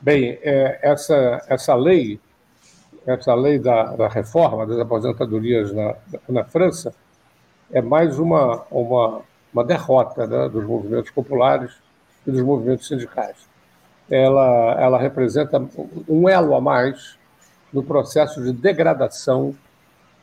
Bem, 0.00 0.38
é, 0.40 0.78
essa, 0.80 1.44
essa 1.48 1.74
lei 1.74 2.20
essa 3.04 3.34
lei 3.34 3.58
da, 3.58 3.96
da 3.96 4.06
reforma 4.06 4.64
das 4.64 4.78
aposentadorias 4.78 5.72
na, 5.72 5.96
na 6.28 6.44
França 6.44 6.94
é 7.72 7.82
mais 7.82 8.16
uma, 8.16 8.64
uma, 8.70 9.22
uma 9.52 9.64
derrota 9.64 10.24
né, 10.24 10.48
dos 10.48 10.64
movimentos 10.64 11.10
populares 11.10 11.82
e 12.26 12.30
dos 12.30 12.42
movimentos 12.42 12.86
sindicais. 12.86 13.36
Ela, 14.10 14.76
ela 14.78 14.98
representa 14.98 15.62
um 16.08 16.28
elo 16.28 16.54
a 16.54 16.60
mais 16.60 17.18
no 17.72 17.82
processo 17.82 18.42
de 18.42 18.52
degradação 18.52 19.54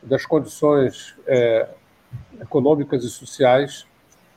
das 0.01 0.25
condições 0.25 1.15
é, 1.27 1.67
econômicas 2.41 3.03
e 3.03 3.09
sociais 3.09 3.85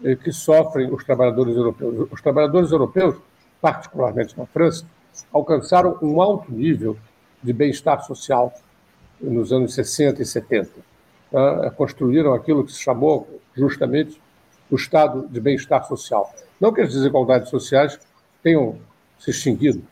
é, 0.02 0.16
que 0.16 0.32
sofrem 0.32 0.92
os 0.92 1.04
trabalhadores 1.04 1.56
europeus. 1.56 2.08
Os 2.10 2.20
trabalhadores 2.20 2.72
europeus, 2.72 3.16
particularmente 3.60 4.36
na 4.36 4.46
França, 4.46 4.84
alcançaram 5.32 5.98
um 6.02 6.20
alto 6.20 6.52
nível 6.52 6.96
de 7.42 7.52
bem-estar 7.52 8.02
social 8.04 8.52
nos 9.20 9.52
anos 9.52 9.74
60 9.74 10.22
e 10.22 10.26
70. 10.26 10.70
Tá? 11.30 11.70
Construíram 11.70 12.34
aquilo 12.34 12.64
que 12.64 12.72
se 12.72 12.80
chamou 12.80 13.40
justamente 13.54 14.20
o 14.70 14.76
estado 14.76 15.28
de 15.28 15.40
bem-estar 15.40 15.86
social. 15.86 16.32
Não 16.60 16.72
que 16.72 16.80
as 16.80 16.92
desigualdades 16.92 17.48
sociais 17.48 17.98
tenham 18.42 18.78
se 19.18 19.30
extinguido, 19.30 19.82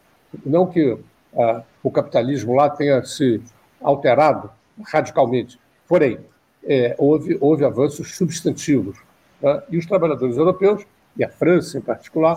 não 0.44 0.66
que 0.66 0.98
ah, 1.36 1.62
o 1.82 1.90
capitalismo 1.90 2.54
lá 2.54 2.68
tenha 2.68 3.02
se 3.04 3.42
alterado 3.80 4.50
radicalmente, 4.84 5.58
porém, 5.88 6.18
é, 6.64 6.94
houve, 6.98 7.36
houve 7.40 7.64
avanços 7.64 8.16
substantivos. 8.16 8.98
Tá? 9.40 9.62
E 9.70 9.76
os 9.76 9.86
trabalhadores 9.86 10.36
europeus, 10.36 10.84
e 11.16 11.24
a 11.24 11.28
França 11.28 11.78
em 11.78 11.80
particular, 11.80 12.36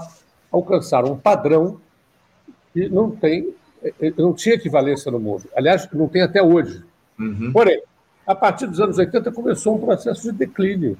alcançaram 0.51 1.13
um 1.13 1.17
padrão 1.17 1.79
que 2.73 2.89
não 2.89 3.11
tem 3.11 3.53
não 4.17 4.33
tinha 4.33 4.55
equivalência 4.55 5.11
no 5.11 5.19
mundo. 5.19 5.43
Aliás, 5.55 5.87
não 5.93 6.07
tem 6.07 6.23
até 6.23 6.41
hoje. 6.41 6.83
Uhum. 7.19 7.51
Porém, 7.53 7.83
a 8.25 8.33
partir 8.33 8.65
dos 8.65 8.79
anos 8.79 8.97
80 8.97 9.31
começou 9.31 9.75
um 9.75 9.79
processo 9.79 10.23
de 10.23 10.31
declínio 10.31 10.97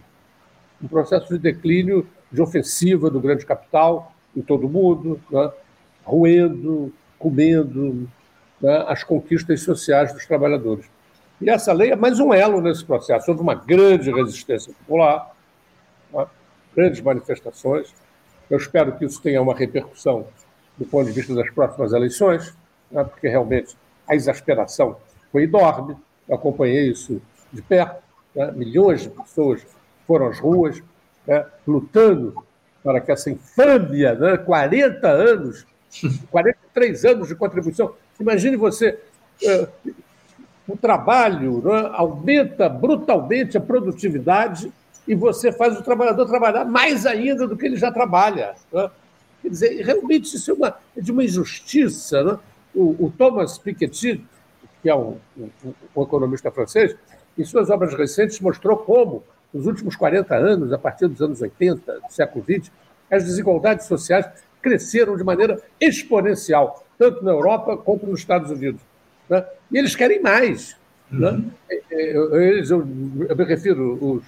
um 0.82 0.88
processo 0.88 1.34
de 1.34 1.39
declínio, 1.39 2.07
de 2.32 2.41
ofensiva 2.41 3.09
do 3.09 3.19
grande 3.19 3.45
capital 3.45 4.13
em 4.36 4.41
todo 4.41 4.67
o 4.67 4.69
mundo, 4.69 5.19
né? 5.30 5.51
roendo, 6.03 6.93
comendo 7.17 8.07
né? 8.61 8.86
as 8.88 9.03
conquistas 9.03 9.61
sociais 9.61 10.13
dos 10.13 10.26
trabalhadores. 10.26 10.86
E 11.41 11.49
essa 11.49 11.73
lei 11.73 11.91
é 11.91 11.95
mais 11.95 12.19
um 12.19 12.34
elo 12.34 12.61
nesse 12.61 12.84
processo. 12.84 13.30
Houve 13.30 13.41
uma 13.41 13.55
grande 13.55 14.11
resistência 14.11 14.73
popular, 14.73 15.32
né? 16.13 16.26
grandes 16.76 17.01
manifestações. 17.01 17.93
Eu 18.49 18.57
espero 18.57 18.93
que 18.97 19.05
isso 19.05 19.21
tenha 19.21 19.41
uma 19.41 19.55
repercussão 19.55 20.28
do 20.78 20.86
ponto 20.86 21.05
de 21.05 21.11
vista 21.11 21.34
das 21.34 21.49
próximas 21.51 21.93
eleições 21.93 22.53
né, 22.91 23.03
porque 23.03 23.28
realmente 23.28 23.76
a 24.07 24.15
exasperação 24.15 24.97
foi 25.32 25.43
enorme. 25.43 25.95
Eu 26.28 26.36
acompanhei 26.36 26.89
isso 26.89 27.21
de 27.51 27.61
perto. 27.61 28.03
Né, 28.36 28.51
milhões 28.51 29.01
de 29.01 29.09
pessoas 29.09 29.65
foram 30.07 30.28
às 30.28 30.39
ruas 30.39 30.82
né, 31.28 31.45
lutando 31.67 32.43
para 32.84 33.01
que 33.01 33.11
essa 33.11 33.30
infâmia, 33.30 34.13
né, 34.13 34.38
40 34.38 35.07
anos, 35.07 35.65
43 36.30 37.05
anos 37.05 37.28
de 37.28 37.36
contribuição. 37.36 37.93
Imagine 38.19 38.55
você, 38.55 38.99
é, 39.43 39.67
o 40.67 40.78
trabalho 40.78 41.61
né, 41.63 41.89
aumenta 41.93 42.69
brutalmente 42.69 43.57
a 43.57 43.61
produtividade 43.61 44.71
e 45.07 45.13
você 45.13 45.51
faz 45.51 45.78
o 45.80 45.84
trabalhador 45.84 46.26
trabalhar 46.26 46.65
mais 46.65 47.05
ainda 47.05 47.47
do 47.47 47.55
que 47.55 47.65
ele 47.65 47.76
já 47.76 47.91
trabalha. 47.91 48.55
Né? 48.71 48.89
Quer 49.41 49.49
dizer, 49.49 49.86
realmente 49.86 50.36
isso 50.36 50.51
é, 50.51 50.53
uma, 50.53 50.76
é 50.97 51.01
de 51.01 51.11
uma 51.11 51.23
injustiça. 51.23 52.23
Né? 52.23 52.39
O, 52.73 53.05
o 53.05 53.13
Thomas 53.15 53.57
Piketty, 53.57 54.26
que 54.82 54.89
é 54.89 54.95
um, 54.95 55.17
um, 55.38 55.49
um, 55.95 56.03
economista 56.03 56.51
francês, 56.51 56.95
em 57.38 57.43
suas 57.43 57.69
obras 57.69 57.93
recentes 57.93 58.39
mostrou 58.39 58.78
como, 58.78 59.23
nos 59.54 59.66
últimos 59.66 59.96
40 59.96 60.36
anos, 60.36 60.74
a 60.74 60.78
partir 60.78 61.08
dos 61.08 61.22
anos 61.22 61.41
80, 61.41 62.00
do 62.00 62.12
século 62.12 62.43
XX, 62.43 62.72
as 63.10 63.24
desigualdades 63.24 63.86
sociais 63.86 64.28
cresceram 64.62 65.16
de 65.16 65.24
maneira 65.24 65.62
exponencial, 65.80 66.84
tanto 66.98 67.24
na 67.24 67.32
Europa 67.32 67.78
quanto 67.78 68.06
nos 68.06 68.20
Estados 68.20 68.50
Unidos. 68.50 68.82
Né? 69.30 69.46
E 69.72 69.78
eles 69.78 69.96
querem 69.96 70.22
mais. 70.22 70.76
Né? 71.12 71.30
Uhum. 71.30 71.52
Né? 71.70 71.80
Eles, 71.91 72.72
eu, 72.72 72.80
eu, 73.30 73.36
me 73.36 73.43
refiro, 73.46 73.98
os, 74.02 74.24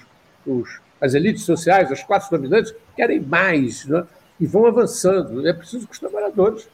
os, 0.46 0.80
as 1.02 1.14
elites 1.14 1.44
sociais, 1.44 1.92
as 1.92 2.04
classes 2.04 2.30
dominantes, 2.30 2.74
querem 2.96 3.20
mais 3.20 3.86
né? 3.86 4.06
e 4.40 4.46
vão 4.46 4.66
avançando. 4.66 5.48
É 5.48 5.54
preciso 5.54 5.88
que 5.88 5.94
os 5.94 6.00
trabalhadores 6.00 6.70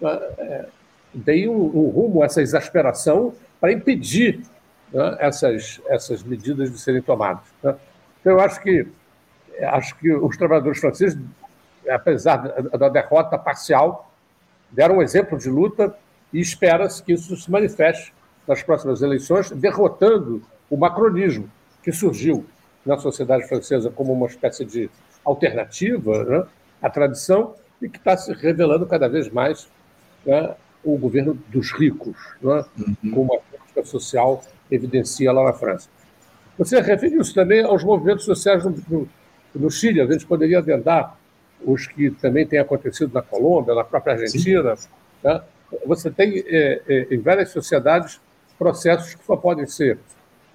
né? 0.00 0.20
é, 0.38 0.66
deem 1.14 1.48
um, 1.48 1.64
um 1.64 1.88
rumo 1.88 2.22
a 2.22 2.26
essa 2.26 2.42
exasperação 2.42 3.34
para 3.60 3.72
impedir 3.72 4.40
né, 4.92 5.16
essas, 5.20 5.80
essas 5.88 6.22
medidas 6.22 6.70
de 6.70 6.78
serem 6.78 7.02
tomadas. 7.02 7.44
Né? 7.62 7.74
Então, 8.20 8.32
eu 8.32 8.40
acho 8.40 8.60
que, 8.60 8.86
acho 9.62 9.96
que 9.98 10.12
os 10.12 10.36
trabalhadores 10.36 10.80
franceses, 10.80 11.18
apesar 11.88 12.36
da, 12.36 12.88
derrota 12.88 13.38
parcial, 13.38 14.10
deram 14.70 14.96
um 14.96 15.02
exemplo 15.02 15.38
de 15.38 15.48
luta 15.48 15.96
e 16.32 16.40
espera-se 16.40 17.02
que 17.02 17.12
isso 17.12 17.36
se 17.36 17.50
manifeste 17.50 18.12
nas 18.46 18.62
próximas 18.62 19.02
eleições, 19.02 19.50
derrotando 19.50 20.42
o 20.68 20.76
macronismo, 20.76 21.50
que 21.82 21.92
surgiu 21.92 22.44
na 22.84 22.98
sociedade 22.98 23.46
francesa 23.48 23.90
como 23.90 24.12
uma 24.12 24.26
espécie 24.26 24.64
de 24.64 24.90
alternativa 25.24 26.24
né, 26.24 26.46
a 26.80 26.90
tradição 26.90 27.54
e 27.82 27.88
que 27.88 27.98
está 27.98 28.16
se 28.16 28.32
revelando 28.32 28.86
cada 28.86 29.08
vez 29.08 29.28
mais 29.28 29.68
né, 30.24 30.54
o 30.84 30.96
governo 30.96 31.34
dos 31.48 31.72
ricos, 31.72 32.16
né, 32.40 32.64
uhum. 32.78 33.10
como 33.12 33.34
a 33.34 33.38
política 33.38 33.84
social 33.84 34.42
evidencia 34.70 35.32
lá 35.32 35.44
na 35.44 35.52
França. 35.52 35.88
Você 36.58 36.80
referiu-se 36.80 37.34
também 37.34 37.62
aos 37.62 37.84
movimentos 37.84 38.24
sociais 38.24 38.64
no, 38.64 38.74
no, 38.88 39.08
no 39.54 39.70
Chile, 39.70 40.00
a 40.00 40.06
gente 40.06 40.26
poderia 40.26 40.58
adendar 40.58 41.16
os 41.64 41.86
que 41.86 42.10
também 42.10 42.46
têm 42.46 42.58
acontecido 42.58 43.12
na 43.12 43.22
Colômbia, 43.22 43.74
na 43.74 43.84
própria 43.84 44.14
Argentina. 44.14 44.74
Né? 45.22 45.42
Você 45.86 46.10
tem, 46.10 46.44
é, 46.46 46.82
é, 46.88 47.14
em 47.14 47.18
várias 47.18 47.50
sociedades, 47.50 48.20
processos 48.58 49.14
que 49.14 49.24
só 49.24 49.36
podem 49.36 49.66
ser 49.66 49.98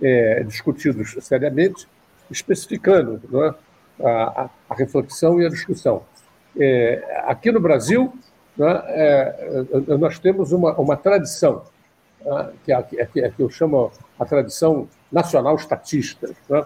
é, 0.01 0.43
discutidos 0.43 1.15
seriamente, 1.21 1.87
especificando 2.29 3.21
né, 3.29 3.53
a, 4.03 4.49
a, 4.69 4.75
reflexão 4.75 5.39
e 5.41 5.45
a 5.45 5.49
discussão. 5.49 6.03
É, 6.59 7.21
aqui 7.25 7.51
no 7.51 7.59
Brasil, 7.59 8.13
né, 8.57 8.81
é, 8.87 9.97
nós 9.99 10.17
temos 10.17 10.51
uma, 10.51 10.73
uma 10.75 10.97
tradição, 10.97 11.63
que, 12.63 12.71
é, 12.71 12.83
que, 12.83 13.21
é, 13.21 13.29
que 13.29 13.41
eu 13.41 13.49
chamo 13.49 13.91
a 14.19 14.25
tradição 14.25 14.87
nacional 15.11 15.55
estatista, 15.55 16.33
né, 16.49 16.65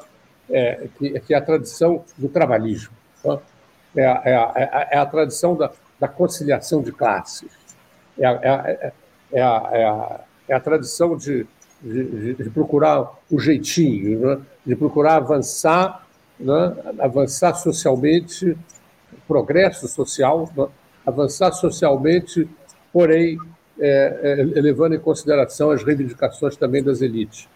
que, 0.97 1.19
que, 1.21 1.33
é 1.33 1.37
a 1.37 1.41
tradição 1.41 2.03
do 2.17 2.29
trabalhismo. 2.29 2.93
Né, 3.23 3.39
é, 3.97 4.05
a, 4.05 4.21
é, 4.55 4.87
é, 4.91 4.97
a, 4.97 5.05
tradição 5.05 5.55
da, 5.55 5.71
da 5.99 6.07
conciliação 6.07 6.81
de 6.81 6.91
classes. 6.91 7.49
É 8.19 8.25
a, 8.25 8.93
é 9.31 9.41
a, 9.41 10.19
é 10.47 10.53
a 10.53 10.59
tradição 10.59 11.17
de, 11.17 11.45
de, 11.81 12.33
de, 12.35 12.49
procurar 12.49 13.11
o 13.29 13.39
jeitinho, 13.39 14.19
né? 14.19 14.41
de 14.65 14.75
procurar 14.75 15.15
avançar, 15.15 16.05
né? 16.39 16.75
avançar 16.99 17.55
socialmente, 17.55 18.57
progresso 19.27 19.87
social, 19.87 20.49
né? 20.55 20.67
avançar 21.05 21.51
socialmente, 21.51 22.47
porém 22.93 23.37
é, 23.79 24.19
é, 24.55 24.61
levando 24.61 24.95
em 24.95 24.99
consideração 24.99 25.71
as 25.71 25.83
reivindicações 25.83 26.55
também 26.55 26.83
das 26.83 27.01
elites. 27.01 27.47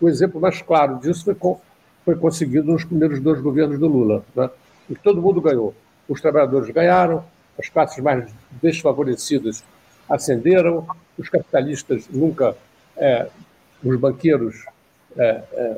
O 0.00 0.08
exemplo 0.08 0.40
mais 0.40 0.60
claro 0.62 0.98
disso 0.98 1.24
foi, 1.24 1.56
foi 2.04 2.16
conseguido 2.16 2.72
nos 2.72 2.84
primeiros 2.84 3.20
dois 3.20 3.40
governos 3.40 3.78
do 3.78 3.86
Lula, 3.86 4.24
né? 4.34 4.50
e 4.88 4.94
todo 4.94 5.22
mundo 5.22 5.40
ganhou. 5.40 5.74
Os 6.08 6.20
trabalhadores 6.20 6.70
ganharam, 6.70 7.24
as 7.58 7.68
classes 7.68 8.02
mais 8.02 8.30
desfavorecidas 8.62 9.64
ascenderam, 10.08 10.86
os 11.18 11.28
capitalistas 11.28 12.06
nunca, 12.10 12.56
é, 12.96 13.28
os 13.82 13.98
banqueiros 13.98 14.64
é, 15.16 15.42
é, 15.52 15.76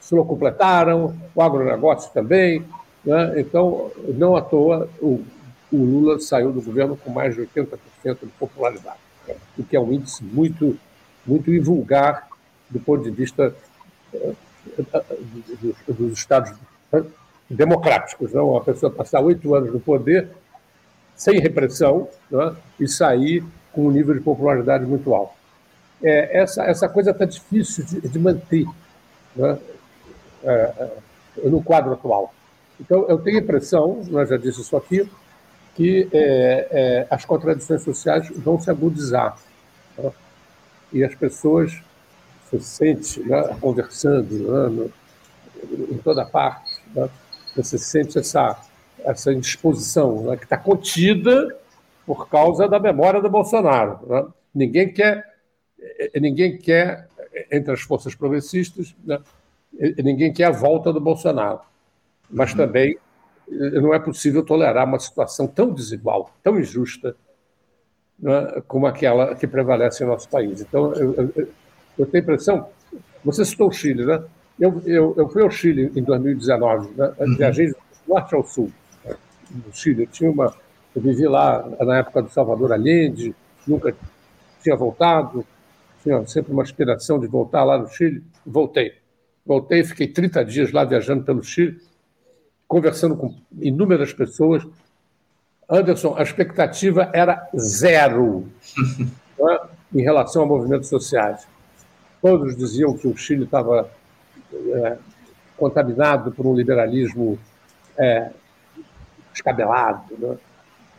se 0.00 0.14
completaram, 0.16 1.16
o 1.34 1.42
agronegócio 1.42 2.12
também. 2.12 2.64
Né? 3.04 3.40
Então, 3.40 3.90
não 4.14 4.36
à 4.36 4.42
toa, 4.42 4.88
o, 5.00 5.24
o, 5.72 5.76
Lula 5.76 6.20
saiu 6.20 6.52
do 6.52 6.62
governo 6.62 6.96
com 6.96 7.10
mais 7.10 7.34
de 7.34 7.42
80% 7.42 7.78
de 8.22 8.26
popularidade, 8.38 8.98
o 9.58 9.64
que 9.64 9.76
é 9.76 9.80
um 9.80 9.92
índice 9.92 10.22
muito, 10.22 10.78
muito 11.26 11.52
invulgar 11.52 12.28
do 12.68 12.80
ponto 12.80 13.04
de 13.04 13.10
vista 13.10 13.54
é, 14.14 14.32
dos, 15.86 15.96
dos 15.96 16.18
Estados 16.18 16.52
democráticos. 17.48 18.32
Não? 18.32 18.50
Uma 18.50 18.62
pessoa 18.62 18.90
passar 18.90 19.20
oito 19.20 19.54
anos 19.54 19.72
no 19.72 19.80
poder 19.80 20.28
sem 21.14 21.40
repressão 21.40 22.08
né? 22.30 22.54
e 22.78 22.86
sair 22.86 23.44
com 23.72 23.86
um 23.86 23.90
nível 23.90 24.14
de 24.14 24.20
popularidade 24.20 24.84
muito 24.84 25.14
alto. 25.14 25.34
É, 26.02 26.38
essa, 26.38 26.64
essa 26.64 26.88
coisa 26.88 27.10
está 27.10 27.24
difícil 27.24 27.84
de, 27.84 28.00
de 28.08 28.18
manter 28.18 28.66
né, 29.34 29.58
é, 30.44 30.90
é, 31.42 31.48
no 31.48 31.62
quadro 31.62 31.92
atual. 31.92 32.34
Então, 32.78 33.06
eu 33.08 33.18
tenho 33.18 33.38
a 33.38 33.40
impressão, 33.40 34.02
já 34.28 34.36
disse 34.36 34.60
isso 34.60 34.76
aqui, 34.76 35.08
que 35.76 36.08
é, 36.10 36.68
é, 36.70 37.06
as 37.10 37.24
contradições 37.26 37.82
sociais 37.82 38.28
vão 38.30 38.58
se 38.58 38.70
agudizar. 38.70 39.38
Né, 39.98 40.10
e 40.92 41.04
as 41.04 41.14
pessoas 41.14 41.78
se 42.48 42.58
sentem 42.60 43.26
né, 43.26 43.56
conversando 43.60 44.34
né, 44.34 44.68
no, 44.68 45.94
em 45.94 45.98
toda 45.98 46.24
parte, 46.24 46.80
né, 46.94 47.08
você 47.54 47.76
sente 47.76 48.18
essa, 48.18 48.58
essa 49.04 49.32
indisposição 49.32 50.22
né, 50.22 50.36
que 50.36 50.44
está 50.44 50.56
contida 50.56 51.54
por 52.06 52.28
causa 52.28 52.66
da 52.66 52.78
memória 52.78 53.20
do 53.20 53.28
Bolsonaro. 53.28 53.98
Né? 54.06 54.26
Ninguém 54.54 54.92
quer, 54.92 55.34
eh, 55.78 56.20
ninguém 56.20 56.56
quer 56.56 57.08
entre 57.50 57.72
as 57.72 57.80
forças 57.80 58.14
progressistas, 58.14 58.94
né? 59.04 59.18
ninguém 60.02 60.32
quer 60.32 60.44
a 60.44 60.50
volta 60.50 60.90
do 60.92 61.00
Bolsonaro. 61.00 61.60
Mas 62.30 62.52
uhum. 62.52 62.56
também 62.58 62.98
não 63.48 63.94
é 63.94 63.98
possível 63.98 64.44
tolerar 64.44 64.86
uma 64.86 64.98
situação 64.98 65.46
tão 65.46 65.72
desigual, 65.72 66.30
tão 66.42 66.58
injusta, 66.58 67.16
né? 68.18 68.62
como 68.66 68.86
aquela 68.86 69.34
que 69.34 69.46
prevalece 69.46 70.02
em 70.02 70.06
nosso 70.06 70.28
país. 70.28 70.60
Então, 70.60 70.92
eu, 70.94 71.14
eu, 71.14 71.48
eu 71.98 72.06
tenho 72.06 72.22
a 72.22 72.24
impressão. 72.24 72.68
Você 73.24 73.44
citou 73.44 73.68
o 73.68 73.72
Chile, 73.72 74.04
né? 74.04 74.22
Eu, 74.58 74.82
eu, 74.86 75.14
eu 75.16 75.28
fui 75.28 75.42
ao 75.42 75.50
Chile 75.50 75.92
em 75.94 76.02
2019, 76.02 76.94
né? 76.96 77.12
Uhum. 77.18 77.36
viajei 77.36 77.68
do 77.68 77.76
norte 78.08 78.34
ao 78.34 78.44
sul, 78.44 78.70
no 79.04 79.72
Chile. 79.72 80.04
Eu 80.04 80.06
tinha 80.08 80.30
uma 80.30 80.54
eu 80.96 81.02
vivi 81.02 81.28
lá 81.28 81.62
na 81.78 81.98
época 81.98 82.22
do 82.22 82.30
Salvador 82.30 82.72
Allende, 82.72 83.34
nunca 83.66 83.94
tinha 84.62 84.74
voltado, 84.74 85.44
tinha 86.02 86.26
sempre 86.26 86.54
uma 86.54 86.62
aspiração 86.62 87.20
de 87.20 87.26
voltar 87.26 87.64
lá 87.64 87.76
no 87.76 87.86
Chile. 87.86 88.24
Voltei. 88.46 88.94
Voltei, 89.44 89.84
fiquei 89.84 90.08
30 90.08 90.42
dias 90.46 90.72
lá 90.72 90.84
viajando 90.84 91.22
pelo 91.22 91.42
Chile, 91.42 91.78
conversando 92.66 93.16
com 93.16 93.34
inúmeras 93.58 94.12
pessoas. 94.12 94.66
Anderson, 95.68 96.14
a 96.16 96.22
expectativa 96.22 97.10
era 97.12 97.48
zero 97.56 98.46
né, 99.38 99.58
em 99.94 100.02
relação 100.02 100.42
a 100.42 100.46
movimentos 100.46 100.88
sociais. 100.88 101.46
Todos 102.20 102.56
diziam 102.56 102.96
que 102.96 103.06
o 103.06 103.16
Chile 103.16 103.44
estava 103.44 103.90
é, 104.52 104.96
contaminado 105.56 106.32
por 106.32 106.46
um 106.46 106.54
liberalismo 106.54 107.38
é, 107.98 108.30
descabelado, 109.32 110.14
né? 110.18 110.36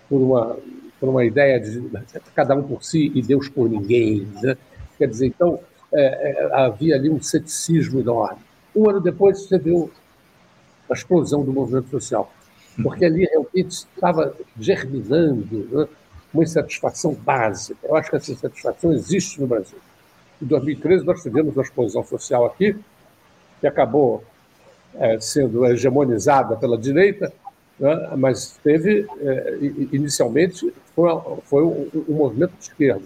por 0.09 0.21
uma, 0.21 0.57
por 0.99 1.09
uma 1.09 1.25
ideia 1.25 1.59
de 1.59 1.89
cada 2.35 2.55
um 2.55 2.63
por 2.63 2.83
si 2.83 3.11
e 3.13 3.21
Deus 3.21 3.49
por 3.49 3.69
ninguém. 3.69 4.27
Né? 4.41 4.57
Quer 4.97 5.07
dizer, 5.07 5.27
então, 5.27 5.59
é, 5.93 6.31
é, 6.31 6.49
havia 6.53 6.95
ali 6.95 7.09
um 7.09 7.21
ceticismo 7.21 7.99
enorme. 7.99 8.41
Um 8.75 8.89
ano 8.89 9.01
depois, 9.01 9.41
você 9.41 9.57
viu 9.57 9.91
a 10.89 10.93
explosão 10.93 11.43
do 11.43 11.51
movimento 11.51 11.89
social, 11.89 12.31
porque 12.81 13.05
ali 13.05 13.25
realmente 13.25 13.69
estava 13.69 14.35
germinando 14.59 15.67
né, 15.71 15.87
uma 16.33 16.43
insatisfação 16.43 17.13
básica. 17.13 17.79
Eu 17.83 17.95
acho 17.95 18.09
que 18.09 18.15
essa 18.15 18.31
insatisfação 18.31 18.93
existe 18.93 19.39
no 19.41 19.47
Brasil. 19.47 19.77
Em 20.41 20.45
2013, 20.45 21.05
nós 21.05 21.21
tivemos 21.21 21.55
uma 21.55 21.63
explosão 21.63 22.03
social 22.03 22.45
aqui, 22.45 22.75
que 23.59 23.67
acabou 23.67 24.23
é, 24.95 25.19
sendo 25.19 25.65
hegemonizada 25.65 26.55
pela 26.55 26.77
direita, 26.77 27.33
né? 27.79 28.11
mas 28.15 28.59
teve, 28.63 29.07
é, 29.19 29.57
inicialmente, 29.91 30.73
foi, 30.95 31.09
foi 31.43 31.63
um, 31.63 31.89
um, 32.07 32.13
movimento 32.13 32.53
de 32.57 32.63
esquerda, 32.63 33.03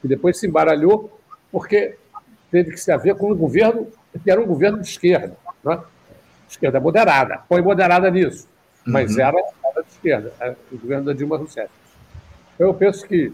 que 0.00 0.08
depois 0.08 0.38
se 0.38 0.46
embaralhou 0.46 1.18
porque 1.50 1.96
teve 2.50 2.72
que 2.72 2.80
se 2.80 2.92
haver 2.92 3.14
com 3.14 3.32
um 3.32 3.36
governo 3.36 3.86
que 4.22 4.30
era 4.30 4.40
um 4.40 4.46
governo 4.46 4.80
de 4.80 4.88
esquerda, 4.88 5.36
né? 5.64 5.80
Esquerda 6.48 6.80
moderada, 6.80 7.40
põe 7.48 7.60
moderada 7.62 8.10
nisso, 8.10 8.48
mas 8.86 9.14
uhum. 9.14 9.20
era, 9.20 9.38
era, 9.64 9.82
de 9.82 9.88
esquerda, 9.90 10.32
era 10.40 10.56
o 10.72 10.78
governo 10.78 11.04
da 11.06 11.12
Dilma 11.12 11.36
Rousseff. 11.36 11.70
Então, 12.54 12.66
eu 12.66 12.74
penso 12.74 13.06
que 13.06 13.32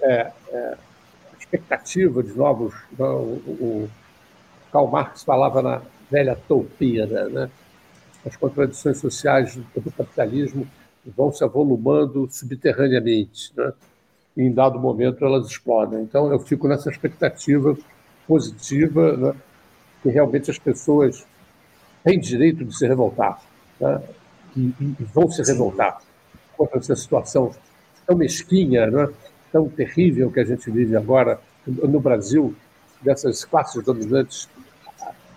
é, 0.00 0.30
é, 0.48 0.76
a 1.32 1.36
expectativa 1.38 2.22
de 2.22 2.36
novos. 2.36 2.74
Né, 2.98 3.04
o, 3.06 3.40
o 3.60 3.90
Karl 4.72 4.88
Marx 4.88 5.22
falava 5.22 5.62
na 5.62 5.82
velha 6.10 6.36
toupeira, 6.48 7.28
né? 7.28 7.50
as 8.26 8.36
contradições 8.36 8.98
sociais 8.98 9.56
do 9.56 9.90
capitalismo 9.92 10.66
vão 11.16 11.30
se 11.32 11.44
avolumando 11.44 12.26
subterraneamente. 12.30 13.52
Né? 13.56 13.72
E 14.36 14.42
em 14.42 14.52
dado 14.52 14.78
momento 14.80 15.24
elas 15.24 15.46
explodem. 15.46 16.00
Então 16.00 16.32
eu 16.32 16.38
fico 16.38 16.66
nessa 16.66 16.90
expectativa 16.90 17.76
positiva 18.26 19.16
né? 19.16 19.34
que 20.02 20.08
realmente 20.08 20.50
as 20.50 20.58
pessoas 20.58 21.26
têm 22.04 22.20
direito 22.20 22.64
de 22.64 22.76
se 22.76 22.86
revoltar 22.86 23.40
né? 23.80 24.00
e, 24.56 24.72
e, 24.80 25.04
vão 25.12 25.28
se 25.28 25.42
revoltar 25.42 26.00
contra 26.56 26.78
essa 26.78 26.94
situação 26.94 27.50
tão 28.06 28.16
mesquinha, 28.16 28.86
né? 28.86 29.08
tão 29.50 29.68
terrível 29.68 30.30
que 30.30 30.38
a 30.38 30.44
gente 30.44 30.70
vive 30.70 30.94
agora 30.96 31.40
no 31.66 31.98
Brasil, 31.98 32.54
dessas 33.00 33.44
classes 33.44 33.82
dominantes 33.82 34.48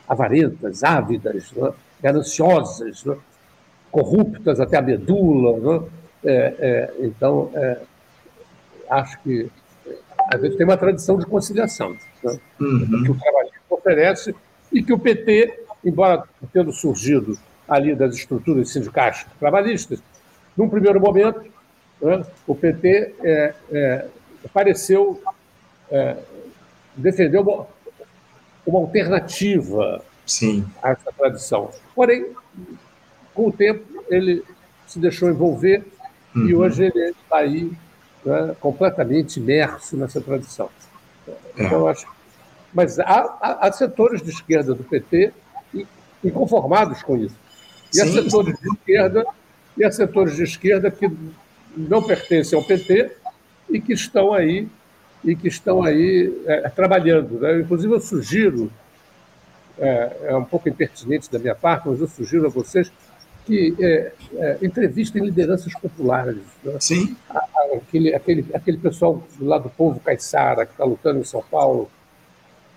avarentas, 0.07 0.83
ávidas, 0.83 1.51
né? 1.53 1.71
gananciosas, 2.01 3.03
né? 3.05 3.17
corruptas 3.91 4.59
até 4.59 4.77
a 4.77 4.81
medula. 4.81 5.79
Né? 5.81 5.87
É, 6.25 6.55
é, 6.59 6.93
então, 6.99 7.49
é, 7.53 7.79
acho 8.89 9.19
que 9.21 9.49
a 10.31 10.37
gente 10.37 10.57
tem 10.57 10.65
uma 10.65 10.77
tradição 10.77 11.17
de 11.17 11.25
conciliação 11.25 11.95
né? 12.23 12.39
uhum. 12.59 13.03
que 13.03 13.11
o 13.11 13.15
trabalhismo 13.15 13.61
oferece 13.69 14.35
e 14.71 14.83
que 14.83 14.91
o 14.91 14.99
PT, 14.99 15.66
embora 15.83 16.23
tendo 16.53 16.71
surgido 16.71 17.37
ali 17.67 17.95
das 17.95 18.15
estruturas 18.15 18.69
sindicais 18.71 19.25
trabalhistas, 19.39 20.01
Num 20.57 20.67
primeiro 20.67 20.99
momento, 20.99 21.39
né, 22.01 22.25
o 22.47 22.55
PT 22.55 23.13
é, 23.23 23.53
é, 23.71 24.07
pareceu 24.51 25.21
é, 25.91 26.17
defender 26.95 27.37
uma, 27.37 27.67
uma 28.65 28.79
alternativa 28.79 30.03
Sim. 30.25 30.65
a 30.81 30.89
essa 30.89 31.11
tradição. 31.15 31.69
Porém, 31.93 32.25
com 33.35 33.49
o 33.49 33.51
tempo, 33.51 34.03
ele 34.09 34.43
se 34.87 34.97
deixou 34.97 35.29
envolver 35.29 35.85
uhum. 36.35 36.47
e 36.47 36.55
hoje 36.55 36.85
ele 36.85 37.11
está 37.11 37.37
aí 37.37 37.71
né, 38.25 38.55
completamente 38.59 39.39
imerso 39.39 39.95
nessa 39.95 40.19
tradição. 40.19 40.71
É. 41.27 41.33
Então, 41.65 41.87
acho. 41.87 42.07
Mas 42.73 42.99
há, 42.99 43.37
há, 43.39 43.67
há, 43.67 43.71
setores 43.71 44.23
de 44.23 44.31
esquerda 44.31 44.73
do 44.73 44.83
PT 44.83 45.31
inconformados 46.23 47.03
com 47.03 47.17
isso. 47.17 47.35
E 47.93 48.01
há 48.01 48.07
setores 48.07 48.59
de 48.59 48.69
esquerda 48.69 49.25
e 49.77 49.83
há 49.83 49.91
setores 49.91 50.35
de 50.35 50.43
esquerda 50.43 50.91
que 50.91 51.09
não 51.75 52.01
pertencem 52.01 52.57
ao 52.57 52.65
PT 52.65 53.11
e 53.69 53.79
que 53.79 53.93
estão 53.93 54.33
aí 54.33 54.67
e 55.23 55.35
que 55.35 55.47
estão 55.47 55.83
aí 55.83 56.33
é, 56.45 56.69
trabalhando. 56.69 57.39
Né? 57.39 57.59
Inclusive, 57.59 57.93
eu 57.93 57.99
sugiro, 57.99 58.71
é, 59.77 60.17
é, 60.23 60.35
um 60.35 60.43
pouco 60.43 60.69
impertinente 60.69 61.31
da 61.31 61.39
minha 61.39 61.55
parte, 61.55 61.87
mas 61.87 61.99
eu 61.99 62.07
sugiro 62.07 62.45
a 62.45 62.49
vocês 62.49 62.91
que 63.45 63.75
é, 63.79 64.11
é, 64.35 64.57
entrevistem 64.61 65.23
lideranças 65.23 65.73
populares. 65.73 66.43
Né? 66.63 66.77
Sim. 66.79 67.15
Aquele, 67.73 68.13
aquele, 68.13 68.45
aquele 68.53 68.77
pessoal 68.77 69.23
lá 69.39 69.57
do 69.57 69.69
povo 69.69 69.99
caiçara 69.99 70.65
que 70.65 70.71
está 70.73 70.83
lutando 70.83 71.19
em 71.19 71.23
São 71.23 71.43
Paulo, 71.49 71.89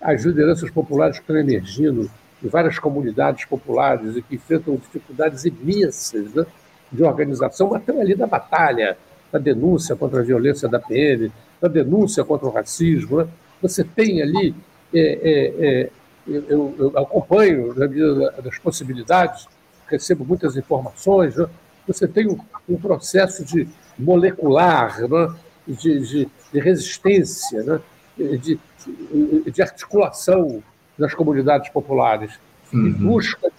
as 0.01 0.23
lideranças 0.23 0.69
populares 0.71 1.17
que 1.17 1.23
estão 1.23 1.37
emergindo 1.37 2.09
em 2.43 2.47
várias 2.47 2.79
comunidades 2.79 3.45
populares 3.45 4.15
e 4.15 4.21
que 4.21 4.35
enfrentam 4.35 4.75
dificuldades 4.75 5.45
imensas 5.45 6.33
né, 6.33 6.45
de 6.91 7.03
organização, 7.03 7.69
mas 7.69 7.81
estão 7.81 8.01
ali 8.01 8.15
na 8.15 8.27
batalha, 8.27 8.97
na 9.31 9.39
denúncia 9.39 9.95
contra 9.95 10.19
a 10.19 10.23
violência 10.23 10.67
da 10.67 10.79
PM, 10.79 11.31
na 11.61 11.69
denúncia 11.69 12.23
contra 12.23 12.47
o 12.47 12.51
racismo. 12.51 13.17
Né? 13.17 13.27
Você 13.61 13.83
tem 13.83 14.21
ali, 14.21 14.55
é, 14.93 14.99
é, 14.99 15.67
é 15.67 15.89
eu, 16.27 16.75
eu, 16.77 16.97
acompanho 16.97 17.73
na 17.75 17.87
medida 17.87 18.31
das 18.43 18.57
possibilidades, 18.59 19.47
recebo 19.87 20.25
muitas 20.25 20.57
informações, 20.57 21.35
né? 21.35 21.47
você 21.87 22.07
tem 22.07 22.27
um, 22.27 22.37
um, 22.67 22.77
processo 22.77 23.43
de 23.43 23.67
molecular, 23.97 25.01
né? 25.01 25.35
de, 25.67 25.99
de, 25.99 26.29
de, 26.53 26.59
resistência, 26.59 27.63
né? 27.63 27.79
de, 28.17 28.59
de, 29.51 29.61
articulação 29.61 30.63
das 31.01 31.13
comunidades 31.15 31.69
populares, 31.69 32.31
uhum. 32.71 32.87
em 32.87 32.91
busca 32.91 33.51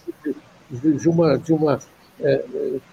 de, 0.71 1.09
uma, 1.09 1.37
de, 1.37 1.53
uma, 1.53 1.79
é, 2.21 2.45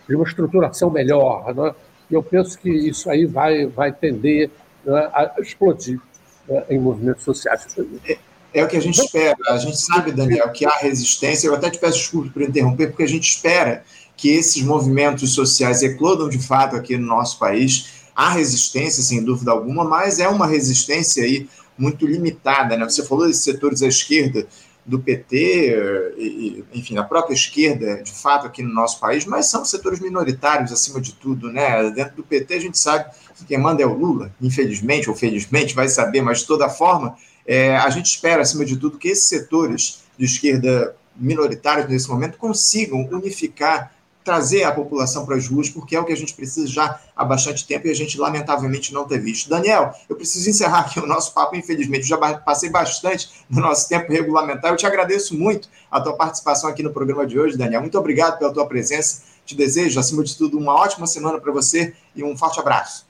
de 0.08 0.16
uma 0.16 0.26
estruturação 0.26 0.90
melhor. 0.90 1.54
Né? 1.54 1.76
E 2.10 2.16
eu 2.16 2.24
penso 2.24 2.58
que 2.58 2.70
isso 2.70 3.10
aí 3.10 3.26
vai, 3.26 3.68
vai 3.68 3.94
tender 3.94 4.50
né, 4.84 5.10
a 5.14 5.36
explodir 5.40 6.00
né, 6.48 6.64
em 6.70 6.80
movimentos 6.80 7.24
sociais. 7.24 7.68
É, 8.08 8.18
é, 8.56 8.64
o 8.64 8.68
que 8.68 8.76
a 8.76 8.82
gente 8.82 9.00
espera. 9.00 9.38
A 9.48 9.58
gente 9.58 9.78
sabe, 9.78 10.12
Daniel, 10.12 10.52
que 10.52 10.66
há 10.66 10.76
resistência. 10.78 11.48
Eu 11.48 11.54
até 11.54 11.70
te 11.70 11.78
peço 11.78 12.00
desculpas 12.00 12.32
por 12.32 12.42
interromper, 12.42 12.88
porque 12.88 13.04
a 13.04 13.08
gente 13.08 13.30
espera 13.30 13.84
que 14.18 14.30
esses 14.30 14.62
movimentos 14.64 15.34
sociais 15.34 15.84
eclodam 15.84 16.28
de 16.28 16.40
fato 16.40 16.76
aqui 16.76 16.98
no 16.98 17.06
nosso 17.06 17.38
país. 17.38 18.00
Há 18.16 18.32
resistência, 18.32 19.02
sem 19.02 19.24
dúvida 19.24 19.52
alguma, 19.52 19.86
mas 19.86 20.20
é 20.20 20.28
uma 20.28 20.46
resistência 20.46 21.24
aí 21.24 21.48
muito 21.80 22.06
limitada. 22.06 22.78
Né? 22.78 22.84
Você 22.84 23.06
falou 23.06 23.26
desses 23.26 23.44
setores 23.44 23.82
à 23.82 23.88
esquerda 23.88 24.46
do 24.86 25.00
PT, 25.00 26.14
e, 26.18 26.64
enfim, 26.74 26.96
da 26.96 27.04
própria 27.04 27.34
esquerda, 27.34 28.02
de 28.02 28.12
fato, 28.12 28.48
aqui 28.48 28.64
no 28.64 28.74
nosso 28.74 29.00
país, 29.00 29.26
mas 29.26 29.46
são 29.46 29.64
setores 29.64 30.00
minoritários, 30.00 30.72
acima 30.72 31.00
de 31.00 31.14
tudo. 31.14 31.52
Né? 31.52 31.92
Dentro 31.92 32.16
do 32.16 32.24
PT, 32.24 32.54
a 32.56 32.60
gente 32.60 32.78
sabe 32.78 33.06
que 33.36 33.46
quem 33.46 33.58
manda 33.58 33.84
é 33.84 33.86
o 33.86 33.94
Lula, 33.94 34.34
infelizmente 34.42 35.10
ou 35.10 35.16
felizmente, 35.16 35.76
vai 35.76 35.88
saber, 35.88 36.22
mas 36.22 36.40
de 36.40 36.48
toda 36.48 36.70
forma, 36.70 37.16
é, 37.46 37.78
a 37.78 37.90
gente 37.90 38.08
espera, 38.08 38.42
acima 38.42 38.66
de 38.66 38.78
tudo, 38.78 38.98
que 38.98 39.10
esses 39.10 39.26
setores 39.26 40.04
de 40.18 40.26
esquerda 40.26 40.96
minoritários, 41.16 41.88
nesse 41.88 42.10
momento, 42.10 42.38
consigam 42.38 43.08
unificar 43.12 43.92
trazer 44.24 44.64
a 44.64 44.72
população 44.72 45.26
para 45.26 45.36
as 45.36 45.48
ruas, 45.48 45.70
porque 45.70 45.96
é 45.96 46.00
o 46.00 46.06
que 46.06 46.14
a 46.14 46.18
gente 46.18 46.34
precisa 46.34 46.68
já 46.68 47.00
há 47.16 47.26
bastante 47.26 47.66
tempo 47.66 47.88
e 47.88 47.92
a 47.92 47.96
gente, 47.96 48.20
lamentavelmente, 48.20 48.94
não 48.94 49.06
ter 49.06 49.20
visto. 49.20 49.50
Daniel, 49.50 49.94
eu 50.08 50.16
preciso 50.16 50.50
encerrar 50.50 50.82
aqui 50.82 51.00
o 51.00 51.06
nosso 51.06 51.34
papo, 51.34 51.56
infelizmente, 51.56 52.08
já 52.08 52.18
passei 52.18 52.70
bastante 52.70 53.30
do 53.50 53.60
nosso 53.60 53.88
tempo 53.88 54.12
regulamentar. 54.12 54.72
Eu 54.72 54.78
te 54.78 54.86
agradeço 54.86 55.36
muito 55.38 55.70
a 55.90 56.00
tua 56.00 56.14
participação 56.14 56.70
aqui 56.70 56.84
no 56.84 56.92
programa 56.92 57.26
de 57.26 57.40
hoje, 57.40 57.58
Daniel. 57.58 57.82
Muito 57.82 57.98
obrigado 57.98 58.38
pela 58.38 58.54
tua 58.54 58.68
presença. 58.68 59.24
Te 59.46 59.56
desejo, 59.56 60.00
acima 60.00 60.24
de 60.24 60.38
tudo, 60.38 60.58
uma 60.58 60.76
ótima 60.76 61.08
semana 61.08 61.40
para 61.40 61.52
você 61.52 61.94
e 62.16 62.24
um 62.24 62.38
forte 62.38 62.60
abraço. 62.60 63.08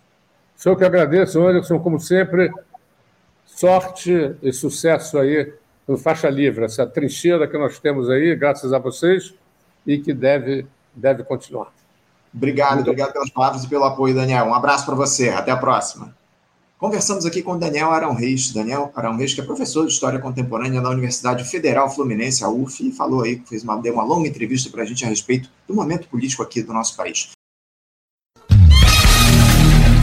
Sou 0.56 0.76
que 0.76 0.86
agradeço, 0.86 1.42
Anderson, 1.42 1.80
como 1.80 2.00
sempre. 2.00 2.50
Sorte 3.46 4.36
e 4.42 4.54
sucesso 4.54 5.18
aí 5.18 5.54
no 5.86 5.98
Faixa 5.98 6.30
Livre, 6.30 6.66
essa 6.66 6.86
trincheira 6.86 7.48
que 7.48 7.58
nós 7.58 7.80
temos 7.80 8.10
aí, 8.10 8.36
graças 8.36 8.72
a 8.72 8.78
vocês, 8.78 9.34
e 9.88 9.98
que 9.98 10.14
deve 10.14 10.68
deve 10.96 11.24
continuar. 11.24 11.72
Obrigado, 12.34 12.76
Muito 12.76 12.90
obrigado 12.90 13.14
pelas 13.14 13.30
palavras 13.30 13.64
e 13.64 13.68
pelo 13.68 13.84
apoio, 13.84 14.14
Daniel. 14.14 14.46
Um 14.46 14.54
abraço 14.54 14.86
para 14.86 14.96
você. 14.96 15.30
Até 15.30 15.52
a 15.52 15.58
próxima. 15.58 16.14
Conversamos 16.78 17.26
aqui 17.26 17.42
com 17.42 17.58
Daniel 17.58 17.92
Arão 17.92 18.14
Reis. 18.14 18.54
Daniel 18.54 18.92
Arão 18.96 19.18
Reis, 19.18 19.34
que 19.34 19.42
é 19.42 19.44
professor 19.44 19.86
de 19.86 19.92
História 19.92 20.18
Contemporânea 20.18 20.80
da 20.80 20.90
Universidade 20.90 21.44
Federal 21.44 21.90
Fluminense, 21.90 22.44
a 22.44 22.50
UF, 22.50 22.88
e 22.88 22.92
falou 22.92 23.24
aí, 23.24 23.42
fez 23.46 23.64
uma, 23.64 23.76
deu 23.82 23.94
uma 23.94 24.04
longa 24.04 24.30
entrevista 24.30 24.70
para 24.70 24.84
a 24.84 24.86
gente 24.86 25.04
a 25.04 25.10
respeito 25.10 25.50
do 25.68 25.74
momento 25.74 26.08
político 26.08 26.42
aqui 26.42 26.62
do 26.62 26.72
nosso 26.72 26.96
país. 26.96 27.32